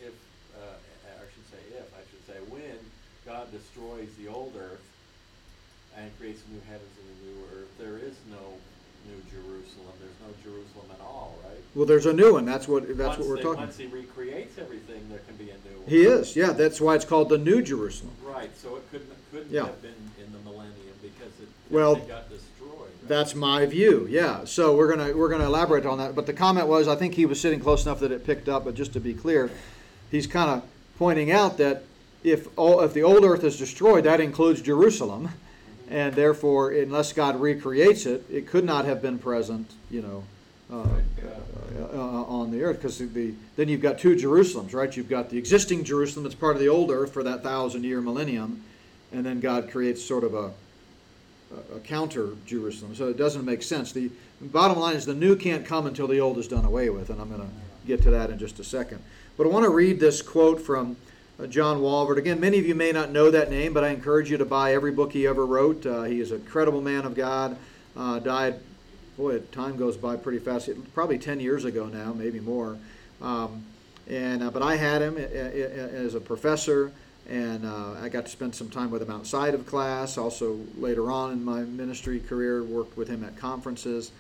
if, 0.02 0.14
uh, 0.56 0.74
I 1.06 1.26
should 1.34 1.46
say 1.50 1.58
if, 1.76 1.92
I 1.94 2.02
should 2.10 2.26
say 2.26 2.40
when 2.50 2.78
God 3.26 3.50
destroys 3.52 4.08
the 4.18 4.28
old 4.28 4.54
earth 4.56 4.82
and 5.98 6.18
creates 6.18 6.42
a 6.48 6.52
new 6.52 6.60
heavens 6.68 6.94
and 6.98 7.06
a 7.10 7.16
new 7.26 7.38
earth, 7.58 7.70
there 7.78 7.98
is 7.98 8.14
no 8.30 8.38
New 9.06 9.20
Jerusalem. 9.30 9.92
There's 10.00 10.20
no 10.20 10.30
Jerusalem 10.42 10.86
at 10.92 11.00
all, 11.00 11.38
right? 11.44 11.58
Well, 11.74 11.86
there's 11.86 12.06
a 12.06 12.12
new 12.12 12.34
one. 12.34 12.44
That's 12.44 12.68
what 12.68 12.86
that's 12.96 12.98
once 12.98 13.18
what 13.18 13.28
we're 13.28 13.36
they, 13.36 13.42
talking. 13.42 13.60
Once 13.60 13.76
he 13.76 13.86
recreates 13.86 14.58
everything, 14.58 15.08
there 15.08 15.20
can 15.26 15.36
be 15.36 15.50
a 15.50 15.54
new 15.68 15.80
one. 15.80 15.88
He 15.88 16.02
is, 16.02 16.36
yeah. 16.36 16.52
That's 16.52 16.80
why 16.80 16.94
it's 16.94 17.04
called 17.04 17.28
the 17.28 17.38
New 17.38 17.62
Jerusalem. 17.62 18.12
Right. 18.24 18.50
So 18.56 18.76
it 18.76 18.90
couldn't 18.90 19.10
couldn't 19.32 19.50
Yeah. 19.50 19.66
have 19.66 19.82
been 19.82 19.94
in 20.18 20.32
the 20.32 20.38
millennium 20.40 20.74
because 21.02 21.32
it, 21.40 21.48
Well, 21.70 21.96
it 21.96 22.08
got 22.08 22.28
destroyed. 22.30 22.80
Right? 22.80 23.08
That's 23.08 23.34
my 23.34 23.66
view. 23.66 24.06
Yeah. 24.10 24.44
So 24.44 24.76
we're 24.76 24.94
gonna 24.94 25.16
we're 25.16 25.28
gonna 25.28 25.46
elaborate 25.46 25.86
on 25.86 25.98
that. 25.98 26.14
But 26.14 26.26
the 26.26 26.32
comment 26.32 26.68
was, 26.68 26.88
I 26.88 26.96
think 26.96 27.14
he 27.14 27.26
was 27.26 27.40
sitting 27.40 27.60
close 27.60 27.84
enough 27.86 28.00
that 28.00 28.12
it 28.12 28.26
picked 28.26 28.48
up. 28.48 28.64
But 28.64 28.74
just 28.74 28.92
to 28.94 29.00
be 29.00 29.14
clear, 29.14 29.50
he's 30.10 30.26
kind 30.26 30.50
of 30.50 30.62
pointing 30.98 31.30
out 31.30 31.56
that 31.58 31.84
if 32.24 32.48
all, 32.58 32.80
if 32.80 32.92
the 32.94 33.02
old 33.02 33.24
earth 33.24 33.44
is 33.44 33.56
destroyed, 33.56 34.04
that 34.04 34.20
includes 34.20 34.60
Jerusalem, 34.60 35.30
and 35.90 36.14
therefore, 36.14 36.70
unless 36.70 37.12
God 37.12 37.40
recreates 37.40 38.06
it, 38.06 38.24
it 38.30 38.46
could 38.46 38.64
not 38.64 38.84
have 38.84 39.02
been 39.02 39.18
present. 39.18 39.70
You 39.90 40.02
know. 40.02 40.24
Uh, 40.70 40.86
uh, 41.78 41.96
uh, 41.96 42.24
on 42.24 42.50
the 42.50 42.62
earth, 42.62 42.76
because 42.76 42.98
the 42.98 43.32
then 43.56 43.68
you've 43.68 43.80
got 43.80 43.98
two 43.98 44.14
Jerusalems, 44.14 44.74
right? 44.74 44.94
You've 44.94 45.08
got 45.08 45.30
the 45.30 45.38
existing 45.38 45.84
Jerusalem 45.84 46.24
that's 46.24 46.34
part 46.34 46.56
of 46.56 46.60
the 46.60 46.68
old 46.68 46.90
earth 46.90 47.12
for 47.12 47.22
that 47.22 47.42
thousand 47.42 47.84
year 47.84 48.02
millennium, 48.02 48.62
and 49.12 49.24
then 49.24 49.40
God 49.40 49.70
creates 49.70 50.04
sort 50.04 50.24
of 50.24 50.34
a 50.34 50.50
a- 51.74 51.80
counter 51.80 52.30
Jerusalem. 52.46 52.94
So 52.94 53.08
it 53.08 53.16
doesn't 53.16 53.44
make 53.44 53.62
sense. 53.62 53.92
The 53.92 54.10
bottom 54.40 54.78
line 54.78 54.96
is 54.96 55.06
the 55.06 55.14
new 55.14 55.36
can't 55.36 55.64
come 55.64 55.86
until 55.86 56.06
the 56.06 56.20
old 56.20 56.38
is 56.38 56.48
done 56.48 56.64
away 56.64 56.90
with, 56.90 57.10
and 57.10 57.20
I'm 57.20 57.28
going 57.28 57.40
to 57.40 57.86
get 57.86 58.02
to 58.02 58.10
that 58.10 58.30
in 58.30 58.38
just 58.38 58.58
a 58.58 58.64
second. 58.64 59.02
But 59.36 59.46
I 59.46 59.50
want 59.50 59.64
to 59.64 59.70
read 59.70 60.00
this 60.00 60.20
quote 60.20 60.60
from 60.60 60.96
John 61.46 61.78
Walvoord. 61.80 62.16
Again, 62.16 62.40
many 62.40 62.58
of 62.58 62.66
you 62.66 62.74
may 62.74 62.90
not 62.90 63.12
know 63.12 63.30
that 63.30 63.48
name, 63.48 63.72
but 63.72 63.84
I 63.84 63.90
encourage 63.90 64.28
you 64.30 64.38
to 64.38 64.44
buy 64.44 64.74
every 64.74 64.90
book 64.90 65.12
he 65.12 65.26
ever 65.26 65.46
wrote. 65.46 65.86
Uh, 65.86 66.02
he 66.02 66.20
is 66.20 66.32
a 66.32 66.38
credible 66.38 66.80
man 66.80 67.04
of 67.04 67.14
God. 67.14 67.56
Uh, 67.96 68.18
died, 68.18 68.56
boy, 69.16 69.38
time 69.52 69.76
goes 69.76 69.96
by 69.96 70.16
pretty 70.16 70.40
fast. 70.40 70.68
Probably 70.94 71.16
10 71.16 71.38
years 71.38 71.64
ago 71.64 71.86
now, 71.86 72.12
maybe 72.12 72.40
more. 72.40 72.76
Um, 73.22 73.64
and 74.08 74.42
uh, 74.42 74.50
but 74.50 74.62
I 74.62 74.74
had 74.76 75.00
him 75.00 75.16
a- 75.16 75.20
a- 75.20 75.90
as 76.04 76.14
a 76.14 76.20
professor 76.20 76.90
and 77.28 77.66
uh, 77.66 77.92
I 78.00 78.08
got 78.08 78.24
to 78.24 78.30
spend 78.30 78.54
some 78.54 78.70
time 78.70 78.90
with 78.90 79.02
him 79.02 79.10
outside 79.10 79.52
of 79.54 79.66
class. 79.66 80.16
Also, 80.16 80.58
later 80.78 81.10
on 81.10 81.30
in 81.32 81.44
my 81.44 81.60
ministry 81.60 82.20
career, 82.20 82.64
worked 82.64 82.96
with 82.96 83.08
him 83.08 83.22
at 83.22 83.36
conferences. 83.36 84.10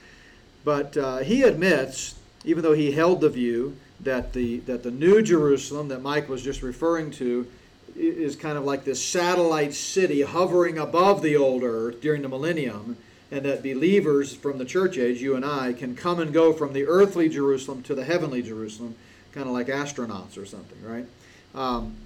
But 0.62 0.94
uh, 0.96 1.18
he 1.18 1.42
admits, 1.42 2.16
even 2.44 2.62
though 2.62 2.74
he 2.74 2.92
held 2.92 3.22
the 3.22 3.30
view 3.30 3.76
that 4.00 4.32
the 4.32 4.58
that 4.60 4.82
the 4.82 4.90
New 4.90 5.22
Jerusalem 5.22 5.88
that 5.88 6.02
Mike 6.02 6.28
was 6.28 6.42
just 6.42 6.62
referring 6.62 7.10
to 7.12 7.46
is 7.96 8.36
kind 8.36 8.56
of 8.56 8.64
like 8.64 8.84
this 8.84 9.04
satellite 9.04 9.74
city 9.74 10.22
hovering 10.22 10.78
above 10.78 11.22
the 11.22 11.36
old 11.36 11.62
earth 11.62 12.00
during 12.00 12.22
the 12.22 12.28
millennium, 12.28 12.96
and 13.30 13.44
that 13.44 13.62
believers 13.62 14.34
from 14.34 14.58
the 14.58 14.64
church 14.64 14.96
age, 14.96 15.20
you 15.20 15.34
and 15.34 15.44
I, 15.44 15.72
can 15.72 15.96
come 15.96 16.20
and 16.20 16.32
go 16.32 16.52
from 16.52 16.72
the 16.72 16.86
earthly 16.86 17.28
Jerusalem 17.28 17.82
to 17.84 17.94
the 17.94 18.04
heavenly 18.04 18.42
Jerusalem, 18.42 18.94
kind 19.32 19.48
of 19.48 19.52
like 19.52 19.66
astronauts 19.66 20.38
or 20.38 20.46
something, 20.46 20.82
right? 20.84 21.06
Um, 21.54 21.96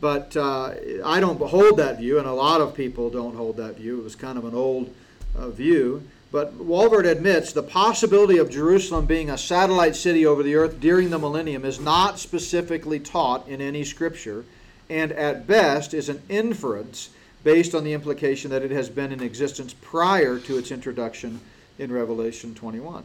but 0.00 0.36
uh, 0.36 0.74
I 1.04 1.20
don't 1.20 1.40
hold 1.40 1.78
that 1.78 1.98
view, 1.98 2.18
and 2.18 2.26
a 2.26 2.32
lot 2.32 2.60
of 2.60 2.74
people 2.74 3.08
don't 3.08 3.34
hold 3.34 3.56
that 3.56 3.76
view. 3.76 4.00
It 4.00 4.04
was 4.04 4.16
kind 4.16 4.36
of 4.36 4.44
an 4.44 4.54
old 4.54 4.94
uh, 5.36 5.48
view. 5.48 6.02
But 6.32 6.58
Walvoord 6.58 7.06
admits 7.06 7.52
the 7.52 7.62
possibility 7.62 8.38
of 8.38 8.50
Jerusalem 8.50 9.06
being 9.06 9.30
a 9.30 9.38
satellite 9.38 9.94
city 9.94 10.26
over 10.26 10.42
the 10.42 10.56
earth 10.56 10.80
during 10.80 11.10
the 11.10 11.18
millennium 11.18 11.64
is 11.64 11.78
not 11.78 12.18
specifically 12.18 12.98
taught 12.98 13.46
in 13.48 13.60
any 13.60 13.84
scripture, 13.84 14.44
and 14.90 15.12
at 15.12 15.46
best 15.46 15.94
is 15.94 16.08
an 16.08 16.20
inference 16.28 17.10
based 17.44 17.74
on 17.74 17.84
the 17.84 17.92
implication 17.92 18.50
that 18.50 18.62
it 18.62 18.72
has 18.72 18.90
been 18.90 19.12
in 19.12 19.22
existence 19.22 19.72
prior 19.80 20.38
to 20.40 20.58
its 20.58 20.72
introduction 20.72 21.40
in 21.78 21.92
Revelation 21.92 22.54
21. 22.54 23.04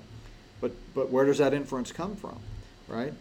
But, 0.60 0.72
but 0.96 1.12
where 1.12 1.26
does 1.26 1.38
that 1.38 1.54
inference 1.54 1.92
come 1.92 2.16
from, 2.16 2.38
right? 2.88 3.14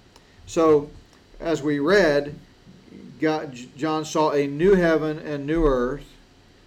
So, 0.46 0.90
as 1.38 1.62
we 1.62 1.78
read, 1.78 2.34
God, 3.20 3.54
John 3.76 4.04
saw 4.04 4.32
a 4.32 4.46
new 4.46 4.74
heaven 4.74 5.18
and 5.18 5.46
new 5.46 5.66
earth, 5.66 6.06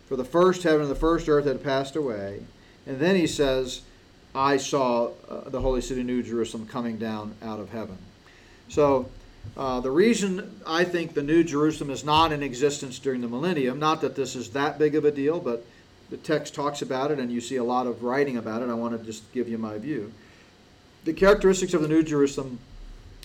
for 0.08 0.16
the 0.16 0.26
first 0.26 0.62
heaven 0.64 0.82
and 0.82 0.92
the 0.92 0.96
first 0.96 1.28
earth 1.28 1.46
had 1.46 1.64
passed 1.64 1.96
away. 1.96 2.44
And 2.86 3.00
then 3.00 3.16
he 3.16 3.28
says, 3.28 3.82
I 4.36 4.58
saw 4.58 5.12
uh, 5.30 5.50
the 5.50 5.62
holy 5.62 5.82
city, 5.82 6.04
New 6.04 6.24
Jerusalem, 6.24 6.68
coming 6.68 6.98
down 6.98 7.36
out 7.42 7.60
of 7.60 7.70
heaven. 7.70 7.98
So, 8.68 9.10
uh, 9.56 9.82
the 9.82 9.92
reason 9.92 10.62
I 10.66 10.84
think 10.84 11.14
the 11.14 11.24
New 11.24 11.44
Jerusalem 11.44 11.90
is 11.90 12.04
not 12.04 12.32
in 12.32 12.42
existence 12.42 12.98
during 12.98 13.22
the 13.22 13.28
millennium, 13.28 13.78
not 13.78 14.02
that 14.02 14.16
this 14.16 14.36
is 14.36 14.50
that 14.52 14.80
big 14.80 14.96
of 14.96 15.06
a 15.06 15.12
deal, 15.12 15.40
but 15.40 15.66
the 16.10 16.18
text 16.18 16.56
talks 16.56 16.82
about 16.82 17.12
it 17.12 17.20
and 17.20 17.32
you 17.32 17.42
see 17.42 17.58
a 17.58 17.64
lot 17.64 17.86
of 17.86 18.04
writing 18.04 18.38
about 18.38 18.62
it. 18.62 18.70
I 18.70 18.74
want 18.74 18.98
to 18.98 19.06
just 19.06 19.32
give 19.34 19.48
you 19.48 19.58
my 19.58 19.78
view. 19.78 20.12
The 21.06 21.14
characteristics 21.14 21.74
of 21.74 21.82
the 21.82 21.88
New 21.88 22.04
Jerusalem 22.04 22.60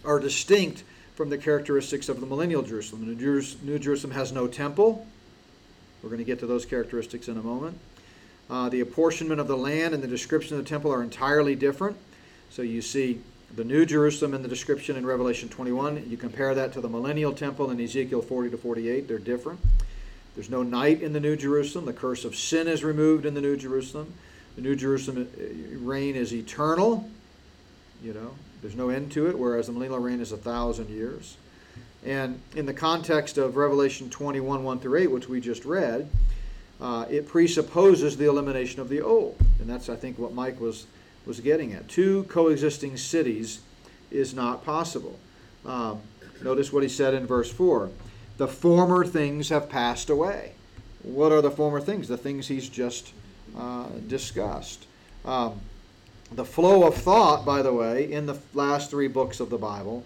are 0.05 0.19
distinct 0.19 0.83
from 1.15 1.31
the 1.31 1.39
characteristics 1.39 2.09
of 2.09 2.21
the 2.21 2.27
millennial 2.27 2.63
Jerusalem. 2.63 3.07
The 3.07 3.15
New 3.15 3.43
New 3.63 3.79
Jerusalem 3.79 4.13
has 4.13 4.33
no 4.33 4.47
temple. 4.47 5.07
We're 6.03 6.11
going 6.11 6.19
to 6.19 6.25
get 6.25 6.39
to 6.41 6.47
those 6.47 6.65
characteristics 6.65 7.29
in 7.29 7.37
a 7.37 7.43
moment. 7.43 7.79
Uh, 8.51 8.69
the 8.69 8.81
apportionment 8.81 9.41
of 9.41 9.49
the 9.49 9.57
land 9.57 9.95
and 9.95 10.03
the 10.03 10.09
description 10.09 10.57
of 10.57 10.65
the 10.65 10.69
temple 10.69 10.93
are 10.93 11.03
entirely 11.03 11.55
different. 11.55 11.97
So 12.51 12.63
you 12.63 12.81
see 12.81 13.21
the 13.55 13.65
New 13.65 13.85
Jerusalem 13.85 14.35
in 14.35 14.43
the 14.43 14.49
description 14.49 14.97
in 14.97 15.05
Revelation 15.05 15.49
21. 15.49 16.09
You 16.09 16.17
compare 16.17 16.55
that 16.55 16.73
to 16.73 16.81
the 16.81 16.89
millennial 16.89 17.33
temple 17.33 17.71
in 17.71 17.81
Ezekiel 17.81 18.23
40 18.23 18.51
to 18.51 18.57
48. 18.57 19.09
They're 19.09 19.19
different. 19.19 19.61
There's 20.35 20.51
no 20.51 20.63
night 20.63 21.03
in 21.03 21.13
the 21.13 21.21
New 21.21 21.37
Jerusalem. 21.37 21.85
The 21.85 21.93
curse 21.93 22.25
of 22.25 22.37
sin 22.37 22.69
is 22.69 22.85
removed 22.85 23.27
in 23.27 23.35
the 23.35 23.41
New 23.41 23.57
Jerusalem. 23.57 24.15
The 24.57 24.63
New 24.63 24.77
Jerusalem 24.77 25.29
uh, 25.37 25.79
reign 25.81 26.17
is 26.17 26.33
eternal. 26.33 27.09
You 28.03 28.15
know, 28.15 28.31
there's 28.63 28.77
no 28.77 28.89
end 28.89 29.13
to 29.13 29.29
it, 29.29 29.39
whereas 29.39 29.67
the 29.67 29.73
millennial 29.73 29.99
reign 29.99 30.21
is 30.21 30.33
a 30.33 30.37
thousand 30.37 30.89
years. 30.91 31.37
And 32.05 32.41
in 32.55 32.67
the 32.67 32.75
context 32.75 33.39
of 33.39 33.57
Revelation 33.57 34.09
21, 34.09 34.63
1 34.63 34.79
through 34.81 34.99
8, 35.01 35.07
which 35.09 35.29
we 35.29 35.41
just 35.41 35.65
read, 35.65 36.09
uh, 36.81 37.07
it 37.11 37.27
presupposes 37.27 38.17
the 38.17 38.27
elimination 38.27 38.81
of 38.81 38.89
the 38.89 39.01
old. 39.01 39.37
And 39.61 39.69
that's, 39.69 39.89
I 39.89 39.97
think, 39.97 40.19
what 40.19 40.33
Mike 40.33 40.61
was 40.61 40.87
was 41.29 41.41
getting 41.41 41.75
at. 41.75 41.87
Two 41.89 42.25
coexisting 42.25 42.97
cities 42.97 43.61
is 44.11 44.35
not 44.35 44.65
possible. 44.65 45.19
Um, 45.65 46.01
notice 46.43 46.73
what 46.73 46.83
he 46.83 46.89
said 46.89 47.15
in 47.15 47.27
verse 47.27 47.53
4 47.53 47.91
The 48.39 48.49
former 48.49 49.05
things 49.05 49.51
have 49.51 49.69
passed 49.69 50.11
away. 50.11 50.53
What 51.03 51.31
are 51.31 51.43
the 51.43 51.51
former 51.51 51.81
things? 51.81 52.09
The 52.09 52.17
things 52.17 52.49
he's 52.49 52.69
just 52.69 53.13
uh, 53.57 53.89
discussed. 54.09 54.87
Um, 55.25 55.61
the 56.33 56.45
flow 56.45 56.87
of 56.87 56.95
thought, 56.95 57.45
by 57.45 57.63
the 57.63 57.73
way, 57.73 58.11
in 58.11 58.27
the 58.27 58.39
last 58.55 58.91
three 58.91 59.09
books 59.09 59.39
of 59.41 59.51
the 59.51 59.59
Bible 59.59 60.05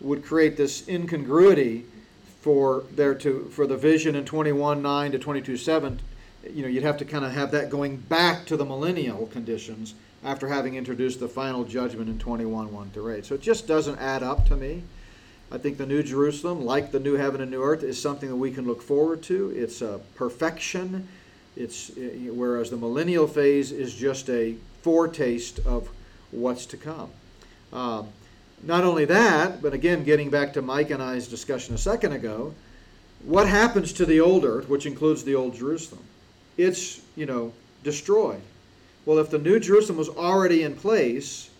would 0.00 0.24
create 0.24 0.56
this 0.56 0.88
incongruity 0.88 1.86
for 2.44 2.84
there 2.90 3.14
to 3.14 3.44
for 3.52 3.66
the 3.66 3.74
vision 3.74 4.14
in 4.14 4.22
21 4.22 4.82
9 4.82 5.12
to 5.12 5.18
22 5.18 5.56
7 5.56 5.98
you 6.52 6.60
know 6.60 6.68
you'd 6.68 6.82
have 6.82 6.98
to 6.98 7.04
kind 7.06 7.24
of 7.24 7.32
have 7.32 7.50
that 7.52 7.70
going 7.70 7.96
back 7.96 8.44
to 8.44 8.54
the 8.54 8.66
millennial 8.66 9.26
conditions 9.28 9.94
after 10.22 10.48
having 10.48 10.74
introduced 10.74 11.20
the 11.20 11.28
final 11.28 11.64
judgment 11.64 12.06
in 12.06 12.18
21 12.18 12.70
1 12.70 12.90
to 12.90 13.08
8 13.08 13.24
so 13.24 13.34
it 13.34 13.40
just 13.40 13.66
doesn't 13.66 13.98
add 13.98 14.22
up 14.22 14.44
to 14.46 14.56
me. 14.56 14.82
I 15.50 15.56
think 15.56 15.78
the 15.78 15.86
new 15.86 16.02
jerusalem 16.02 16.66
like 16.66 16.92
the 16.92 17.00
new 17.00 17.14
heaven 17.14 17.40
and 17.40 17.50
new 17.50 17.62
earth 17.62 17.82
is 17.82 17.98
something 18.00 18.28
that 18.28 18.36
we 18.36 18.50
can 18.50 18.66
look 18.66 18.82
forward 18.82 19.22
to. 19.22 19.50
It's 19.56 19.80
a 19.80 20.02
perfection. 20.14 21.08
It's 21.56 21.92
whereas 21.96 22.68
the 22.68 22.76
millennial 22.76 23.26
phase 23.26 23.72
is 23.72 23.94
just 23.94 24.28
a 24.28 24.56
foretaste 24.82 25.60
of 25.60 25.88
what's 26.30 26.66
to 26.66 26.76
come. 26.76 27.08
Um, 27.72 28.08
not 28.66 28.84
only 28.84 29.04
that, 29.06 29.62
but 29.62 29.72
again, 29.72 30.04
getting 30.04 30.30
back 30.30 30.52
to 30.54 30.62
Mike 30.62 30.90
and 30.90 31.02
I's 31.02 31.28
discussion 31.28 31.74
a 31.74 31.78
second 31.78 32.12
ago, 32.12 32.54
what 33.24 33.46
happens 33.46 33.92
to 33.94 34.06
the 34.06 34.20
old 34.20 34.44
earth, 34.44 34.68
which 34.68 34.86
includes 34.86 35.24
the 35.24 35.34
old 35.34 35.54
Jerusalem? 35.54 36.02
It's, 36.56 37.00
you 37.16 37.26
know, 37.26 37.52
destroyed. 37.82 38.40
Well, 39.06 39.18
if 39.18 39.30
the 39.30 39.38
new 39.38 39.60
Jerusalem 39.60 39.98
was 39.98 40.08
already 40.08 40.62
in 40.62 40.74
place, 40.74 41.50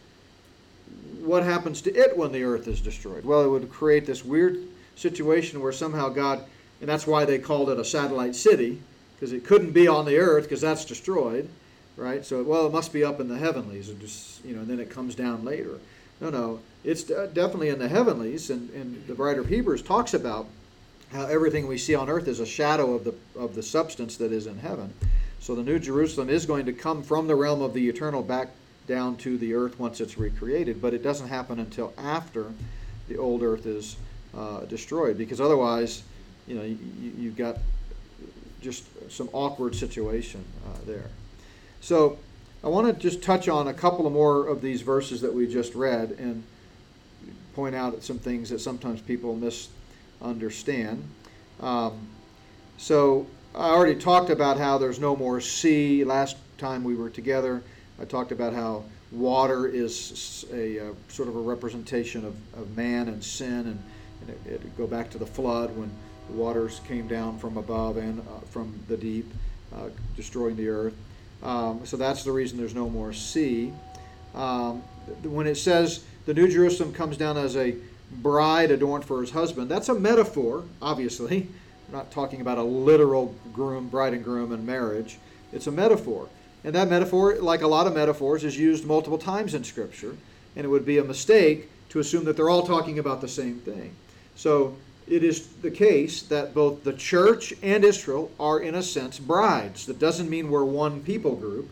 what 1.21 1.43
happens 1.43 1.83
to 1.83 1.95
it 1.95 2.17
when 2.17 2.33
the 2.33 2.45
earth 2.45 2.69
is 2.69 2.81
destroyed? 2.81 3.25
Well, 3.25 3.45
it 3.45 3.49
would 3.49 3.71
create 3.71 4.07
this 4.07 4.25
weird 4.25 4.59
situation 4.97 5.61
where 5.61 5.73
somehow 5.73 6.09
God, 6.09 6.45
and 6.81 6.89
that's 6.89 7.07
why 7.07 7.25
they 7.25 7.39
called 7.39 7.71
it 7.71 7.79
a 7.79 7.85
satellite 7.85 8.37
city, 8.37 8.81
because 9.15 9.33
it 9.33 9.45
couldn't 9.45 9.73
be 9.73 9.89
on 9.89 10.05
the 10.05 10.19
earth 10.19 10.45
because 10.45 10.61
that's 10.61 10.85
destroyed, 10.85 11.49
right? 11.97 12.25
So, 12.25 12.43
well, 12.43 12.67
it 12.67 12.73
must 12.73 12.93
be 12.93 13.05
up 13.05 13.21
in 13.21 13.29
the 13.29 13.39
heavenlies, 13.39 13.89
just, 14.01 14.45
you 14.45 14.55
know, 14.55 14.61
and 14.61 14.69
then 14.69 14.81
it 14.81 14.91
comes 14.91 15.15
down 15.15 15.45
later. 15.45 15.79
No, 16.25 16.31
no, 16.31 16.61
it's 16.85 17.03
definitely 17.03 17.69
in 17.69 17.79
the 17.79 17.87
heavenlies, 17.87 18.49
and, 18.49 18.71
and 18.71 19.07
the 19.07 19.13
writer 19.13 19.43
of 19.43 19.49
Hebrews 19.49 19.83
talks 19.83 20.15
about 20.15 20.47
how 21.13 21.27
everything 21.27 21.67
we 21.67 21.77
see 21.77 21.95
on 21.95 22.09
earth 22.09 22.29
is 22.29 22.41
a 22.41 22.47
shadow 22.47 22.95
of 22.95 23.05
the 23.05 23.15
of 23.39 23.55
the 23.55 23.63
substance 23.63 24.17
that 24.17 24.33
is 24.33 24.47
in 24.47 24.57
heaven. 24.57 24.95
So 25.41 25.55
the 25.55 25.63
New 25.63 25.79
Jerusalem 25.79 26.31
is 26.31 26.47
going 26.47 26.65
to 26.65 26.73
come 26.73 27.03
from 27.03 27.27
the 27.27 27.35
realm 27.35 27.61
of 27.61 27.75
the 27.75 27.91
eternal 27.91 28.23
back 28.23 28.49
down 28.89 29.19
to 29.19 29.37
the 29.37 29.53
earth 29.53 29.79
once 29.79 30.01
it's 30.01 30.17
recreated, 30.17 30.81
but 30.81 30.95
it 30.95 31.03
doesn't 31.03 31.29
happen 31.29 31.59
until 31.59 31.93
after 31.99 32.55
the 33.07 33.19
old 33.19 33.43
earth 33.43 33.67
is 33.67 33.97
uh, 34.35 34.61
destroyed, 34.61 35.19
because 35.19 35.43
otherwise, 35.43 36.05
you 36.47 36.55
know, 36.55 36.63
you, 36.63 36.79
you've 37.19 37.37
got 37.37 37.59
just 38.63 38.85
some 39.11 39.29
awkward 39.35 39.75
situation 39.75 40.43
uh, 40.67 40.79
there. 40.87 41.11
So 41.83 42.19
I 42.65 42.69
want 42.69 42.87
to 42.87 42.95
just 42.95 43.23
touch 43.23 43.47
on 43.47 43.69
a 43.69 43.75
couple 43.75 44.07
of 44.07 44.15
more 44.15 44.47
of 44.47 44.63
these 44.63 44.81
verses 44.81 45.21
that 45.21 45.35
we 45.35 45.47
just 45.47 45.75
read 45.75 46.13
and 46.13 46.43
point 47.55 47.75
out 47.75 48.03
some 48.03 48.19
things 48.19 48.49
that 48.49 48.59
sometimes 48.59 49.03
people 49.03 49.37
misunderstand. 49.37 51.07
Um, 51.61 52.09
so 52.79 53.27
I 53.55 53.69
already 53.69 54.01
talked 54.01 54.31
about 54.31 54.57
how 54.57 54.79
there's 54.79 54.99
no 54.99 55.15
more 55.15 55.43
sea. 55.43 56.05
Last 56.05 56.39
time 56.57 56.85
we 56.85 56.95
were 56.95 57.11
together, 57.11 57.63
I 58.01 58.07
talked 58.07 58.33
about 58.33 58.55
how 58.55 58.85
water 59.13 59.67
is 59.67 60.47
a, 60.51 60.79
a 60.79 60.95
sort 61.09 61.29
of 61.29 61.37
a 61.37 61.41
representation 61.41 62.25
of, 62.25 62.35
of 62.59 62.75
man 62.75 63.09
and 63.09 63.23
sin, 63.23 63.53
and, 63.67 63.83
and 64.23 64.31
it, 64.47 64.53
it 64.53 64.79
go 64.79 64.87
back 64.87 65.11
to 65.11 65.19
the 65.19 65.27
flood 65.27 65.77
when 65.77 65.91
the 66.29 66.33
waters 66.33 66.81
came 66.89 67.09
down 67.09 67.39
from 67.39 67.59
above 67.59 67.99
and 67.99 68.21
uh, 68.21 68.41
from 68.47 68.73
the 68.89 68.97
deep, 68.97 69.31
uh, 69.75 69.91
destroying 70.17 70.57
the 70.57 70.71
earth. 70.71 70.95
Um, 71.45 71.85
so 71.85 71.97
that's 71.97 72.25
the 72.25 72.33
reason 72.33 72.59
there's 72.59 72.75
no 72.75 72.89
more 72.89 73.13
sea. 73.13 73.73
Um, 74.35 74.83
when 75.23 75.47
it 75.47 75.57
says 75.57 76.03
the 76.27 76.35
New 76.35 76.49
Jerusalem 76.49 76.93
comes 76.93 77.17
down 77.17 77.37
as 77.37 77.57
a 77.57 77.77
bride 78.11 78.71
adorned 78.71 79.05
for 79.05 79.21
his 79.21 79.31
husband, 79.31 79.71
that's 79.71 79.89
a 79.89 79.95
metaphor, 79.95 80.65
obviously. 80.81 81.49
We're 81.89 81.99
not 81.99 82.11
talking 82.11 82.41
about 82.41 82.59
a 82.59 82.63
literal 82.63 83.35
groom, 83.53 83.89
bride 83.89 84.15
and 84.15 84.25
groom 84.25 84.53
and 84.53 84.67
marriage. 84.67 85.19
It's 85.53 85.67
a 85.67 85.73
metaphor. 85.73 86.29
And 86.65 86.75
that 86.75 86.89
metaphor, 86.89 87.37
like 87.37 87.61
a 87.61 87.67
lot 87.67 87.87
of 87.87 87.95
metaphors, 87.95 88.43
is 88.43 88.59
used 88.59 88.87
multiple 88.87 89.19
times 89.19 89.55
in 89.55 89.65
Scripture. 89.65 90.17
And 90.57 90.65
it 90.65 90.69
would 90.69 90.87
be 90.87 90.99
a 90.99 91.05
mistake 91.05 91.69
to 91.91 91.99
assume 91.99 92.25
that 92.25 92.37
they're 92.37 92.49
all 92.49 92.67
talking 92.67 92.99
about 92.99 93.21
the 93.21 93.29
same 93.29 93.59
thing. 93.59 93.95
So 94.35 94.77
it 95.07 95.23
is 95.23 95.47
the 95.47 95.71
case 95.71 96.23
that 96.23 96.55
both 96.55 96.85
the 96.85 96.93
church 96.93 97.53
and 97.63 97.85
Israel 97.85 98.31
are, 98.41 98.61
in 98.61 98.75
a 98.75 98.83
sense, 98.83 99.19
brides. 99.19 99.87
That 99.87 99.99
doesn't 99.99 100.31
mean 100.31 100.51
we're 100.51 100.65
one 100.65 101.03
people 101.03 101.37
group. 101.37 101.71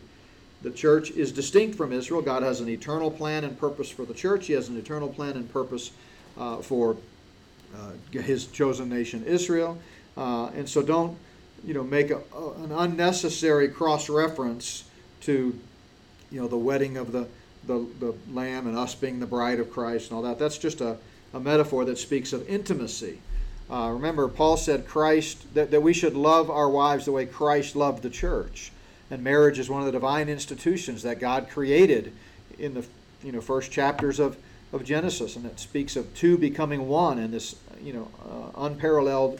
The 0.61 0.71
church 0.71 1.11
is 1.11 1.31
distinct 1.31 1.75
from 1.75 1.91
Israel. 1.91 2.21
God 2.21 2.43
has 2.43 2.61
an 2.61 2.69
eternal 2.69 3.11
plan 3.11 3.43
and 3.43 3.59
purpose 3.59 3.89
for 3.89 4.05
the 4.05 4.13
church, 4.13 4.47
He 4.47 4.53
has 4.53 4.69
an 4.69 4.77
eternal 4.77 5.09
plan 5.09 5.31
and 5.31 5.51
purpose 5.51 5.91
uh, 6.37 6.57
for 6.57 6.95
uh, 7.75 7.91
His 8.11 8.47
chosen 8.47 8.89
nation, 8.89 9.23
Israel. 9.25 9.79
Uh, 10.15 10.47
and 10.55 10.69
so 10.69 10.81
don't 10.81 11.17
you 11.65 11.73
know, 11.73 11.83
make 11.83 12.11
a, 12.11 12.21
a, 12.35 12.51
an 12.63 12.71
unnecessary 12.71 13.69
cross 13.69 14.09
reference 14.09 14.83
to 15.21 15.57
you 16.31 16.41
know, 16.41 16.47
the 16.47 16.57
wedding 16.57 16.97
of 16.97 17.11
the, 17.11 17.27
the, 17.65 17.85
the 17.99 18.13
Lamb 18.31 18.67
and 18.67 18.77
us 18.77 18.95
being 18.95 19.19
the 19.19 19.25
bride 19.25 19.59
of 19.59 19.71
Christ 19.71 20.09
and 20.09 20.17
all 20.17 20.23
that. 20.23 20.39
That's 20.39 20.57
just 20.57 20.81
a 20.81 20.97
a 21.33 21.39
metaphor 21.39 21.85
that 21.85 21.97
speaks 21.97 22.33
of 22.33 22.47
intimacy. 22.47 23.19
Uh, 23.69 23.89
remember, 23.93 24.27
Paul 24.27 24.57
said 24.57 24.87
Christ 24.87 25.53
that, 25.55 25.71
that 25.71 25.81
we 25.81 25.93
should 25.93 26.15
love 26.15 26.49
our 26.49 26.69
wives 26.69 27.05
the 27.05 27.11
way 27.11 27.25
Christ 27.25 27.75
loved 27.75 28.03
the 28.03 28.09
church, 28.09 28.71
and 29.09 29.23
marriage 29.23 29.57
is 29.57 29.69
one 29.69 29.81
of 29.81 29.85
the 29.85 29.91
divine 29.91 30.29
institutions 30.29 31.03
that 31.03 31.19
God 31.19 31.49
created 31.49 32.13
in 32.59 32.73
the 32.73 32.85
you 33.23 33.31
know 33.31 33.41
first 33.41 33.71
chapters 33.71 34.19
of, 34.19 34.37
of 34.71 34.83
Genesis, 34.83 35.35
and 35.35 35.45
it 35.45 35.59
speaks 35.59 35.95
of 35.95 36.13
two 36.13 36.37
becoming 36.37 36.87
one 36.87 37.17
in 37.17 37.31
this 37.31 37.55
you 37.81 37.93
know 37.93 38.11
uh, 38.29 38.65
unparalleled 38.65 39.39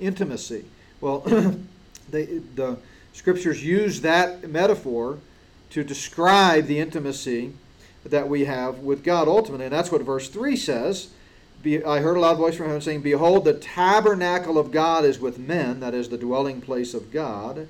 intimacy. 0.00 0.64
Well, 1.00 1.20
they, 2.10 2.24
the 2.54 2.78
scriptures 3.12 3.64
use 3.64 4.00
that 4.00 4.48
metaphor 4.48 5.18
to 5.70 5.84
describe 5.84 6.66
the 6.66 6.78
intimacy 6.78 7.52
that 8.04 8.28
we 8.28 8.44
have 8.44 8.78
with 8.78 9.02
God 9.02 9.28
ultimately, 9.28 9.66
and 9.66 9.74
that's 9.74 9.90
what 9.90 10.02
verse 10.02 10.28
three 10.28 10.56
says. 10.56 11.08
Be, 11.64 11.82
I 11.82 12.00
heard 12.00 12.18
a 12.18 12.20
loud 12.20 12.36
voice 12.36 12.56
from 12.56 12.66
heaven 12.66 12.82
saying, 12.82 13.00
Behold, 13.00 13.46
the 13.46 13.54
tabernacle 13.54 14.58
of 14.58 14.70
God 14.70 15.06
is 15.06 15.18
with 15.18 15.38
men, 15.38 15.80
that 15.80 15.94
is 15.94 16.10
the 16.10 16.18
dwelling 16.18 16.60
place 16.60 16.92
of 16.92 17.10
God. 17.10 17.66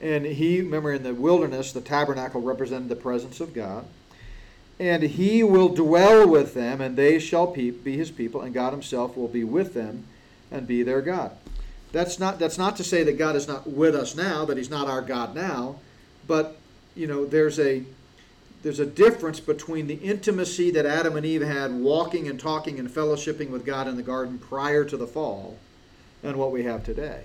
And 0.00 0.24
he, 0.24 0.60
remember 0.60 0.92
in 0.92 1.02
the 1.02 1.12
wilderness, 1.12 1.72
the 1.72 1.80
tabernacle 1.80 2.40
represented 2.40 2.88
the 2.88 2.96
presence 2.96 3.40
of 3.40 3.52
God. 3.52 3.84
And 4.78 5.02
he 5.02 5.42
will 5.42 5.68
dwell 5.68 6.28
with 6.28 6.54
them, 6.54 6.80
and 6.80 6.96
they 6.96 7.18
shall 7.18 7.48
be 7.48 7.72
his 7.72 8.12
people, 8.12 8.40
and 8.40 8.54
God 8.54 8.72
himself 8.72 9.16
will 9.16 9.28
be 9.28 9.44
with 9.44 9.74
them 9.74 10.04
and 10.52 10.66
be 10.66 10.84
their 10.84 11.02
God. 11.02 11.32
That's 11.90 12.20
not, 12.20 12.38
that's 12.38 12.58
not 12.58 12.76
to 12.76 12.84
say 12.84 13.02
that 13.02 13.18
God 13.18 13.34
is 13.34 13.48
not 13.48 13.68
with 13.68 13.96
us 13.96 14.14
now, 14.14 14.44
that 14.44 14.56
he's 14.56 14.70
not 14.70 14.88
our 14.88 15.02
God 15.02 15.34
now, 15.34 15.76
but, 16.28 16.56
you 16.94 17.08
know, 17.08 17.26
there's 17.26 17.58
a 17.58 17.82
there's 18.62 18.80
a 18.80 18.86
difference 18.86 19.40
between 19.40 19.86
the 19.86 19.96
intimacy 19.96 20.70
that 20.70 20.86
Adam 20.86 21.16
and 21.16 21.26
Eve 21.26 21.42
had 21.42 21.72
walking 21.72 22.28
and 22.28 22.38
talking 22.38 22.78
and 22.78 22.88
fellowshipping 22.88 23.50
with 23.50 23.66
God 23.66 23.88
in 23.88 23.96
the 23.96 24.02
garden 24.02 24.38
prior 24.38 24.84
to 24.84 24.96
the 24.96 25.06
fall 25.06 25.58
and 26.22 26.36
what 26.36 26.52
we 26.52 26.62
have 26.62 26.84
today. 26.84 27.24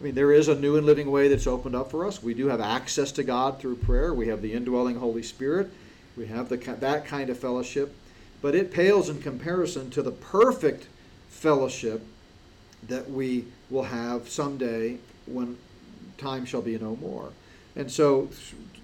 I 0.00 0.04
mean, 0.04 0.14
there 0.14 0.32
is 0.32 0.48
a 0.48 0.54
new 0.54 0.76
and 0.76 0.86
living 0.86 1.10
way 1.10 1.28
that's 1.28 1.46
opened 1.46 1.74
up 1.74 1.90
for 1.90 2.06
us. 2.06 2.22
We 2.22 2.34
do 2.34 2.48
have 2.48 2.60
access 2.60 3.10
to 3.12 3.24
God 3.24 3.58
through 3.58 3.76
prayer. 3.76 4.14
We 4.14 4.28
have 4.28 4.42
the 4.42 4.52
indwelling 4.52 4.96
Holy 4.96 5.22
Spirit. 5.22 5.70
We 6.16 6.26
have 6.26 6.48
the, 6.48 6.56
that 6.56 7.06
kind 7.06 7.30
of 7.30 7.38
fellowship. 7.38 7.94
But 8.42 8.54
it 8.54 8.72
pales 8.72 9.08
in 9.08 9.20
comparison 9.22 9.90
to 9.90 10.02
the 10.02 10.12
perfect 10.12 10.86
fellowship 11.28 12.02
that 12.86 13.10
we 13.10 13.46
will 13.70 13.84
have 13.84 14.28
someday 14.28 14.98
when 15.26 15.56
time 16.18 16.44
shall 16.44 16.62
be 16.62 16.78
no 16.78 16.96
more. 16.96 17.32
And 17.74 17.90
so 17.90 18.30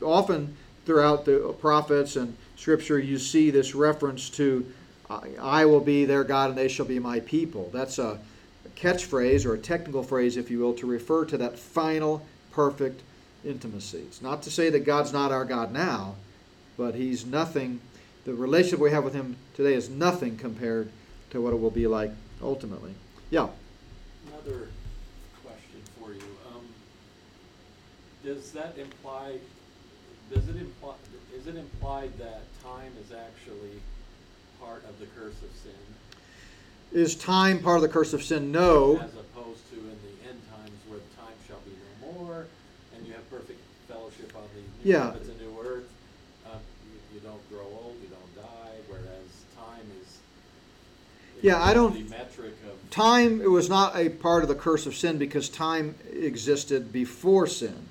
often 0.02 0.56
throughout 0.84 1.24
the 1.24 1.54
prophets 1.60 2.16
and 2.16 2.36
scripture, 2.56 2.98
you 2.98 3.18
see 3.18 3.50
this 3.50 3.74
reference 3.74 4.30
to, 4.30 4.66
I 5.08 5.64
will 5.64 5.80
be 5.80 6.04
their 6.04 6.24
God 6.24 6.50
and 6.50 6.58
they 6.58 6.68
shall 6.68 6.86
be 6.86 6.98
my 6.98 7.20
people. 7.20 7.70
That's 7.72 7.98
a 7.98 8.18
catchphrase 8.76 9.46
or 9.46 9.54
a 9.54 9.58
technical 9.58 10.02
phrase, 10.02 10.36
if 10.36 10.50
you 10.50 10.58
will, 10.58 10.74
to 10.74 10.86
refer 10.86 11.24
to 11.26 11.36
that 11.38 11.58
final, 11.58 12.26
perfect 12.52 13.02
intimacy. 13.44 13.98
It's 13.98 14.22
not 14.22 14.42
to 14.44 14.50
say 14.50 14.70
that 14.70 14.80
God's 14.80 15.12
not 15.12 15.32
our 15.32 15.44
God 15.44 15.72
now, 15.72 16.16
but 16.76 16.94
He's 16.94 17.26
nothing, 17.26 17.80
the 18.24 18.34
relationship 18.34 18.80
we 18.80 18.90
have 18.90 19.04
with 19.04 19.14
Him 19.14 19.36
today 19.54 19.74
is 19.74 19.88
nothing 19.88 20.36
compared 20.36 20.88
to 21.30 21.40
what 21.40 21.52
it 21.52 21.60
will 21.60 21.70
be 21.70 21.86
like 21.86 22.10
ultimately. 22.42 22.94
Yeah. 23.30 23.48
Another 24.28 24.68
question 25.42 25.80
for 25.98 26.12
you. 26.12 26.22
Um, 26.48 26.64
does 28.24 28.52
that 28.52 28.76
imply 28.78 29.38
Does 30.32 30.48
it 30.48 30.56
imply, 30.56 30.94
is 31.36 31.46
it 31.46 31.56
implied 31.56 32.10
that 32.18 32.42
time 32.64 32.92
is 33.04 33.12
actually 33.12 33.80
part 34.60 34.82
of 34.88 34.98
the 34.98 35.06
curse 35.06 35.36
of 35.42 35.50
sin? 35.62 35.72
Is 36.92 37.14
time 37.14 37.58
part 37.58 37.76
of 37.76 37.82
the 37.82 37.88
curse 37.88 38.12
of 38.12 38.22
sin? 38.22 38.50
No. 38.50 38.96
As 38.98 39.10
opposed 39.12 39.68
to 39.70 39.76
in 39.76 39.84
the 39.84 40.28
end 40.28 40.40
times 40.50 40.78
where 40.88 40.98
the 40.98 41.20
time 41.20 41.34
shall 41.46 41.60
be 41.66 41.72
no 42.02 42.12
more, 42.12 42.46
and 42.96 43.06
you 43.06 43.12
have 43.12 43.28
perfect 43.30 43.60
fellowship 43.88 44.32
on 44.34 44.42
the 44.54 44.60
new 44.60 44.94
Yeah. 44.94 45.12
heavens 45.12 45.28
and 45.28 45.40
new 45.40 45.60
earth. 45.60 45.88
Uh, 46.46 46.56
you, 46.86 47.16
you 47.16 47.20
don't 47.20 47.50
grow 47.50 47.66
old, 47.82 47.96
you 48.02 48.08
don't 48.08 48.34
die, 48.36 48.76
whereas 48.88 49.28
time 49.56 49.84
is. 50.00 50.16
Yeah, 51.42 51.62
I 51.62 51.74
don't- 51.74 51.94
The 51.94 52.08
metric 52.08 52.54
of. 52.70 52.90
Time 52.90 53.40
it 53.42 53.50
was 53.50 53.68
not 53.68 53.96
a 53.96 54.08
part 54.08 54.42
of 54.42 54.48
the 54.48 54.54
curse 54.54 54.86
of 54.86 54.94
sin 54.94 55.18
because 55.18 55.48
time 55.50 55.94
existed 56.10 56.90
before 56.92 57.46
sin. 57.46 57.86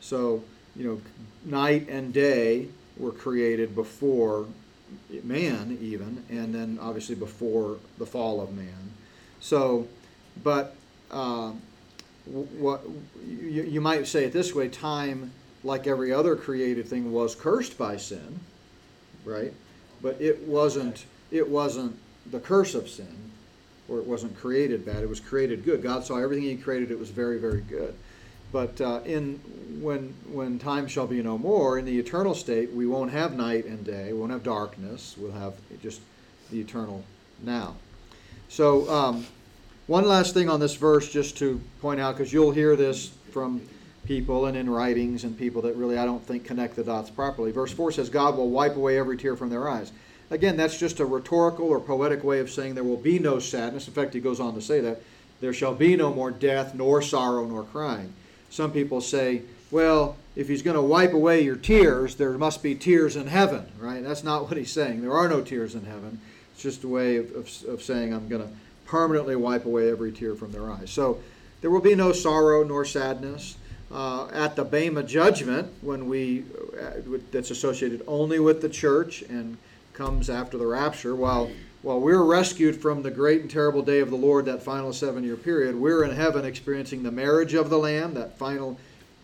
So, 0.00 0.44
you 0.76 0.84
know, 0.86 1.00
night 1.44 1.88
and 1.88 2.12
day 2.12 2.68
were 2.96 3.12
created 3.12 3.74
before 3.74 4.46
man, 5.22 5.78
even, 5.80 6.24
and 6.28 6.54
then 6.54 6.78
obviously 6.80 7.14
before 7.14 7.78
the 7.98 8.06
fall 8.06 8.40
of 8.40 8.54
man. 8.54 8.92
So, 9.40 9.88
but 10.42 10.76
uh, 11.10 11.52
what 12.26 12.82
you, 13.26 13.62
you 13.62 13.80
might 13.80 14.06
say 14.06 14.24
it 14.24 14.32
this 14.32 14.54
way: 14.54 14.68
time, 14.68 15.32
like 15.62 15.86
every 15.86 16.12
other 16.12 16.36
created 16.36 16.86
thing, 16.86 17.12
was 17.12 17.34
cursed 17.34 17.76
by 17.76 17.96
sin, 17.96 18.40
right? 19.24 19.52
But 20.02 20.20
it 20.20 20.42
wasn't. 20.42 21.04
It 21.30 21.48
wasn't 21.48 21.98
the 22.30 22.40
curse 22.40 22.74
of 22.74 22.88
sin, 22.88 23.30
or 23.88 23.98
it 23.98 24.06
wasn't 24.06 24.36
created 24.36 24.86
bad. 24.86 25.02
It 25.02 25.08
was 25.08 25.20
created 25.20 25.64
good. 25.64 25.82
God 25.82 26.04
saw 26.04 26.16
everything 26.18 26.44
He 26.44 26.56
created; 26.56 26.90
it 26.90 26.98
was 26.98 27.10
very, 27.10 27.38
very 27.38 27.60
good. 27.60 27.94
But 28.54 28.80
uh, 28.80 29.00
in 29.04 29.40
when 29.82 30.14
when 30.32 30.60
time 30.60 30.86
shall 30.86 31.08
be 31.08 31.20
no 31.20 31.36
more, 31.36 31.76
in 31.76 31.84
the 31.84 31.98
eternal 31.98 32.36
state, 32.36 32.72
we 32.72 32.86
won't 32.86 33.10
have 33.10 33.36
night 33.36 33.64
and 33.64 33.84
day. 33.84 34.12
We 34.12 34.20
won't 34.20 34.30
have 34.30 34.44
darkness. 34.44 35.16
We'll 35.18 35.32
have 35.32 35.54
just 35.82 36.00
the 36.52 36.60
eternal 36.60 37.02
now. 37.42 37.74
So 38.48 38.88
um, 38.88 39.26
one 39.88 40.06
last 40.06 40.34
thing 40.34 40.48
on 40.48 40.60
this 40.60 40.76
verse, 40.76 41.10
just 41.10 41.36
to 41.38 41.60
point 41.80 41.98
out, 41.98 42.16
because 42.16 42.32
you'll 42.32 42.52
hear 42.52 42.76
this 42.76 43.08
from 43.32 43.60
people 44.06 44.46
and 44.46 44.56
in 44.56 44.70
writings 44.70 45.24
and 45.24 45.36
people 45.36 45.60
that 45.62 45.74
really 45.74 45.98
I 45.98 46.04
don't 46.04 46.24
think 46.24 46.44
connect 46.44 46.76
the 46.76 46.84
dots 46.84 47.10
properly. 47.10 47.50
Verse 47.50 47.72
four 47.72 47.90
says, 47.90 48.08
"God 48.08 48.36
will 48.36 48.50
wipe 48.50 48.76
away 48.76 49.00
every 49.00 49.16
tear 49.16 49.34
from 49.34 49.50
their 49.50 49.68
eyes." 49.68 49.90
Again, 50.30 50.56
that's 50.56 50.78
just 50.78 51.00
a 51.00 51.04
rhetorical 51.04 51.66
or 51.66 51.80
poetic 51.80 52.22
way 52.22 52.38
of 52.38 52.48
saying 52.48 52.76
there 52.76 52.84
will 52.84 52.96
be 52.96 53.18
no 53.18 53.40
sadness. 53.40 53.88
In 53.88 53.94
fact, 53.94 54.14
he 54.14 54.20
goes 54.20 54.38
on 54.38 54.54
to 54.54 54.62
say 54.62 54.78
that 54.78 55.02
there 55.40 55.52
shall 55.52 55.74
be 55.74 55.96
no 55.96 56.14
more 56.14 56.30
death, 56.30 56.72
nor 56.72 57.02
sorrow, 57.02 57.44
nor 57.46 57.64
crying. 57.64 58.12
Some 58.54 58.70
people 58.70 59.00
say, 59.00 59.42
well, 59.72 60.16
if 60.36 60.46
he's 60.46 60.62
going 60.62 60.76
to 60.76 60.80
wipe 60.80 61.12
away 61.12 61.40
your 61.40 61.56
tears, 61.56 62.14
there 62.14 62.30
must 62.38 62.62
be 62.62 62.76
tears 62.76 63.16
in 63.16 63.26
heaven, 63.26 63.66
right? 63.80 64.00
That's 64.00 64.22
not 64.22 64.42
what 64.42 64.56
he's 64.56 64.70
saying. 64.70 65.02
There 65.02 65.12
are 65.12 65.28
no 65.28 65.40
tears 65.40 65.74
in 65.74 65.84
heaven. 65.86 66.20
It's 66.52 66.62
just 66.62 66.84
a 66.84 66.88
way 66.88 67.16
of, 67.16 67.34
of, 67.34 67.64
of 67.68 67.82
saying 67.82 68.14
I'm 68.14 68.28
going 68.28 68.42
to 68.42 68.48
permanently 68.86 69.34
wipe 69.34 69.64
away 69.64 69.90
every 69.90 70.12
tear 70.12 70.36
from 70.36 70.52
their 70.52 70.70
eyes. 70.70 70.92
So 70.92 71.18
there 71.62 71.70
will 71.72 71.80
be 71.80 71.96
no 71.96 72.12
sorrow 72.12 72.62
nor 72.62 72.84
sadness. 72.84 73.56
Uh, 73.90 74.28
at 74.28 74.54
the 74.54 74.64
Bema 74.64 75.02
judgment, 75.02 75.72
when 75.80 76.08
we 76.08 76.44
uh, 76.80 77.18
that's 77.32 77.50
associated 77.50 78.02
only 78.06 78.38
with 78.38 78.62
the 78.62 78.68
church 78.68 79.22
and 79.22 79.56
comes 79.94 80.30
after 80.30 80.56
the 80.58 80.66
rapture, 80.66 81.16
while 81.16 81.50
while 81.84 82.00
we're 82.00 82.24
rescued 82.24 82.80
from 82.80 83.02
the 83.02 83.10
great 83.10 83.42
and 83.42 83.50
terrible 83.50 83.82
day 83.82 84.00
of 84.00 84.08
the 84.08 84.16
Lord, 84.16 84.46
that 84.46 84.62
final 84.62 84.90
seven-year 84.90 85.36
period, 85.36 85.76
we're 85.76 86.02
in 86.02 86.12
heaven 86.16 86.46
experiencing 86.46 87.02
the 87.02 87.10
marriage 87.10 87.52
of 87.52 87.68
the 87.68 87.78
Lamb, 87.78 88.14
that 88.14 88.38
final, 88.38 88.78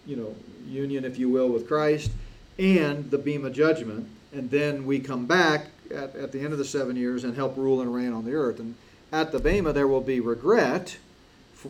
you 0.04 0.14
know, 0.14 0.36
union, 0.68 1.06
if 1.06 1.18
you 1.18 1.30
will, 1.30 1.48
with 1.48 1.66
Christ, 1.66 2.10
and 2.58 3.10
the 3.10 3.16
Bema 3.16 3.48
judgment, 3.48 4.06
and 4.34 4.50
then 4.50 4.84
we 4.84 5.00
come 5.00 5.24
back 5.24 5.68
at, 5.90 6.14
at 6.14 6.32
the 6.32 6.40
end 6.40 6.52
of 6.52 6.58
the 6.58 6.64
seven 6.66 6.96
years 6.96 7.24
and 7.24 7.34
help 7.34 7.56
rule 7.56 7.80
and 7.80 7.94
reign 7.94 8.12
on 8.12 8.26
the 8.26 8.34
earth. 8.34 8.60
And 8.60 8.74
at 9.10 9.32
the 9.32 9.40
Bema, 9.40 9.72
there 9.72 9.88
will 9.88 10.02
be 10.02 10.20
regret, 10.20 10.98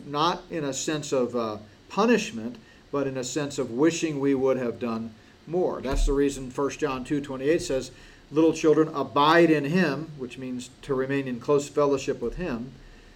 not 0.05 0.43
in 0.51 0.65
a 0.65 0.73
sense 0.73 1.13
of 1.13 1.37
uh, 1.37 1.57
punishment, 1.87 2.57
but 2.91 3.07
in 3.07 3.15
a 3.15 3.23
sense 3.23 3.57
of 3.57 3.71
wishing 3.71 4.19
we 4.19 4.35
would 4.35 4.57
have 4.57 4.77
done 4.77 5.13
more. 5.47 5.79
That's 5.79 6.05
the 6.05 6.11
reason 6.11 6.51
1 6.51 6.69
John 6.71 7.05
2:28 7.05 7.61
says, 7.61 7.91
"Little 8.31 8.53
children, 8.53 8.89
abide 8.93 9.49
in 9.49 9.65
him," 9.65 10.11
which 10.17 10.37
means 10.37 10.69
to 10.83 10.93
remain 10.93 11.27
in 11.27 11.39
close 11.39 11.67
fellowship 11.67 12.21
with 12.21 12.35
him, 12.35 12.71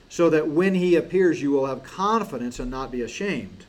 so 0.09 0.29
that 0.29 0.47
when 0.47 0.75
he 0.75 0.95
appears 0.95 1.41
you 1.41 1.51
will 1.51 1.65
have 1.65 1.83
confidence 1.83 2.59
and 2.59 2.69
not 2.69 2.91
be 2.91 3.01
ashamed 3.01 3.65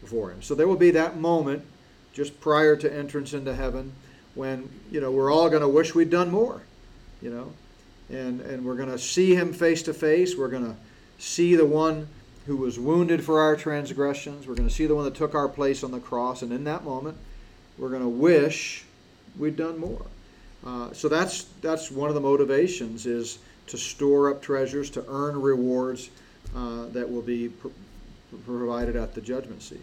before 0.00 0.30
him. 0.30 0.42
So 0.42 0.54
there 0.54 0.68
will 0.68 0.76
be 0.76 0.90
that 0.92 1.18
moment 1.18 1.64
just 2.12 2.40
prior 2.40 2.76
to 2.76 2.92
entrance 2.92 3.32
into 3.32 3.54
heaven 3.54 3.92
when, 4.34 4.68
you 4.90 5.00
know, 5.00 5.10
we're 5.10 5.32
all 5.32 5.48
going 5.48 5.62
to 5.62 5.68
wish 5.68 5.94
we'd 5.94 6.10
done 6.10 6.30
more, 6.30 6.62
you 7.20 7.30
know. 7.30 7.52
And 8.08 8.40
and 8.40 8.64
we're 8.64 8.76
going 8.76 8.90
to 8.90 8.98
see 8.98 9.34
him 9.34 9.52
face 9.52 9.82
to 9.84 9.94
face. 9.94 10.36
We're 10.36 10.48
going 10.48 10.64
to 10.64 10.76
see 11.18 11.54
the 11.54 11.66
one 11.66 12.08
who 12.46 12.56
was 12.56 12.78
wounded 12.78 13.22
for 13.22 13.40
our 13.40 13.54
transgressions. 13.54 14.46
We're 14.46 14.56
going 14.56 14.68
to 14.68 14.74
see 14.74 14.86
the 14.86 14.94
one 14.94 15.04
that 15.04 15.14
took 15.14 15.34
our 15.34 15.48
place 15.48 15.84
on 15.84 15.92
the 15.92 16.00
cross. 16.00 16.42
And 16.42 16.52
in 16.52 16.64
that 16.64 16.84
moment, 16.84 17.16
we're 17.78 17.90
going 17.90 18.02
to 18.02 18.08
wish 18.08 18.84
we'd 19.38 19.56
done 19.56 19.78
more. 19.78 20.06
Uh, 20.64 20.92
so 20.92 21.08
that's 21.08 21.44
that's 21.62 21.90
one 21.90 22.08
of 22.08 22.14
the 22.14 22.20
motivations 22.20 23.06
is 23.06 23.38
to 23.66 23.78
store 23.78 24.30
up 24.30 24.42
treasures, 24.42 24.90
to 24.90 25.04
earn 25.08 25.40
rewards 25.40 26.10
uh, 26.54 26.86
that 26.86 27.10
will 27.10 27.22
be 27.22 27.48
pr- 27.48 27.68
provided 28.44 28.96
at 28.96 29.14
the 29.14 29.20
judgment 29.20 29.62
seat. 29.62 29.80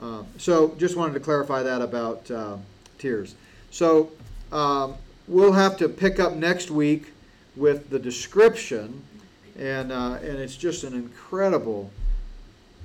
Uh, 0.00 0.22
so 0.38 0.74
just 0.78 0.96
wanted 0.96 1.14
to 1.14 1.20
clarify 1.20 1.62
that 1.62 1.82
about 1.82 2.30
uh, 2.30 2.56
tears. 2.98 3.34
So 3.70 4.10
um, 4.52 4.94
we'll 5.26 5.52
have 5.52 5.76
to 5.78 5.88
pick 5.88 6.20
up 6.20 6.34
next 6.34 6.70
week 6.70 7.12
with 7.56 7.90
the 7.90 7.98
description, 7.98 9.02
and 9.58 9.92
uh, 9.92 10.18
and 10.22 10.38
it's 10.38 10.56
just 10.56 10.84
an 10.84 10.94
incredible, 10.94 11.90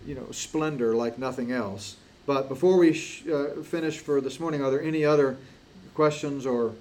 you 0.05 0.15
know, 0.15 0.27
splendor 0.31 0.95
like 0.95 1.17
nothing 1.17 1.51
else. 1.51 1.95
But 2.25 2.49
before 2.49 2.77
we 2.77 2.93
sh- 2.93 3.23
finish 3.63 3.99
for 3.99 4.21
this 4.21 4.39
morning, 4.39 4.63
are 4.63 4.71
there 4.71 4.81
any 4.81 5.05
other 5.05 5.37
questions 5.93 6.45
or 6.45 6.73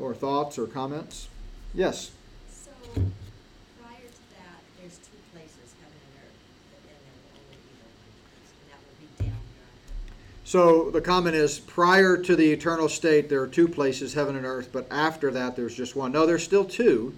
or 0.00 0.14
thoughts 0.14 0.58
or 0.58 0.66
comments? 0.66 1.28
Yes. 1.74 2.10
So, 2.50 2.70
prior 2.92 3.98
to 3.98 4.22
that, 4.34 4.60
there's 4.80 4.96
two 4.98 5.18
places, 5.32 5.74
heaven 5.80 5.98
and 6.06 6.24
earth, 6.24 6.38
but 6.70 6.82
then 6.86 6.98
there 7.04 7.14
will 7.22 7.40
only 7.44 7.56
be 7.56 7.74
the 7.76 7.88
one 7.88 8.14
place, 8.30 8.50
and 8.54 8.70
that 8.70 8.80
will 8.86 8.98
be 9.00 9.08
down 9.18 9.40
here 9.52 9.64
on 9.64 9.78
earth. 9.80 10.44
So 10.44 10.90
the 10.90 11.00
comment 11.00 11.36
is 11.36 11.58
prior 11.58 12.16
to 12.16 12.36
the 12.36 12.52
eternal 12.52 12.88
state, 12.88 13.28
there 13.28 13.42
are 13.42 13.48
two 13.48 13.68
places, 13.68 14.14
heaven 14.14 14.36
and 14.36 14.46
earth, 14.46 14.70
but 14.72 14.86
after 14.90 15.30
that, 15.32 15.56
there's 15.56 15.74
just 15.74 15.94
one. 15.94 16.12
No, 16.12 16.26
there's 16.26 16.44
still 16.44 16.64
two. 16.64 17.14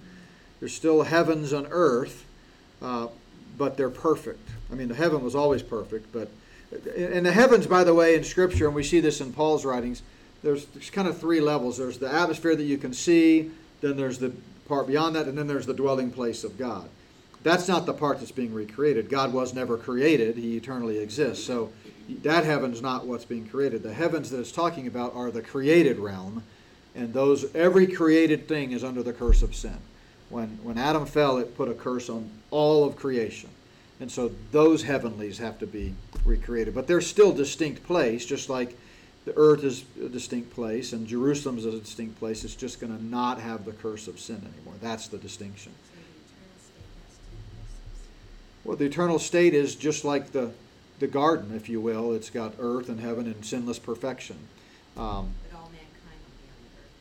There's 0.59 0.73
still 0.73 1.03
heavens 1.03 1.53
and 1.53 1.67
earth, 1.71 2.25
uh, 2.81 3.07
but 3.57 3.77
they're 3.77 3.89
perfect. 3.89 4.49
I 4.71 4.75
mean, 4.75 4.89
the 4.89 4.95
heaven 4.95 5.23
was 5.23 5.35
always 5.35 5.63
perfect, 5.63 6.11
but 6.11 6.29
and 6.95 7.25
the 7.25 7.33
heavens, 7.33 7.67
by 7.67 7.83
the 7.83 7.93
way, 7.93 8.15
in 8.15 8.23
Scripture, 8.23 8.65
and 8.67 8.75
we 8.75 8.83
see 8.83 9.01
this 9.01 9.19
in 9.19 9.33
Paul's 9.33 9.65
writings. 9.65 10.01
There's, 10.43 10.65
there's 10.67 10.89
kind 10.89 11.07
of 11.07 11.17
three 11.19 11.39
levels. 11.39 11.77
There's 11.77 11.97
the 11.97 12.11
atmosphere 12.11 12.55
that 12.55 12.63
you 12.63 12.77
can 12.77 12.93
see, 12.93 13.51
then 13.81 13.97
there's 13.97 14.17
the 14.17 14.31
part 14.67 14.87
beyond 14.87 15.15
that, 15.15 15.27
and 15.27 15.37
then 15.37 15.47
there's 15.47 15.65
the 15.65 15.73
dwelling 15.73 16.11
place 16.11 16.43
of 16.43 16.57
God. 16.57 16.89
That's 17.43 17.67
not 17.67 17.85
the 17.85 17.93
part 17.93 18.19
that's 18.19 18.31
being 18.31 18.53
recreated. 18.53 19.09
God 19.09 19.33
was 19.33 19.53
never 19.53 19.77
created, 19.77 20.37
He 20.37 20.57
eternally 20.57 20.99
exists. 20.99 21.43
So 21.43 21.71
that 22.23 22.43
heaven's 22.45 22.81
not 22.81 23.05
what's 23.05 23.25
being 23.25 23.47
created. 23.47 23.83
The 23.83 23.93
heavens 23.93 24.29
that 24.29 24.39
it's 24.39 24.51
talking 24.51 24.87
about 24.87 25.15
are 25.15 25.31
the 25.31 25.41
created 25.41 25.97
realm, 25.97 26.43
and 26.95 27.13
those 27.13 27.53
every 27.55 27.87
created 27.87 28.47
thing 28.47 28.71
is 28.71 28.83
under 28.83 29.01
the 29.01 29.13
curse 29.13 29.41
of 29.41 29.55
sin. 29.55 29.77
When 30.29 30.59
when 30.63 30.77
Adam 30.77 31.05
fell, 31.05 31.37
it 31.37 31.57
put 31.57 31.69
a 31.69 31.73
curse 31.73 32.09
on 32.09 32.29
all 32.51 32.85
of 32.85 32.95
creation. 32.95 33.49
And 33.99 34.11
so 34.11 34.31
those 34.51 34.81
heavenlies 34.81 35.37
have 35.37 35.59
to 35.59 35.67
be 35.67 35.93
recreated. 36.25 36.73
But 36.73 36.87
they're 36.87 37.01
still 37.01 37.31
distinct 37.31 37.83
place, 37.83 38.25
just 38.25 38.49
like 38.49 38.75
the 39.25 39.33
earth 39.35 39.63
is 39.63 39.83
a 40.03 40.09
distinct 40.09 40.53
place 40.53 40.93
and 40.93 41.07
Jerusalem 41.07 41.57
is 41.57 41.65
a 41.65 41.71
distinct 41.71 42.17
place. 42.19 42.43
It's 42.43 42.55
just 42.55 42.79
going 42.79 42.95
to 42.95 43.03
not 43.03 43.39
have 43.39 43.65
the 43.65 43.71
curse 43.71 44.07
of 44.07 44.19
sin 44.19 44.37
anymore. 44.37 44.73
That's 44.81 45.07
the 45.07 45.17
distinction. 45.17 45.73
So 45.83 45.95
the 45.95 46.05
eternal 46.05 46.59
state 46.59 46.83
has 47.03 47.15
two 47.15 47.37
places. 47.85 48.07
Well, 48.63 48.77
the 48.77 48.85
eternal 48.85 49.19
state 49.19 49.53
is 49.53 49.75
just 49.75 50.03
like 50.03 50.31
the, 50.31 50.51
the 50.99 51.07
garden, 51.07 51.55
if 51.55 51.69
you 51.69 51.79
will. 51.79 52.13
It's 52.13 52.29
got 52.29 52.53
earth 52.59 52.89
and 52.89 52.99
heaven 52.99 53.27
and 53.27 53.45
sinless 53.45 53.79
perfection. 53.79 54.37
Um, 54.97 55.33
But 55.51 55.57
all 55.57 55.69
mankind 55.69 56.19
will 56.25 56.37
be 56.41 56.49
on 56.49 56.57
the 56.63 56.79
earth. 56.79 56.91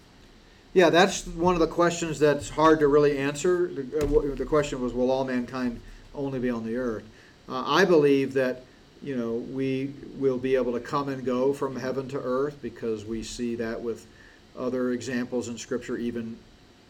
yeah, 0.74 0.90
that's 0.90 1.26
one 1.26 1.54
of 1.54 1.60
the 1.60 1.66
questions 1.66 2.18
that's 2.18 2.50
hard 2.50 2.80
to 2.80 2.88
really 2.88 3.16
answer. 3.18 3.68
The, 3.68 4.04
uh, 4.04 4.34
the 4.34 4.44
question 4.44 4.80
was, 4.82 4.92
will 4.92 5.10
all 5.10 5.24
mankind 5.24 5.80
only 6.14 6.38
be 6.38 6.50
on 6.50 6.64
the 6.66 6.76
earth? 6.76 7.04
Uh, 7.48 7.64
I 7.66 7.84
believe 7.84 8.34
that, 8.34 8.64
you 9.02 9.16
know, 9.16 9.34
we 9.34 9.94
will 10.16 10.38
be 10.38 10.56
able 10.56 10.72
to 10.72 10.80
come 10.80 11.08
and 11.08 11.24
go 11.24 11.52
from 11.52 11.76
heaven 11.76 12.08
to 12.08 12.18
earth 12.18 12.58
because 12.60 13.04
we 13.04 13.22
see 13.22 13.54
that 13.56 13.80
with 13.80 14.06
other 14.58 14.90
examples 14.90 15.48
in 15.48 15.56
Scripture 15.56 15.96
even 15.96 16.36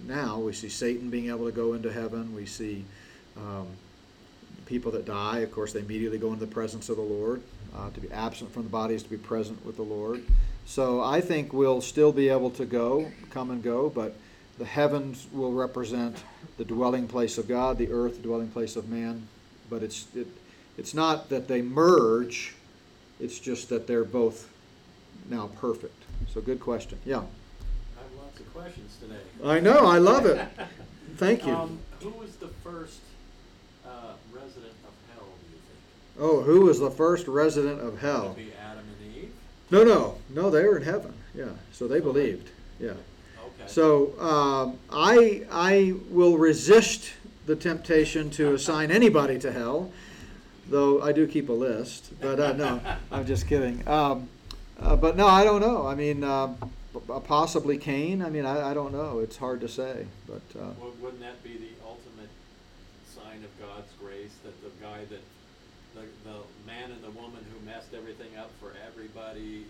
now. 0.07 0.39
We 0.39 0.53
see 0.53 0.69
Satan 0.69 1.11
being 1.11 1.29
able 1.29 1.47
to 1.47 1.53
go 1.53 1.75
into 1.75 1.93
heaven. 1.93 2.35
We 2.35 2.47
see 2.47 2.85
um, 3.37 3.69
people 4.67 4.91
that 4.93 5.05
die, 5.05 5.39
of 5.39 5.53
course, 5.53 5.73
they 5.73 5.81
immediately 5.81 6.19
go 6.19 6.33
into 6.33 6.45
the 6.47 6.53
presence 6.53 6.89
of 6.89 6.97
the 6.97 7.03
Lord. 7.03 7.43
Uh, 7.77 7.91
to 7.91 8.01
be 8.01 8.11
absent 8.11 8.53
from 8.53 8.65
the 8.65 8.69
body 8.69 8.95
is 8.95 9.05
to 9.05 9.11
be 9.11 9.17
present 9.17 9.65
with 9.65 9.77
the 9.77 9.83
Lord. 9.83 10.25
So 10.67 11.03
I 11.03 11.21
think 11.21 11.53
we'll 11.53 11.81
still 11.81 12.13
be 12.13 12.29
able 12.29 12.51
to 12.53 12.65
go, 12.65 13.13
come 13.31 13.53
and 13.53 13.63
go, 13.63 13.89
but 13.89 14.17
the 14.59 14.65
heavens 14.65 15.29
will 15.33 15.53
represent 15.53 16.17
the 16.59 16.65
dwelling 16.65 17.07
place 17.07 17.39
of 17.39 17.47
God, 17.47 17.79
the 17.79 17.91
earth, 17.93 18.17
the 18.17 18.23
dwelling 18.23 18.49
place 18.49 18.75
of 18.75 18.89
man. 18.89 19.27
But 19.69 19.85
it's 19.85 20.07
it, 20.15 20.27
it's 20.81 20.95
not 20.95 21.29
that 21.29 21.47
they 21.47 21.61
merge, 21.61 22.55
it's 23.21 23.39
just 23.39 23.69
that 23.69 23.87
they're 23.87 24.03
both 24.03 24.49
now 25.29 25.51
perfect. 25.61 26.03
So 26.33 26.41
good 26.41 26.59
question. 26.59 26.99
Yeah. 27.05 27.19
I 27.19 27.21
have 27.21 27.27
lots 28.17 28.41
of 28.41 28.51
questions 28.55 28.97
today. 28.99 29.21
I 29.45 29.61
know, 29.61 29.85
I 29.87 29.99
love 29.99 30.25
it. 30.25 30.41
Thank 31.17 31.47
you. 31.47 31.55
Um, 31.55 31.79
who 32.01 32.09
was 32.09 32.35
the 32.37 32.49
first, 32.65 33.01
uh, 33.87 34.15
resident 34.33 34.73
of 34.85 35.15
hell, 35.15 35.27
do 35.27 35.55
you 35.55 35.61
think? 35.69 36.19
Oh, 36.19 36.41
who 36.41 36.63
was 36.63 36.81
the 36.81 36.91
first 36.91 37.29
resident 37.29 37.81
of 37.81 37.93
Would 37.93 38.01
hell? 38.01 38.31
it 38.31 38.37
be 38.37 38.53
Adam 38.59 38.85
and 39.05 39.17
Eve? 39.17 39.33
No, 39.71 39.85
no, 39.85 40.17
no, 40.31 40.49
they 40.49 40.65
were 40.65 40.79
in 40.79 40.85
heaven. 40.85 41.13
Yeah, 41.35 41.51
so 41.73 41.89
they 41.89 42.01
believed. 42.01 42.49
Yeah. 42.81 42.93
Okay. 43.39 43.67
So 43.67 44.19
um, 44.19 44.79
I 44.91 45.43
I 45.51 45.95
will 46.09 46.39
resist 46.39 47.13
the 47.45 47.55
temptation 47.55 48.31
to 48.31 48.55
assign 48.55 48.91
anybody 48.91 49.39
to 49.41 49.53
hell, 49.53 49.93
though 50.71 51.03
I 51.03 51.13
do 51.13 51.27
keep 51.27 51.49
a 51.49 51.53
list. 51.53 52.13
But 52.21 52.41
uh, 52.41 52.53
no, 52.53 52.81
I'm 53.13 53.27
just 53.27 53.47
kidding. 53.47 53.87
Um, 53.87 54.29
uh, 54.79 54.97
but 54.97 55.17
no, 55.17 55.27
I 55.27 55.45
don't 55.45 55.61
know. 55.61 55.87
I 55.87 55.95
mean, 55.95 56.25
uh, 56.25 56.55
possibly 57.25 57.77
Cain. 57.77 58.23
I 58.23 58.31
mean, 58.31 58.47
I, 58.47 58.71
I 58.71 58.75
don't 58.75 58.93
know. 58.93 59.19
It's 59.19 59.37
hard 59.37 59.61
to 59.61 59.69
say. 59.69 60.07
But 60.27 60.43
uh, 60.59 60.69
Wou- 60.81 60.95
Wouldn't 61.03 61.21
that 61.21 61.43
be 61.45 61.51
the 61.55 61.69
ultimate 61.87 62.31
sign 63.15 63.45
of 63.45 63.61
God's 63.61 63.91
grace, 64.01 64.33
that 64.45 64.55
the 64.63 64.71
guy 64.85 65.01
that, 65.11 65.21
the, 65.95 66.03
the 66.31 66.37
man 66.67 66.91
and 66.93 67.03
the 67.03 67.11
woman 67.11 67.45
who 67.53 67.67
messed 67.67 67.93
everything 67.95 68.37
up 68.39 68.51
for 68.61 68.73
everybody? 68.87 69.67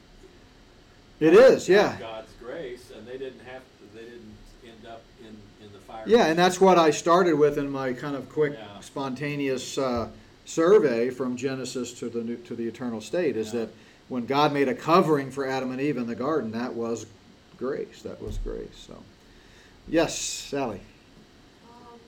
it 1.18 1.34
is, 1.34 1.68
yeah. 1.68 1.96
God's 1.98 2.32
grace, 2.42 2.90
and 2.96 3.06
they 3.06 3.18
didn't 3.18 3.40
have, 3.40 3.60
to- 3.62 3.94
they 3.98 4.04
didn't 4.04 4.36
end 4.64 4.86
up 4.88 5.02
in, 5.20 5.36
in 5.66 5.72
the 5.72 5.78
fire. 5.80 6.04
Yeah, 6.06 6.26
and 6.26 6.38
that's 6.38 6.60
what 6.60 6.78
I 6.78 6.90
started 6.92 7.34
with 7.34 7.58
in 7.58 7.68
my 7.70 7.92
kind 7.94 8.14
of 8.16 8.28
quick, 8.30 8.54
Yeah. 8.54 8.80
spontaneous 8.80 9.76
uh, 9.76 10.08
survey 10.50 11.10
from 11.10 11.36
Genesis 11.36 11.92
to 11.94 12.08
the 12.08 12.22
new, 12.22 12.36
to 12.36 12.54
the 12.56 12.66
eternal 12.66 13.00
state. 13.00 13.36
Is 13.36 13.54
Yeah. 13.54 13.60
that 13.60 13.68
when 14.08 14.26
God 14.26 14.52
made 14.52 14.68
a 14.68 14.74
covering 14.74 15.30
for 15.30 15.46
Adam 15.46 15.70
and 15.70 15.80
Eve 15.80 15.96
in 15.96 16.06
the 16.06 16.16
garden, 16.16 16.50
that 16.52 16.74
was 16.74 17.06
grace. 17.56 18.02
That 18.02 18.20
was 18.20 18.38
grace. 18.38 18.84
So, 18.86 18.96
yes, 19.88 20.18
Sally. 20.18 20.80
Um, 21.64 22.00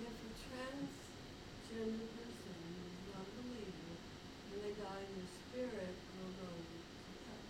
if 0.00 0.08
a 0.08 0.30
transgender 0.48 2.08
person 2.16 2.56
is 2.88 2.96
not 3.12 3.20
a 3.20 3.36
believer, 3.36 3.92
and 4.52 4.62
they 4.62 4.72
die 4.80 5.04
in 5.04 5.14
the 5.20 5.28
spirit, 5.44 5.94
will 6.16 6.32
go 6.40 6.52
to 6.64 7.20
hell, 7.28 7.44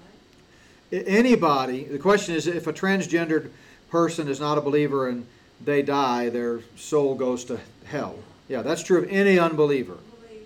right? 0.00 1.06
I- 1.06 1.10
Anybody. 1.10 1.84
The 1.84 1.98
question 1.98 2.34
is, 2.34 2.46
if 2.46 2.66
a 2.66 2.72
transgendered 2.72 3.50
person 3.90 4.28
is 4.28 4.40
not 4.40 4.56
a 4.56 4.62
believer 4.62 5.08
and 5.08 5.26
they 5.62 5.82
die, 5.82 6.30
their 6.30 6.60
soul 6.76 7.14
goes 7.14 7.44
to 7.44 7.60
hell. 7.84 8.16
Yeah, 8.48 8.62
that's 8.62 8.82
true 8.82 8.98
of 8.98 9.08
any 9.10 9.38
unbeliever. 9.38 9.94
Will 9.94 10.00
they 10.22 10.40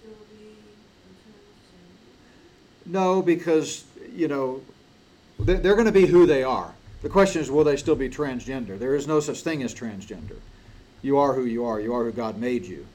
still 0.00 0.16
be 0.30 0.44
a 0.46 1.12
transgender? 1.12 2.86
No, 2.86 3.22
because, 3.22 3.84
you 4.14 4.28
know, 4.28 4.62
they're, 5.38 5.74
going 5.74 5.86
to 5.86 5.92
be 5.92 6.06
who 6.06 6.26
they 6.26 6.42
are. 6.42 6.74
The 7.02 7.08
question 7.08 7.42
is, 7.42 7.50
will 7.50 7.64
they 7.64 7.76
still 7.76 7.94
be 7.94 8.08
transgender? 8.08 8.78
There 8.78 8.94
is 8.94 9.06
no 9.06 9.20
such 9.20 9.42
thing 9.42 9.62
as 9.62 9.74
transgender. 9.74 10.36
You 11.02 11.18
are 11.18 11.34
who 11.34 11.44
you 11.44 11.64
are. 11.64 11.80
You 11.80 11.94
are 11.94 12.04
who 12.04 12.12
God 12.12 12.38
made 12.38 12.64
you. 12.64 12.86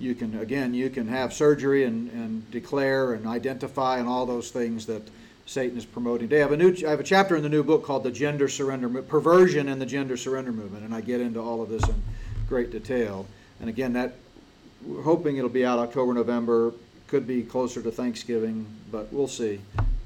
You 0.00 0.14
can, 0.14 0.38
again, 0.40 0.74
you 0.74 0.90
can 0.90 1.06
have 1.06 1.32
surgery 1.32 1.84
and, 1.84 2.10
and 2.10 2.50
declare 2.50 3.12
and 3.12 3.26
identify 3.26 3.98
and 3.98 4.08
all 4.08 4.26
those 4.26 4.50
things 4.50 4.86
that 4.86 5.02
Satan 5.46 5.78
is 5.78 5.84
promoting. 5.84 6.28
Today, 6.28 6.40
I 6.40 6.42
have 6.42 6.52
a 6.52 6.56
new, 6.56 6.74
I 6.86 6.90
have 6.90 7.00
a 7.00 7.04
chapter 7.04 7.36
in 7.36 7.42
the 7.42 7.48
new 7.48 7.62
book 7.62 7.84
called 7.84 8.02
the 8.02 8.10
Gender 8.10 8.48
Surrender, 8.48 9.02
Perversion 9.02 9.68
in 9.68 9.78
the 9.78 9.86
Gender 9.86 10.16
Surrender 10.16 10.52
Movement, 10.52 10.84
and 10.84 10.94
I 10.94 11.00
get 11.00 11.20
into 11.20 11.40
all 11.40 11.62
of 11.62 11.68
this 11.68 11.86
in 11.86 12.02
great 12.48 12.72
detail. 12.72 13.26
And 13.64 13.70
again, 13.70 13.94
that 13.94 14.12
we're 14.84 15.00
hoping 15.00 15.38
it'll 15.38 15.48
be 15.48 15.64
out 15.64 15.78
October, 15.78 16.12
November. 16.12 16.74
Could 17.06 17.26
be 17.26 17.42
closer 17.42 17.80
to 17.80 17.90
Thanksgiving, 17.90 18.66
but 18.92 19.10
we'll 19.10 19.26
see 19.26 19.58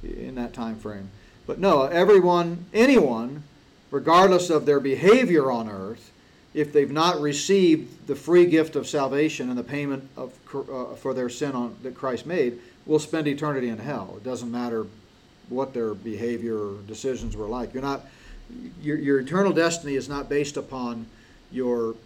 in 0.04 0.36
that 0.36 0.54
time 0.54 0.76
frame. 0.76 1.10
But 1.44 1.58
no, 1.58 1.82
everyone, 1.86 2.66
anyone, 2.72 3.42
regardless 3.90 4.48
of 4.48 4.64
their 4.64 4.78
behavior 4.78 5.50
on 5.50 5.68
earth, 5.68 6.12
if 6.54 6.72
they've 6.72 6.92
not 6.92 7.20
received 7.20 8.06
the 8.06 8.14
free 8.14 8.46
gift 8.46 8.76
of 8.76 8.86
salvation 8.86 9.48
and 9.48 9.58
the 9.58 9.64
payment 9.64 10.08
of 10.16 10.34
uh, 10.54 10.94
for 10.94 11.12
their 11.12 11.28
sin 11.28 11.56
on, 11.56 11.74
that 11.82 11.96
Christ 11.96 12.26
made, 12.26 12.60
will 12.86 13.00
spend 13.00 13.26
eternity 13.26 13.70
in 13.70 13.78
hell. 13.78 14.14
It 14.18 14.22
doesn't 14.22 14.52
matter 14.52 14.86
what 15.48 15.74
their 15.74 15.94
behavior 15.94 16.56
or 16.56 16.76
decisions 16.86 17.36
were 17.36 17.48
like. 17.48 17.74
You're 17.74 17.82
not 17.82 18.02
your, 18.80 18.98
your 18.98 19.18
eternal 19.18 19.52
destiny 19.52 19.96
is 19.96 20.08
not 20.08 20.28
based 20.28 20.56
upon 20.56 21.06
your 21.50 21.96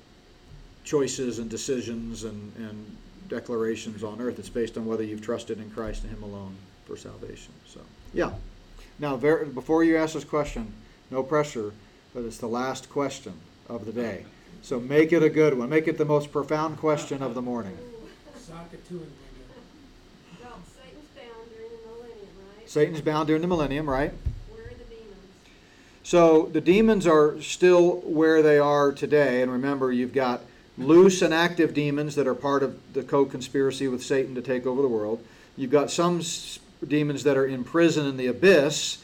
choices 0.84 1.38
and 1.38 1.48
decisions 1.48 2.24
and, 2.24 2.52
and 2.56 2.96
declarations 3.28 4.04
on 4.04 4.20
earth. 4.20 4.38
It's 4.38 4.48
based 4.48 4.76
on 4.76 4.86
whether 4.86 5.02
you've 5.02 5.22
trusted 5.22 5.58
in 5.58 5.70
Christ 5.70 6.04
and 6.04 6.12
Him 6.12 6.22
alone 6.22 6.54
for 6.86 6.96
salvation. 6.96 7.52
So, 7.66 7.80
yeah. 8.12 8.32
Now, 8.98 9.16
ver- 9.16 9.46
before 9.46 9.84
you 9.84 9.96
ask 9.96 10.14
this 10.14 10.24
question, 10.24 10.72
no 11.10 11.22
pressure, 11.22 11.72
but 12.14 12.24
it's 12.24 12.38
the 12.38 12.46
last 12.46 12.90
question 12.90 13.34
of 13.68 13.86
the 13.86 13.92
day. 13.92 14.24
So 14.62 14.78
make 14.78 15.12
it 15.12 15.22
a 15.22 15.30
good 15.30 15.58
one. 15.58 15.68
Make 15.70 15.88
it 15.88 15.98
the 15.98 16.04
most 16.04 16.30
profound 16.30 16.78
question 16.78 17.22
of 17.22 17.34
the 17.34 17.42
morning. 17.42 17.76
Sock 18.36 18.68
it 18.72 18.86
to 18.88 18.94
him, 18.94 19.00
Linda. 19.00 20.42
Well, 20.42 20.58
Satan's 20.64 21.08
bound 21.16 21.50
during 21.50 21.70
the 21.70 21.88
millennium, 21.88 22.28
right? 22.56 22.70
Satan's 22.70 23.00
bound 23.00 23.26
during 23.26 23.42
the 23.42 23.48
millennium, 23.48 23.90
right? 23.90 24.12
Where 24.50 24.66
are 24.66 24.68
the 24.68 24.84
demons? 24.84 25.16
So 26.02 26.50
the 26.52 26.60
demons 26.60 27.06
are 27.06 27.40
still 27.40 28.00
where 28.02 28.42
they 28.42 28.58
are 28.58 28.92
today. 28.92 29.42
And 29.42 29.50
remember, 29.50 29.90
you've 29.90 30.12
got 30.12 30.42
loose 30.78 31.22
and 31.22 31.34
active 31.34 31.74
demons 31.74 32.14
that 32.14 32.26
are 32.26 32.34
part 32.34 32.62
of 32.62 32.78
the 32.94 33.02
co 33.02 33.24
conspiracy 33.24 33.88
with 33.88 34.02
Satan 34.02 34.34
to 34.34 34.42
take 34.42 34.66
over 34.66 34.82
the 34.82 34.88
world. 34.88 35.24
You've 35.56 35.70
got 35.70 35.90
some 35.90 36.22
demons 36.86 37.24
that 37.24 37.36
are 37.36 37.46
in 37.46 37.64
prison 37.64 38.06
in 38.06 38.16
the 38.16 38.26
abyss 38.26 38.98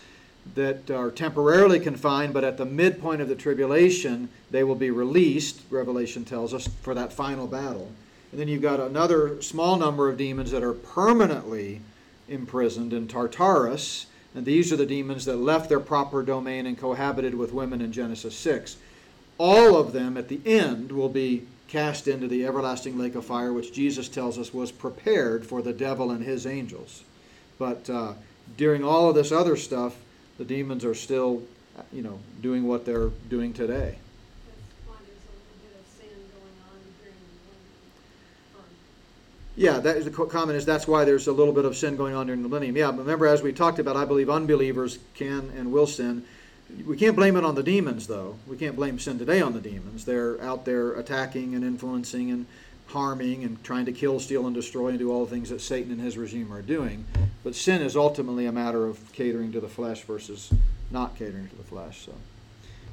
that 0.55 0.91
are 0.91 1.11
temporarily 1.11 1.79
confined, 1.79 2.33
but 2.33 2.45
at 2.45 2.57
the 2.57 2.65
midpoint 2.65 3.21
of 3.21 3.29
the 3.29 3.35
tribulation, 3.35 4.29
they 4.51 4.65
will 4.65 4.75
be 4.75 4.91
released, 4.91 5.61
Revelation 5.71 6.25
tells 6.25 6.55
us, 6.55 6.69
for 6.81 6.95
that 6.95 7.13
final 7.13 7.47
battle. 7.47 7.93
And 8.33 8.41
then 8.41 8.49
you've 8.49 8.63
got 8.63 8.81
another 8.81 9.41
small 9.43 9.77
number 9.77 10.09
of 10.09 10.17
demons 10.17 10.51
that 10.51 10.63
are 10.63 10.73
permanently 10.73 11.81
imprisoned 12.29 12.93
in 12.93 13.09
Tartarus, 13.09 14.07
and 14.35 14.45
these 14.45 14.73
are 14.73 14.77
the 14.77 14.87
demons 14.87 15.25
that 15.25 15.37
left 15.37 15.69
their 15.69 15.81
proper 15.81 16.23
domain 16.23 16.67
and 16.67 16.79
cohabited 16.79 17.35
with 17.35 17.53
women 17.53 17.81
in 17.81 17.93
Genesis 17.93 18.37
6. 18.37 18.77
All 19.39 19.77
of 19.77 19.93
them 19.93 20.17
at 20.17 20.29
the 20.29 20.41
end 20.45 20.93
will 20.93 21.09
be 21.09 21.47
cast 21.69 22.09
into 22.09 22.27
the 22.27 22.47
everlasting 22.47 22.99
lake 22.99 23.15
of 23.15 23.25
fire, 23.25 23.53
which 23.53 23.73
Jesus 23.73 24.09
tells 24.09 24.39
us 24.39 24.53
was 24.53 24.73
prepared 24.73 25.47
for 25.47 25.63
the 25.63 25.73
devil 25.73 26.11
and 26.11 26.25
his 26.25 26.47
angels. 26.47 27.05
But 27.59 27.89
uh, 27.91 28.15
during 28.57 28.83
all 28.83 29.09
of 29.11 29.15
this 29.15 29.31
other 29.31 29.57
stuff, 29.57 29.97
the 30.39 30.45
demons 30.45 30.85
are 30.85 30.95
still, 30.95 31.43
you 31.93 32.03
know, 32.03 32.19
doing 32.41 32.67
what 32.67 32.87
they're 32.87 33.11
doing 33.29 33.53
today. 33.53 33.99
Yeah, 39.59 39.81
that 39.81 39.97
is 39.97 40.05
the 40.05 40.13
co- 40.13 40.27
comment 40.27 40.57
is 40.57 40.65
that's 40.65 40.87
why 40.87 41.05
there's 41.05 41.27
a 41.27 41.33
little 41.33 41.53
bit 41.53 41.65
of 41.65 41.77
sin 41.77 41.97
going 41.97 42.15
on 42.15 42.27
during 42.27 42.43
the 42.45 42.49
millennium. 42.49 42.77
Yeah, 42.77 42.91
remember 42.91 43.27
as 43.27 43.43
we 43.43 43.53
talked 43.53 43.81
about, 43.81 43.97
I 43.97 44.05
believe 44.05 44.31
unbelievers 44.31 45.01
can 45.15 45.51
and 45.57 45.73
will 45.73 45.89
sin. 45.89 46.25
We 46.87 46.97
can't 46.97 47.17
blame 47.17 47.37
it 47.37 47.45
on 47.45 47.55
the 47.55 47.63
demons 47.63 48.07
though. 48.07 48.37
We 48.47 48.57
can't 48.57 48.77
blame 48.77 48.99
sin 48.99 49.19
today 49.19 49.41
on 49.41 49.53
the 49.55 49.61
demons. 49.61 50.05
They're 50.05 50.41
out 50.43 50.65
there 50.65 50.93
attacking 50.93 51.55
and 51.55 51.65
influencing 51.65 52.31
and 52.31 52.47
harming 52.89 53.45
and 53.45 53.63
trying 53.63 53.85
to 53.87 53.93
kill, 53.93 54.19
steal, 54.21 54.47
and 54.47 54.55
destroy 54.55 54.89
and 54.89 54.99
do 54.99 55.11
all 55.11 55.25
the 55.25 55.31
things 55.31 55.51
that 55.51 55.61
Satan 55.61 55.93
and 55.93 56.01
his 56.01 56.17
regime 56.17 56.53
are 56.53 56.63
doing. 56.63 57.05
But 57.45 57.55
sin 57.55 57.83
is 57.83 57.97
ultimately 57.97 58.47
a 58.47 58.53
matter 58.53 58.87
of 58.87 59.13
catering 59.13 59.53
to 59.53 59.61
the 59.61 59.69
flesh 59.69 60.03
versus 60.03 60.53
not 60.91 61.17
catering 61.17 61.49
to 61.49 61.57
the 61.57 61.65
flesh. 61.65 62.05
So 62.07 62.15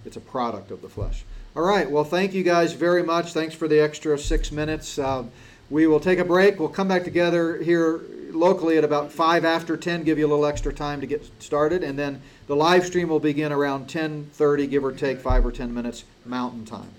it's 0.06 0.18
a 0.18 0.22
product 0.22 0.72
of 0.72 0.82
the 0.82 0.90
flesh. 0.90 1.24
All 1.56 1.64
right. 1.64 1.90
Well, 1.90 2.04
thank 2.04 2.34
you 2.34 2.44
guys 2.44 2.74
very 2.74 3.04
much. 3.04 3.32
Thanks 3.32 3.56
for 3.56 3.68
the 3.68 3.80
extra 3.80 4.18
six 4.20 4.52
minutes. 4.52 5.00
Uh, 5.00 5.24
we 5.70 5.88
will 5.88 6.00
take 6.00 6.20
a 6.20 6.26
break. 6.26 6.60
We'll 6.60 6.70
come 6.70 6.88
back 6.88 7.04
together 7.04 7.62
here 7.62 8.02
locally 8.32 8.78
at 8.78 8.84
about 8.84 9.12
five 9.12 9.46
after 9.46 9.78
ten. 9.78 10.04
Give 10.04 10.20
you 10.20 10.28
a 10.28 10.30
little 10.30 10.46
extra 10.46 10.74
time 10.74 11.02
to 11.02 11.08
get 11.08 11.26
started, 11.42 11.84
and 11.84 11.98
then 11.98 12.22
the 12.48 12.56
live 12.56 12.86
stream 12.86 13.10
will 13.10 13.20
begin 13.20 13.52
around 13.52 13.88
ten 13.88 14.30
thirty, 14.34 14.68
give 14.68 14.84
or 14.84 14.92
take 14.92 15.20
five 15.20 15.46
or 15.46 15.52
ten 15.52 15.74
minutes 15.74 16.04
Mountain 16.26 16.66
Time. 16.66 16.90